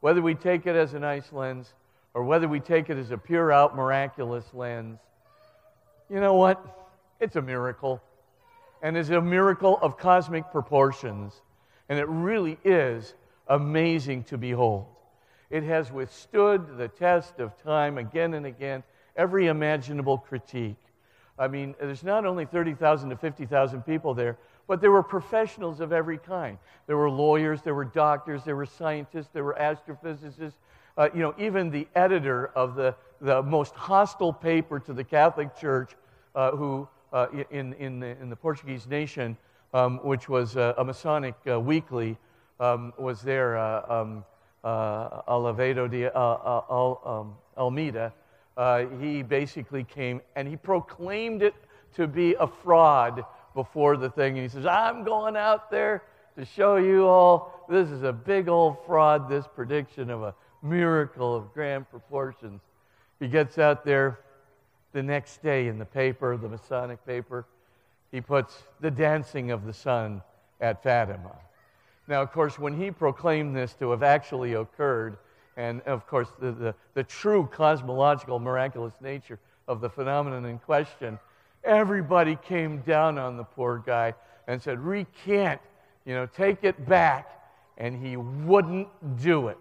whether 0.00 0.20
we 0.20 0.34
take 0.34 0.66
it 0.66 0.76
as 0.76 0.92
an 0.92 1.02
ice 1.02 1.32
lens, 1.32 1.72
or 2.12 2.24
whether 2.24 2.46
we 2.46 2.60
take 2.60 2.90
it 2.90 2.98
as 2.98 3.10
a 3.10 3.18
pure 3.18 3.52
out 3.52 3.74
miraculous 3.74 4.44
lens, 4.52 4.98
you 6.10 6.20
know 6.20 6.34
what? 6.34 6.87
It's 7.20 7.36
a 7.36 7.42
miracle. 7.42 8.02
And 8.82 8.96
it's 8.96 9.10
a 9.10 9.20
miracle 9.20 9.78
of 9.82 9.98
cosmic 9.98 10.50
proportions. 10.52 11.42
And 11.88 11.98
it 11.98 12.08
really 12.08 12.58
is 12.64 13.14
amazing 13.48 14.24
to 14.24 14.38
behold. 14.38 14.86
It 15.50 15.62
has 15.64 15.90
withstood 15.90 16.76
the 16.76 16.88
test 16.88 17.40
of 17.40 17.60
time 17.62 17.98
again 17.98 18.34
and 18.34 18.46
again, 18.46 18.82
every 19.16 19.46
imaginable 19.46 20.18
critique. 20.18 20.76
I 21.38 21.48
mean, 21.48 21.74
there's 21.80 22.04
not 22.04 22.26
only 22.26 22.44
30,000 22.44 23.10
to 23.10 23.16
50,000 23.16 23.82
people 23.82 24.12
there, 24.12 24.36
but 24.66 24.80
there 24.80 24.90
were 24.90 25.02
professionals 25.02 25.80
of 25.80 25.92
every 25.92 26.18
kind. 26.18 26.58
There 26.86 26.98
were 26.98 27.10
lawyers, 27.10 27.62
there 27.62 27.74
were 27.74 27.86
doctors, 27.86 28.44
there 28.44 28.56
were 28.56 28.66
scientists, 28.66 29.28
there 29.32 29.44
were 29.44 29.56
astrophysicists. 29.58 30.52
Uh, 30.96 31.08
you 31.14 31.20
know, 31.20 31.34
even 31.38 31.70
the 31.70 31.88
editor 31.94 32.48
of 32.48 32.74
the, 32.74 32.94
the 33.20 33.42
most 33.42 33.74
hostile 33.74 34.32
paper 34.32 34.78
to 34.80 34.92
the 34.92 35.04
Catholic 35.04 35.56
Church, 35.56 35.92
uh, 36.34 36.50
who 36.50 36.86
in, 37.50 37.72
in, 37.74 38.00
the, 38.00 38.08
in 38.20 38.30
the 38.30 38.36
Portuguese 38.36 38.86
nation, 38.86 39.36
um, 39.74 39.98
which 40.02 40.28
was 40.28 40.56
a 40.56 40.82
Masonic 40.84 41.34
uh, 41.50 41.60
weekly, 41.60 42.16
um, 42.60 42.92
was 42.98 43.22
there. 43.22 43.56
Uh, 43.56 43.82
um, 43.88 44.24
uh, 44.64 44.66
uh, 44.66 45.22
Alavedo 45.28 45.88
de 45.88 46.06
uh, 46.06 46.18
uh, 46.18 47.20
um, 47.20 47.36
Almeida, 47.56 48.12
uh, 48.56 48.86
he 49.00 49.22
basically 49.22 49.84
came 49.84 50.20
and 50.34 50.48
he 50.48 50.56
proclaimed 50.56 51.42
it 51.42 51.54
to 51.94 52.08
be 52.08 52.34
a 52.34 52.46
fraud 52.46 53.24
before 53.54 53.96
the 53.96 54.10
thing. 54.10 54.36
And 54.36 54.42
he 54.42 54.48
says, 54.48 54.66
I'm 54.66 55.04
going 55.04 55.36
out 55.36 55.70
there 55.70 56.02
to 56.36 56.44
show 56.44 56.76
you 56.76 57.06
all 57.06 57.64
this 57.68 57.88
is 57.88 58.02
a 58.02 58.12
big 58.12 58.48
old 58.48 58.76
fraud, 58.84 59.28
this 59.28 59.46
prediction 59.46 60.10
of 60.10 60.22
a 60.22 60.34
miracle 60.62 61.36
of 61.36 61.54
grand 61.54 61.88
proportions. 61.88 62.60
He 63.20 63.28
gets 63.28 63.58
out 63.58 63.84
there 63.84 64.20
the 64.92 65.02
next 65.02 65.42
day 65.42 65.68
in 65.68 65.78
the 65.78 65.84
paper, 65.84 66.36
the 66.36 66.48
Masonic 66.48 67.04
paper. 67.06 67.46
He 68.10 68.20
puts 68.20 68.62
the 68.80 68.90
dancing 68.90 69.50
of 69.50 69.66
the 69.66 69.72
sun 69.72 70.22
at 70.60 70.82
Fatima. 70.82 71.36
Now, 72.06 72.22
of 72.22 72.32
course, 72.32 72.58
when 72.58 72.80
he 72.80 72.90
proclaimed 72.90 73.54
this 73.54 73.74
to 73.74 73.90
have 73.90 74.02
actually 74.02 74.54
occurred, 74.54 75.18
and 75.56 75.82
of 75.82 76.06
course, 76.06 76.28
the, 76.40 76.52
the, 76.52 76.74
the 76.94 77.04
true 77.04 77.48
cosmological, 77.52 78.38
miraculous 78.38 78.94
nature 79.02 79.38
of 79.66 79.80
the 79.80 79.90
phenomenon 79.90 80.46
in 80.46 80.58
question, 80.58 81.18
everybody 81.64 82.36
came 82.36 82.78
down 82.80 83.18
on 83.18 83.36
the 83.36 83.44
poor 83.44 83.82
guy 83.84 84.14
and 84.46 84.60
said, 84.60 84.80
Recant, 84.80 85.60
you 86.06 86.14
know, 86.14 86.26
take 86.26 86.64
it 86.64 86.88
back. 86.88 87.34
And 87.76 87.94
he 88.04 88.16
wouldn't 88.16 88.88
do 89.22 89.48
it. 89.48 89.58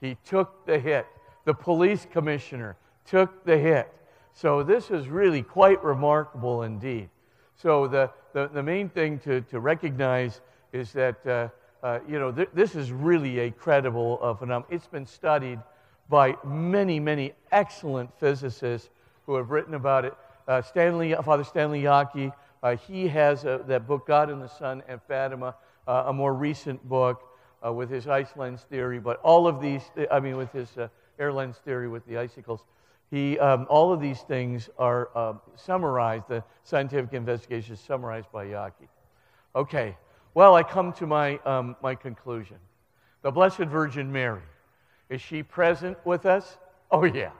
He 0.00 0.18
took 0.26 0.66
the 0.66 0.78
hit. 0.78 1.06
The 1.44 1.54
police 1.54 2.06
commissioner 2.10 2.76
took 3.06 3.44
the 3.44 3.56
hit. 3.56 3.90
So 4.36 4.62
this 4.62 4.90
is 4.90 5.08
really 5.08 5.40
quite 5.40 5.82
remarkable 5.82 6.64
indeed. 6.64 7.08
So 7.54 7.88
the, 7.88 8.10
the, 8.34 8.48
the 8.48 8.62
main 8.62 8.90
thing 8.90 9.18
to, 9.20 9.40
to 9.40 9.60
recognize 9.60 10.42
is 10.74 10.92
that, 10.92 11.26
uh, 11.26 11.48
uh, 11.82 12.00
you 12.06 12.18
know, 12.18 12.30
th- 12.30 12.50
this 12.52 12.74
is 12.74 12.92
really 12.92 13.38
a 13.38 13.50
credible 13.50 14.18
uh, 14.20 14.34
phenomenon. 14.34 14.70
It's 14.70 14.88
been 14.88 15.06
studied 15.06 15.58
by 16.10 16.36
many, 16.44 17.00
many 17.00 17.32
excellent 17.50 18.10
physicists 18.20 18.90
who 19.24 19.36
have 19.36 19.50
written 19.50 19.72
about 19.72 20.04
it. 20.04 20.12
Uh, 20.46 20.60
Stanley, 20.60 21.14
Father 21.24 21.42
Stanley 21.42 21.84
Jaki, 21.84 22.30
uh, 22.62 22.76
he 22.76 23.08
has 23.08 23.46
a, 23.46 23.64
that 23.66 23.86
book, 23.86 24.06
God 24.06 24.28
and 24.28 24.42
the 24.42 24.48
Sun 24.48 24.82
and 24.86 25.00
Fatima, 25.08 25.54
uh, 25.88 26.04
a 26.08 26.12
more 26.12 26.34
recent 26.34 26.86
book 26.86 27.22
with 27.72 27.88
his 27.88 28.06
ice 28.06 28.28
lens 28.36 28.66
theory. 28.68 29.00
But 29.00 29.18
all 29.22 29.48
of 29.48 29.62
these, 29.62 29.82
I 30.12 30.20
mean, 30.20 30.36
with 30.36 30.52
his 30.52 30.68
air 31.18 31.32
lens 31.32 31.56
theory 31.64 31.88
with 31.88 32.06
the 32.06 32.18
icicles. 32.18 32.60
He, 33.10 33.38
um, 33.38 33.66
all 33.68 33.92
of 33.92 34.00
these 34.00 34.20
things 34.22 34.68
are 34.78 35.10
uh, 35.14 35.34
summarized, 35.54 36.28
the 36.28 36.42
scientific 36.64 37.12
investigation 37.12 37.74
is 37.74 37.80
summarized 37.80 38.32
by 38.32 38.46
Jaki. 38.46 38.88
Okay, 39.54 39.96
well, 40.34 40.54
I 40.54 40.62
come 40.62 40.92
to 40.94 41.06
my, 41.06 41.38
um, 41.38 41.76
my 41.82 41.94
conclusion. 41.94 42.56
The 43.22 43.30
Blessed 43.30 43.58
Virgin 43.58 44.10
Mary, 44.10 44.42
is 45.08 45.20
she 45.20 45.42
present 45.42 45.96
with 46.04 46.26
us? 46.26 46.58
Oh, 46.90 47.04
yeah. 47.04 47.30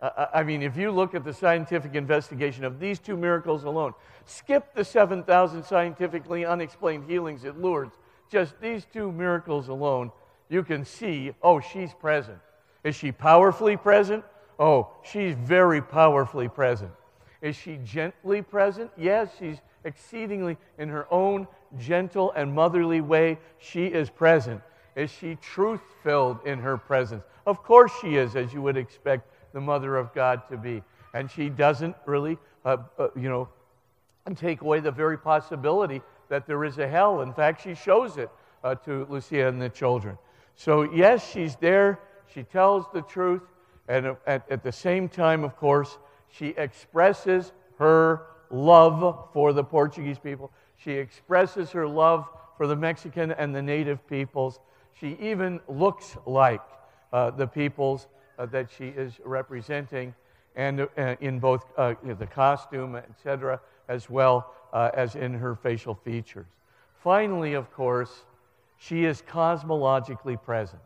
Uh, 0.00 0.26
I 0.32 0.42
mean, 0.42 0.62
if 0.62 0.76
you 0.76 0.90
look 0.90 1.14
at 1.14 1.24
the 1.24 1.32
scientific 1.32 1.94
investigation 1.94 2.64
of 2.64 2.80
these 2.80 2.98
two 2.98 3.16
miracles 3.16 3.64
alone, 3.64 3.94
skip 4.24 4.74
the 4.74 4.84
7,000 4.84 5.64
scientifically 5.64 6.44
unexplained 6.44 7.04
healings 7.08 7.44
at 7.44 7.60
Lourdes, 7.60 7.94
just 8.30 8.58
these 8.60 8.86
two 8.92 9.10
miracles 9.12 9.68
alone, 9.68 10.12
you 10.48 10.62
can 10.62 10.84
see, 10.84 11.32
oh, 11.42 11.60
she's 11.60 11.92
present. 11.94 12.38
Is 12.84 12.94
she 12.94 13.12
powerfully 13.12 13.76
present? 13.76 14.24
Oh, 14.58 14.90
she's 15.02 15.34
very 15.34 15.80
powerfully 15.80 16.48
present. 16.48 16.90
Is 17.40 17.54
she 17.54 17.78
gently 17.84 18.42
present? 18.42 18.90
Yes, 18.96 19.30
she's 19.38 19.58
exceedingly, 19.84 20.56
in 20.78 20.88
her 20.88 21.06
own 21.12 21.46
gentle 21.78 22.32
and 22.32 22.52
motherly 22.52 23.00
way, 23.00 23.38
she 23.58 23.86
is 23.86 24.10
present. 24.10 24.60
Is 24.96 25.10
she 25.10 25.36
truth 25.36 25.80
filled 26.02 26.44
in 26.44 26.58
her 26.58 26.76
presence? 26.76 27.22
Of 27.46 27.62
course 27.62 27.92
she 28.00 28.16
is, 28.16 28.34
as 28.34 28.52
you 28.52 28.60
would 28.62 28.76
expect 28.76 29.30
the 29.52 29.60
Mother 29.60 29.96
of 29.96 30.12
God 30.12 30.42
to 30.50 30.56
be. 30.56 30.82
And 31.14 31.30
she 31.30 31.48
doesn't 31.48 31.94
really, 32.04 32.36
uh, 32.64 32.78
uh, 32.98 33.08
you 33.14 33.28
know, 33.28 33.48
take 34.34 34.60
away 34.60 34.80
the 34.80 34.90
very 34.90 35.16
possibility 35.16 36.02
that 36.28 36.46
there 36.46 36.64
is 36.64 36.78
a 36.78 36.88
hell. 36.88 37.22
In 37.22 37.32
fact, 37.32 37.62
she 37.62 37.74
shows 37.74 38.18
it 38.18 38.28
uh, 38.64 38.74
to 38.74 39.06
Lucia 39.08 39.48
and 39.48 39.62
the 39.62 39.68
children. 39.68 40.18
So, 40.56 40.82
yes, 40.82 41.30
she's 41.30 41.56
there. 41.56 42.00
She 42.34 42.42
tells 42.42 42.84
the 42.92 43.02
truth. 43.02 43.42
And 43.88 44.16
at, 44.26 44.50
at 44.50 44.62
the 44.62 44.72
same 44.72 45.08
time, 45.08 45.42
of 45.44 45.56
course, 45.56 45.98
she 46.30 46.48
expresses 46.48 47.52
her 47.78 48.22
love 48.50 49.30
for 49.32 49.52
the 49.52 49.64
Portuguese 49.64 50.18
people. 50.18 50.52
She 50.76 50.92
expresses 50.92 51.70
her 51.72 51.86
love 51.86 52.28
for 52.56 52.66
the 52.66 52.76
Mexican 52.76 53.32
and 53.32 53.54
the 53.54 53.62
native 53.62 54.06
peoples. 54.06 54.60
She 54.92 55.16
even 55.20 55.60
looks 55.68 56.16
like 56.26 56.60
uh, 57.12 57.30
the 57.30 57.46
peoples 57.46 58.08
uh, 58.38 58.46
that 58.46 58.68
she 58.70 58.88
is 58.88 59.14
representing, 59.24 60.14
and 60.54 60.80
uh, 60.80 61.16
in 61.20 61.38
both 61.38 61.64
uh, 61.76 61.94
the 62.04 62.26
costume, 62.26 62.96
etc., 62.96 63.60
as 63.88 64.10
well 64.10 64.54
uh, 64.72 64.90
as 64.92 65.14
in 65.14 65.32
her 65.34 65.54
facial 65.54 65.94
features. 65.94 66.46
Finally, 67.02 67.54
of 67.54 67.72
course, 67.72 68.24
she 68.76 69.04
is 69.04 69.22
cosmologically 69.22 70.40
present. 70.40 70.82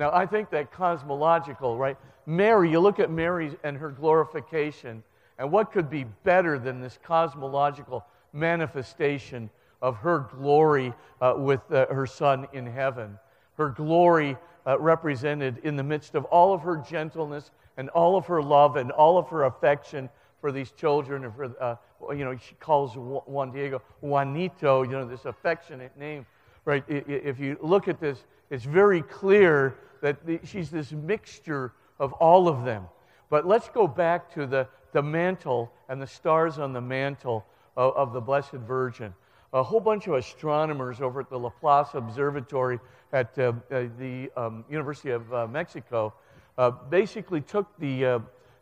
Now, 0.00 0.10
I 0.14 0.24
think 0.24 0.48
that 0.50 0.72
cosmological, 0.72 1.76
right? 1.76 1.98
Mary, 2.24 2.70
you 2.70 2.80
look 2.80 2.98
at 2.98 3.10
Mary 3.10 3.54
and 3.62 3.76
her 3.76 3.90
glorification, 3.90 5.02
and 5.38 5.52
what 5.52 5.72
could 5.72 5.90
be 5.90 6.04
better 6.24 6.58
than 6.58 6.80
this 6.80 6.98
cosmological 7.02 8.06
manifestation 8.32 9.50
of 9.82 9.98
her 9.98 10.20
glory 10.20 10.94
uh, 11.20 11.34
with 11.36 11.60
uh, 11.70 11.84
her 11.88 12.06
Son 12.06 12.48
in 12.54 12.64
heaven? 12.64 13.18
Her 13.58 13.68
glory 13.68 14.38
uh, 14.66 14.78
represented 14.78 15.58
in 15.64 15.76
the 15.76 15.82
midst 15.82 16.14
of 16.14 16.24
all 16.24 16.54
of 16.54 16.62
her 16.62 16.78
gentleness 16.78 17.50
and 17.76 17.90
all 17.90 18.16
of 18.16 18.24
her 18.24 18.42
love 18.42 18.76
and 18.76 18.90
all 18.92 19.18
of 19.18 19.28
her 19.28 19.44
affection 19.44 20.08
for 20.40 20.50
these 20.50 20.70
children. 20.70 21.24
And 21.26 21.34
for, 21.34 21.54
uh, 21.60 21.76
you 22.14 22.24
know, 22.24 22.34
she 22.38 22.54
calls 22.54 22.96
Juan 22.96 23.52
Diego 23.52 23.82
Juanito, 24.00 24.82
you 24.82 24.92
know, 24.92 25.06
this 25.06 25.26
affectionate 25.26 25.94
name, 25.98 26.24
right? 26.64 26.84
If 26.88 27.38
you 27.38 27.58
look 27.60 27.86
at 27.86 28.00
this, 28.00 28.24
it's 28.50 28.64
very 28.64 29.02
clear 29.02 29.78
that 30.02 30.26
the, 30.26 30.40
she's 30.44 30.70
this 30.70 30.92
mixture 30.92 31.72
of 31.98 32.12
all 32.14 32.48
of 32.48 32.64
them. 32.64 32.84
But 33.28 33.46
let's 33.46 33.68
go 33.68 33.86
back 33.86 34.32
to 34.34 34.46
the, 34.46 34.66
the 34.92 35.02
mantle 35.02 35.72
and 35.88 36.02
the 36.02 36.06
stars 36.06 36.58
on 36.58 36.72
the 36.72 36.80
mantle 36.80 37.46
of, 37.76 37.94
of 37.94 38.12
the 38.12 38.20
Blessed 38.20 38.52
Virgin. 38.52 39.14
A 39.52 39.62
whole 39.62 39.80
bunch 39.80 40.06
of 40.06 40.14
astronomers 40.14 41.00
over 41.00 41.20
at 41.20 41.30
the 41.30 41.38
Laplace 41.38 41.94
Observatory 41.94 42.78
at 43.12 43.36
uh, 43.38 43.52
uh, 43.70 43.84
the 43.98 44.30
um, 44.36 44.64
University 44.68 45.10
of 45.10 45.32
uh, 45.32 45.46
Mexico 45.46 46.12
uh, 46.58 46.70
basically 46.70 47.40
took 47.40 47.66
the, 47.78 48.04
uh, 48.04 48.18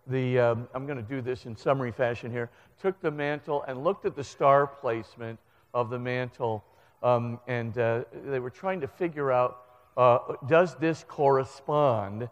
the 0.07 0.39
um, 0.39 0.68
I'm 0.74 0.86
going 0.86 0.97
to 0.97 1.09
do 1.09 1.20
this 1.20 1.47
in 1.47 1.57
summary 1.57 1.93
fashion 1.93 2.30
here, 2.30 2.51
took 2.80 3.01
the 3.01 3.11
mantle 3.11 3.64
and 3.68 3.84
looked 3.84 4.07
at 4.07 4.16
the 4.16 4.24
star 4.24 4.66
placement 4.66 5.39
of 5.74 5.91
the 5.91 5.99
mantle. 5.99 6.64
Um, 7.03 7.39
and 7.47 7.74
they 7.74 8.41
were 8.41 8.51
trying 8.51 8.80
to 8.80 8.89
figure 8.89 9.30
out 9.30 9.67
uh, 9.99 10.36
does 10.46 10.76
this 10.76 11.05
correspond 11.09 12.30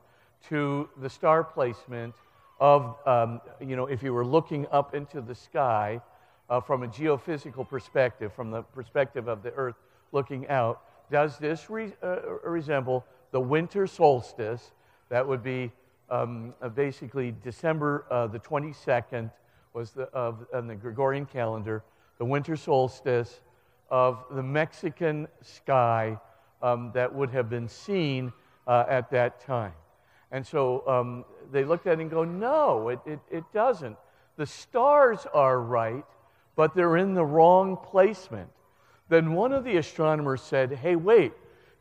to 0.48 0.88
the 0.98 1.10
star 1.10 1.42
placement 1.42 2.14
of, 2.60 2.96
um, 3.06 3.40
you 3.60 3.74
know, 3.74 3.86
if 3.86 4.04
you 4.04 4.14
were 4.14 4.24
looking 4.24 4.66
up 4.70 4.94
into 4.94 5.20
the 5.20 5.34
sky 5.34 6.00
uh, 6.48 6.60
from 6.60 6.84
a 6.84 6.86
geophysical 6.86 7.68
perspective, 7.68 8.32
from 8.32 8.52
the 8.52 8.62
perspective 8.62 9.26
of 9.26 9.42
the 9.42 9.50
Earth 9.54 9.74
looking 10.12 10.46
out, 10.48 10.80
does 11.10 11.38
this 11.38 11.68
re- 11.68 11.92
uh, 12.04 12.20
resemble 12.44 13.04
the 13.32 13.40
winter 13.40 13.88
solstice? 13.88 14.70
That 15.08 15.26
would 15.26 15.42
be 15.42 15.72
um, 16.08 16.54
uh, 16.62 16.68
basically 16.68 17.34
December 17.42 18.06
uh, 18.10 18.28
the 18.28 18.38
22nd 18.38 19.28
was 19.74 19.90
the, 19.90 20.04
of, 20.10 20.46
on 20.54 20.68
the 20.68 20.76
Gregorian 20.76 21.26
calendar, 21.26 21.82
the 22.18 22.24
winter 22.24 22.54
solstice 22.54 23.40
of 23.90 24.24
the 24.30 24.42
Mexican 24.42 25.26
sky 25.42 26.16
um, 26.66 26.90
that 26.94 27.14
would 27.14 27.30
have 27.30 27.48
been 27.48 27.68
seen 27.68 28.32
uh, 28.66 28.84
at 28.88 29.10
that 29.10 29.40
time. 29.40 29.72
And 30.32 30.44
so 30.44 30.86
um, 30.88 31.24
they 31.52 31.64
looked 31.64 31.86
at 31.86 31.98
it 31.98 32.00
and 32.00 32.10
go, 32.10 32.24
no, 32.24 32.88
it, 32.88 32.98
it, 33.06 33.20
it 33.30 33.44
doesn't. 33.54 33.96
The 34.36 34.46
stars 34.46 35.26
are 35.32 35.60
right, 35.60 36.04
but 36.56 36.74
they're 36.74 36.96
in 36.96 37.14
the 37.14 37.24
wrong 37.24 37.76
placement. 37.76 38.50
Then 39.08 39.34
one 39.34 39.52
of 39.52 39.62
the 39.62 39.76
astronomers 39.76 40.42
said, 40.42 40.72
hey, 40.72 40.96
wait, 40.96 41.32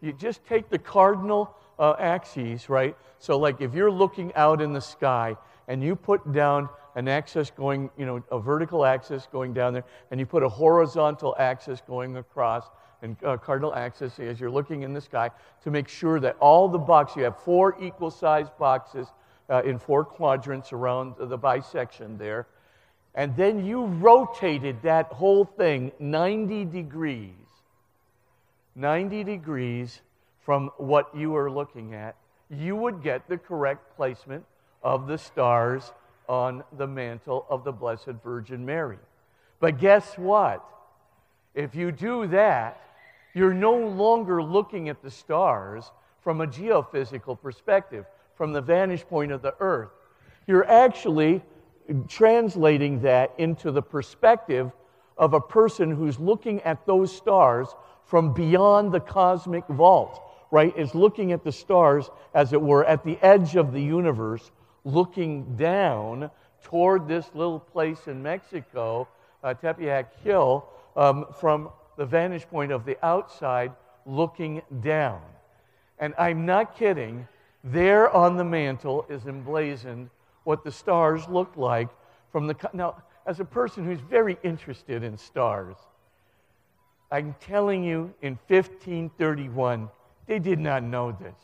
you 0.01 0.13
just 0.13 0.45
take 0.45 0.69
the 0.69 0.77
cardinal 0.77 1.55
uh, 1.79 1.95
axes, 1.97 2.69
right? 2.69 2.95
So, 3.17 3.39
like 3.39 3.61
if 3.61 3.73
you're 3.73 3.91
looking 3.91 4.31
out 4.35 4.61
in 4.61 4.71
the 4.71 4.81
sky 4.81 5.35
and 5.67 5.81
you 5.81 5.95
put 5.95 6.31
down 6.31 6.69
an 6.95 7.07
axis 7.07 7.49
going, 7.49 7.89
you 7.97 8.05
know, 8.05 8.23
a 8.31 8.39
vertical 8.39 8.85
axis 8.85 9.27
going 9.31 9.53
down 9.53 9.73
there, 9.73 9.83
and 10.11 10.19
you 10.19 10.27
put 10.27 10.43
a 10.43 10.49
horizontal 10.49 11.35
axis 11.39 11.81
going 11.87 12.15
across, 12.17 12.69
and 13.01 13.15
uh, 13.23 13.37
cardinal 13.37 13.73
axis 13.73 14.19
as 14.19 14.39
you're 14.39 14.49
looking 14.49 14.83
in 14.83 14.93
the 14.93 15.01
sky 15.01 15.29
to 15.63 15.71
make 15.71 15.87
sure 15.87 16.19
that 16.19 16.37
all 16.39 16.67
the 16.67 16.77
boxes, 16.77 17.17
you 17.17 17.23
have 17.23 17.37
four 17.39 17.75
equal 17.81 18.11
sized 18.11 18.57
boxes 18.57 19.07
uh, 19.49 19.61
in 19.63 19.77
four 19.77 20.03
quadrants 20.03 20.73
around 20.73 21.15
the 21.19 21.37
bisection 21.37 22.17
there. 22.17 22.47
And 23.13 23.35
then 23.37 23.65
you 23.65 23.85
rotated 23.85 24.81
that 24.81 25.07
whole 25.07 25.45
thing 25.45 25.91
90 25.99 26.65
degrees. 26.65 27.31
90 28.75 29.23
degrees 29.23 30.01
from 30.43 30.69
what 30.77 31.15
you 31.15 31.35
are 31.35 31.49
looking 31.49 31.93
at, 31.93 32.15
you 32.49 32.75
would 32.75 33.01
get 33.01 33.27
the 33.29 33.37
correct 33.37 33.95
placement 33.95 34.45
of 34.83 35.07
the 35.07 35.17
stars 35.17 35.91
on 36.27 36.63
the 36.77 36.85
mantle 36.85 37.45
of 37.49 37.63
the 37.63 37.71
Blessed 37.71 38.13
Virgin 38.23 38.65
Mary. 38.65 38.99
But 39.59 39.79
guess 39.79 40.17
what? 40.17 40.63
If 41.53 41.73
you 41.73 41.91
do 41.91 42.27
that, 42.27 42.84
you're 43.35 43.53
no 43.53 43.75
longer 43.75 44.41
looking 44.41 44.89
at 44.89 45.03
the 45.03 45.11
stars 45.11 45.91
from 46.21 46.41
a 46.41 46.47
geophysical 46.47 47.39
perspective, 47.39 48.05
from 48.33 48.53
the 48.53 48.61
vantage 48.61 49.05
point 49.07 49.31
of 49.31 49.43
the 49.43 49.53
earth. 49.59 49.91
You're 50.47 50.67
actually 50.67 51.43
translating 52.07 53.01
that 53.01 53.33
into 53.37 53.71
the 53.71 53.81
perspective 53.81 54.71
of 55.17 55.33
a 55.33 55.41
person 55.41 55.91
who's 55.91 56.17
looking 56.19 56.61
at 56.61 56.85
those 56.85 57.15
stars 57.15 57.67
from 58.05 58.33
beyond 58.33 58.91
the 58.91 58.99
cosmic 58.99 59.67
vault, 59.67 60.21
right? 60.49 60.75
Is 60.77 60.95
looking 60.95 61.31
at 61.31 61.43
the 61.43 61.51
stars, 61.51 62.09
as 62.33 62.53
it 62.53 62.61
were, 62.61 62.85
at 62.85 63.03
the 63.03 63.17
edge 63.21 63.55
of 63.55 63.73
the 63.73 63.81
universe, 63.81 64.51
looking 64.83 65.55
down 65.55 66.29
toward 66.63 67.07
this 67.07 67.29
little 67.33 67.59
place 67.59 68.07
in 68.07 68.23
Mexico, 68.23 69.07
uh, 69.43 69.53
Tepeyac 69.53 70.07
Hill, 70.23 70.65
um, 70.95 71.25
from 71.39 71.69
the 71.97 72.05
vantage 72.05 72.47
point 72.49 72.71
of 72.71 72.85
the 72.85 72.97
outside, 73.05 73.71
looking 74.05 74.61
down. 74.81 75.21
And 75.99 76.13
I'm 76.17 76.45
not 76.45 76.77
kidding, 76.77 77.27
there 77.63 78.09
on 78.09 78.37
the 78.37 78.43
mantle 78.43 79.05
is 79.09 79.25
emblazoned 79.25 80.09
what 80.43 80.63
the 80.63 80.71
stars 80.71 81.27
look 81.27 81.55
like 81.55 81.89
from 82.31 82.47
the. 82.47 82.55
Now, 82.73 83.01
as 83.25 83.39
a 83.39 83.45
person 83.45 83.85
who's 83.85 83.99
very 83.99 84.37
interested 84.43 85.03
in 85.03 85.17
stars, 85.17 85.75
I'm 87.11 87.35
telling 87.39 87.83
you, 87.83 88.13
in 88.21 88.37
1531, 88.47 89.89
they 90.27 90.39
did 90.39 90.59
not 90.59 90.83
know 90.83 91.11
this. 91.11 91.35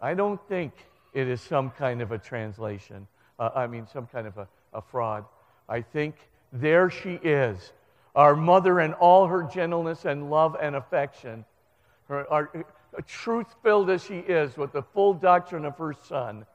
I 0.00 0.14
don't 0.14 0.40
think 0.48 0.72
it 1.14 1.28
is 1.28 1.40
some 1.40 1.70
kind 1.70 2.02
of 2.02 2.12
a 2.12 2.18
translation, 2.18 3.06
uh, 3.38 3.50
I 3.54 3.66
mean, 3.66 3.86
some 3.86 4.06
kind 4.06 4.26
of 4.26 4.36
a, 4.36 4.48
a 4.74 4.82
fraud. 4.82 5.24
I 5.68 5.80
think 5.80 6.16
there 6.52 6.90
she 6.90 7.14
is, 7.22 7.72
our 8.16 8.34
mother 8.34 8.80
in 8.80 8.94
all 8.94 9.26
her 9.26 9.42
gentleness 9.42 10.06
and 10.06 10.30
love 10.30 10.56
and 10.60 10.74
affection, 10.74 11.44
her, 12.08 12.30
our, 12.32 12.50
truth 13.06 13.54
filled 13.62 13.90
as 13.90 14.02
she 14.02 14.18
is 14.18 14.56
with 14.56 14.72
the 14.72 14.82
full 14.82 15.12
doctrine 15.12 15.66
of 15.66 15.76
her 15.76 15.94
son 16.08 16.46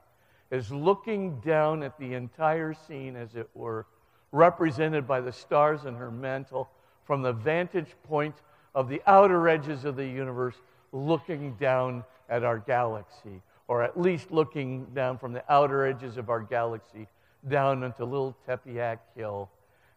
is 0.50 0.70
looking 0.72 1.38
down 1.40 1.82
at 1.82 1.96
the 1.98 2.14
entire 2.14 2.74
scene, 2.74 3.16
as 3.16 3.36
it 3.36 3.48
were, 3.54 3.86
represented 4.32 5.06
by 5.06 5.20
the 5.20 5.32
stars 5.32 5.84
in 5.84 5.94
her 5.94 6.10
mantle 6.10 6.68
from 7.04 7.22
the 7.22 7.32
vantage 7.32 7.94
point 8.08 8.34
of 8.74 8.88
the 8.88 9.00
outer 9.06 9.48
edges 9.48 9.84
of 9.84 9.96
the 9.96 10.06
universe, 10.06 10.56
looking 10.92 11.54
down 11.54 12.04
at 12.28 12.42
our 12.42 12.58
galaxy, 12.58 13.40
or 13.68 13.82
at 13.82 13.98
least 13.98 14.30
looking 14.30 14.84
down 14.94 15.16
from 15.16 15.32
the 15.32 15.44
outer 15.52 15.86
edges 15.86 16.16
of 16.16 16.28
our 16.28 16.40
galaxy 16.40 17.06
down 17.48 17.82
into 17.82 18.04
little 18.04 18.36
Tepeyac 18.46 18.98
Hill, 19.16 19.48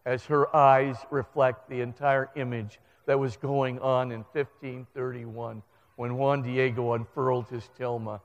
as 0.06 0.24
her 0.24 0.54
eyes 0.56 0.96
reflect 1.10 1.68
the 1.68 1.82
entire 1.82 2.30
image 2.36 2.78
that 3.04 3.18
was 3.18 3.36
going 3.36 3.78
on 3.80 4.12
in 4.12 4.20
1531 4.32 5.62
when 5.96 6.16
Juan 6.16 6.42
Diego 6.42 6.94
unfurled 6.94 7.48
his 7.48 7.68
tilma. 7.78 8.20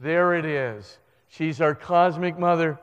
There 0.00 0.34
it 0.34 0.46
is 0.46 0.98
She's 1.28 1.60
our 1.60 1.74
cosmic 1.74 2.38
mother. 2.38 2.78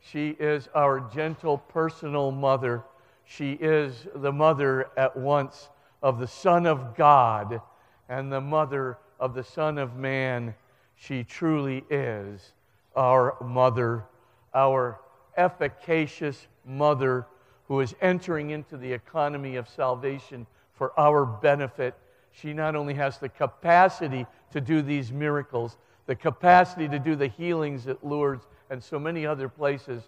She 0.00 0.30
is 0.30 0.68
our 0.74 0.98
gentle 1.14 1.58
personal 1.58 2.32
mother. 2.32 2.82
She 3.24 3.52
is 3.52 4.08
the 4.16 4.32
mother 4.32 4.90
at 4.96 5.16
once 5.16 5.68
of 6.02 6.18
the 6.18 6.26
Son 6.26 6.66
of 6.66 6.96
God 6.96 7.60
and 8.08 8.32
the 8.32 8.40
mother 8.40 8.98
of 9.20 9.34
the 9.34 9.44
Son 9.44 9.78
of 9.78 9.94
Man. 9.94 10.52
She 10.96 11.22
truly 11.22 11.84
is 11.90 12.54
our 12.96 13.36
mother, 13.40 14.04
our 14.52 14.98
efficacious 15.36 16.48
mother 16.66 17.26
who 17.72 17.80
is 17.80 17.94
entering 18.02 18.50
into 18.50 18.76
the 18.76 18.92
economy 18.92 19.56
of 19.56 19.66
salvation 19.66 20.46
for 20.74 20.92
our 21.00 21.24
benefit. 21.24 21.94
She 22.30 22.52
not 22.52 22.76
only 22.76 22.92
has 22.92 23.16
the 23.16 23.30
capacity 23.30 24.26
to 24.50 24.60
do 24.60 24.82
these 24.82 25.10
miracles, 25.10 25.78
the 26.04 26.14
capacity 26.14 26.86
to 26.86 26.98
do 26.98 27.16
the 27.16 27.28
healings 27.28 27.86
at 27.88 28.04
Lourdes 28.04 28.46
and 28.68 28.84
so 28.84 28.98
many 28.98 29.24
other 29.24 29.48
places, 29.48 30.02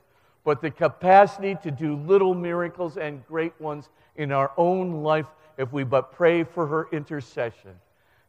but 0.45 0.61
the 0.61 0.71
capacity 0.71 1.57
to 1.63 1.71
do 1.71 1.97
little 1.97 2.35
miracles 2.35 2.99
and 2.99 3.27
great 3.27 3.59
ones 3.59 3.89
in 4.17 4.31
our 4.31 4.53
own 4.59 5.03
life 5.03 5.29
if 5.57 5.73
we 5.73 5.85
but 5.85 6.13
pray 6.13 6.45
for 6.45 6.67
her 6.67 6.89
intercession. 6.93 7.81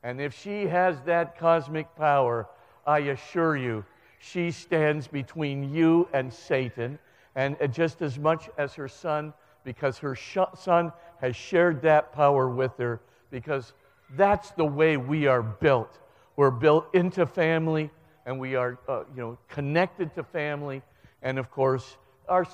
And 0.01 0.21
if 0.21 0.33
she 0.33 0.65
has 0.67 1.01
that 1.01 1.38
cosmic 1.38 1.93
power, 1.97 2.47
I 2.88 2.99
assure 2.99 3.57
you, 3.57 3.83
she 4.17 4.51
stands 4.51 5.09
between 5.09 5.73
you 5.73 6.07
and 6.13 6.33
Satan, 6.33 6.99
and 7.36 7.57
just 7.71 8.01
as 8.01 8.17
much 8.17 8.49
as 8.57 8.73
her 8.75 8.88
son, 8.88 9.33
because 9.63 9.97
her 9.97 10.15
son 10.15 10.91
has 11.19 11.36
shared 11.36 11.81
that 11.81 12.13
power 12.13 12.49
with 12.49 12.77
her, 12.77 13.01
because 13.31 13.73
that's 14.15 14.51
the 14.51 14.65
way 14.65 14.97
we 14.97 15.27
are 15.27 15.41
built. 15.41 15.99
We're 16.36 16.51
built 16.51 16.93
into 16.93 17.25
family, 17.25 17.89
and 18.25 18.39
we 18.39 18.55
are, 18.55 18.77
uh, 18.88 19.03
you 19.15 19.21
know, 19.21 19.38
connected 19.49 20.13
to 20.15 20.23
family. 20.23 20.81
And 21.21 21.39
of 21.39 21.49
course, 21.51 21.97
our, 22.29 22.45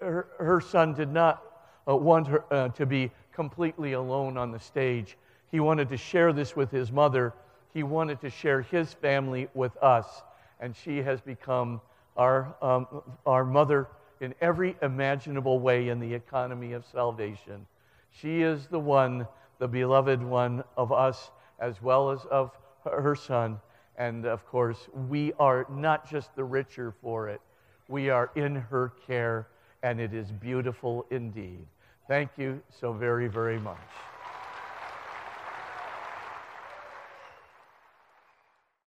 her, 0.00 0.26
her 0.38 0.60
son 0.60 0.94
did 0.94 1.12
not 1.12 1.42
uh, 1.88 1.96
want 1.96 2.26
her 2.28 2.44
uh, 2.52 2.68
to 2.70 2.86
be 2.86 3.10
completely 3.32 3.92
alone 3.92 4.36
on 4.36 4.52
the 4.52 4.58
stage. 4.58 5.16
He 5.50 5.60
wanted 5.60 5.88
to 5.90 5.96
share 5.96 6.32
this 6.32 6.56
with 6.56 6.70
his 6.70 6.90
mother. 6.92 7.32
He 7.72 7.82
wanted 7.82 8.20
to 8.20 8.30
share 8.30 8.62
his 8.62 8.92
family 8.92 9.48
with 9.54 9.76
us. 9.82 10.22
And 10.60 10.74
she 10.74 10.98
has 10.98 11.20
become 11.20 11.80
our, 12.16 12.54
um, 12.62 12.86
our 13.26 13.44
mother 13.44 13.88
in 14.20 14.34
every 14.40 14.76
imaginable 14.82 15.58
way 15.58 15.88
in 15.88 16.00
the 16.00 16.12
economy 16.14 16.72
of 16.72 16.84
salvation. 16.86 17.66
She 18.10 18.42
is 18.42 18.66
the 18.66 18.78
one, 18.78 19.26
the 19.58 19.68
beloved 19.68 20.22
one 20.22 20.62
of 20.76 20.92
us, 20.92 21.30
as 21.58 21.82
well 21.82 22.10
as 22.10 22.24
of 22.30 22.52
her 22.84 23.14
son. 23.14 23.60
And 23.96 24.24
of 24.24 24.46
course, 24.46 24.88
we 25.08 25.32
are 25.38 25.66
not 25.70 26.08
just 26.10 26.34
the 26.34 26.44
richer 26.44 26.92
for 27.02 27.28
it, 27.28 27.40
we 27.88 28.10
are 28.10 28.30
in 28.34 28.56
her 28.56 28.92
care, 29.06 29.48
and 29.82 30.00
it 30.00 30.14
is 30.14 30.30
beautiful 30.32 31.06
indeed. 31.10 31.66
Thank 32.08 32.30
you 32.36 32.60
so 32.70 32.92
very, 32.92 33.28
very 33.28 33.58
much. 33.58 33.78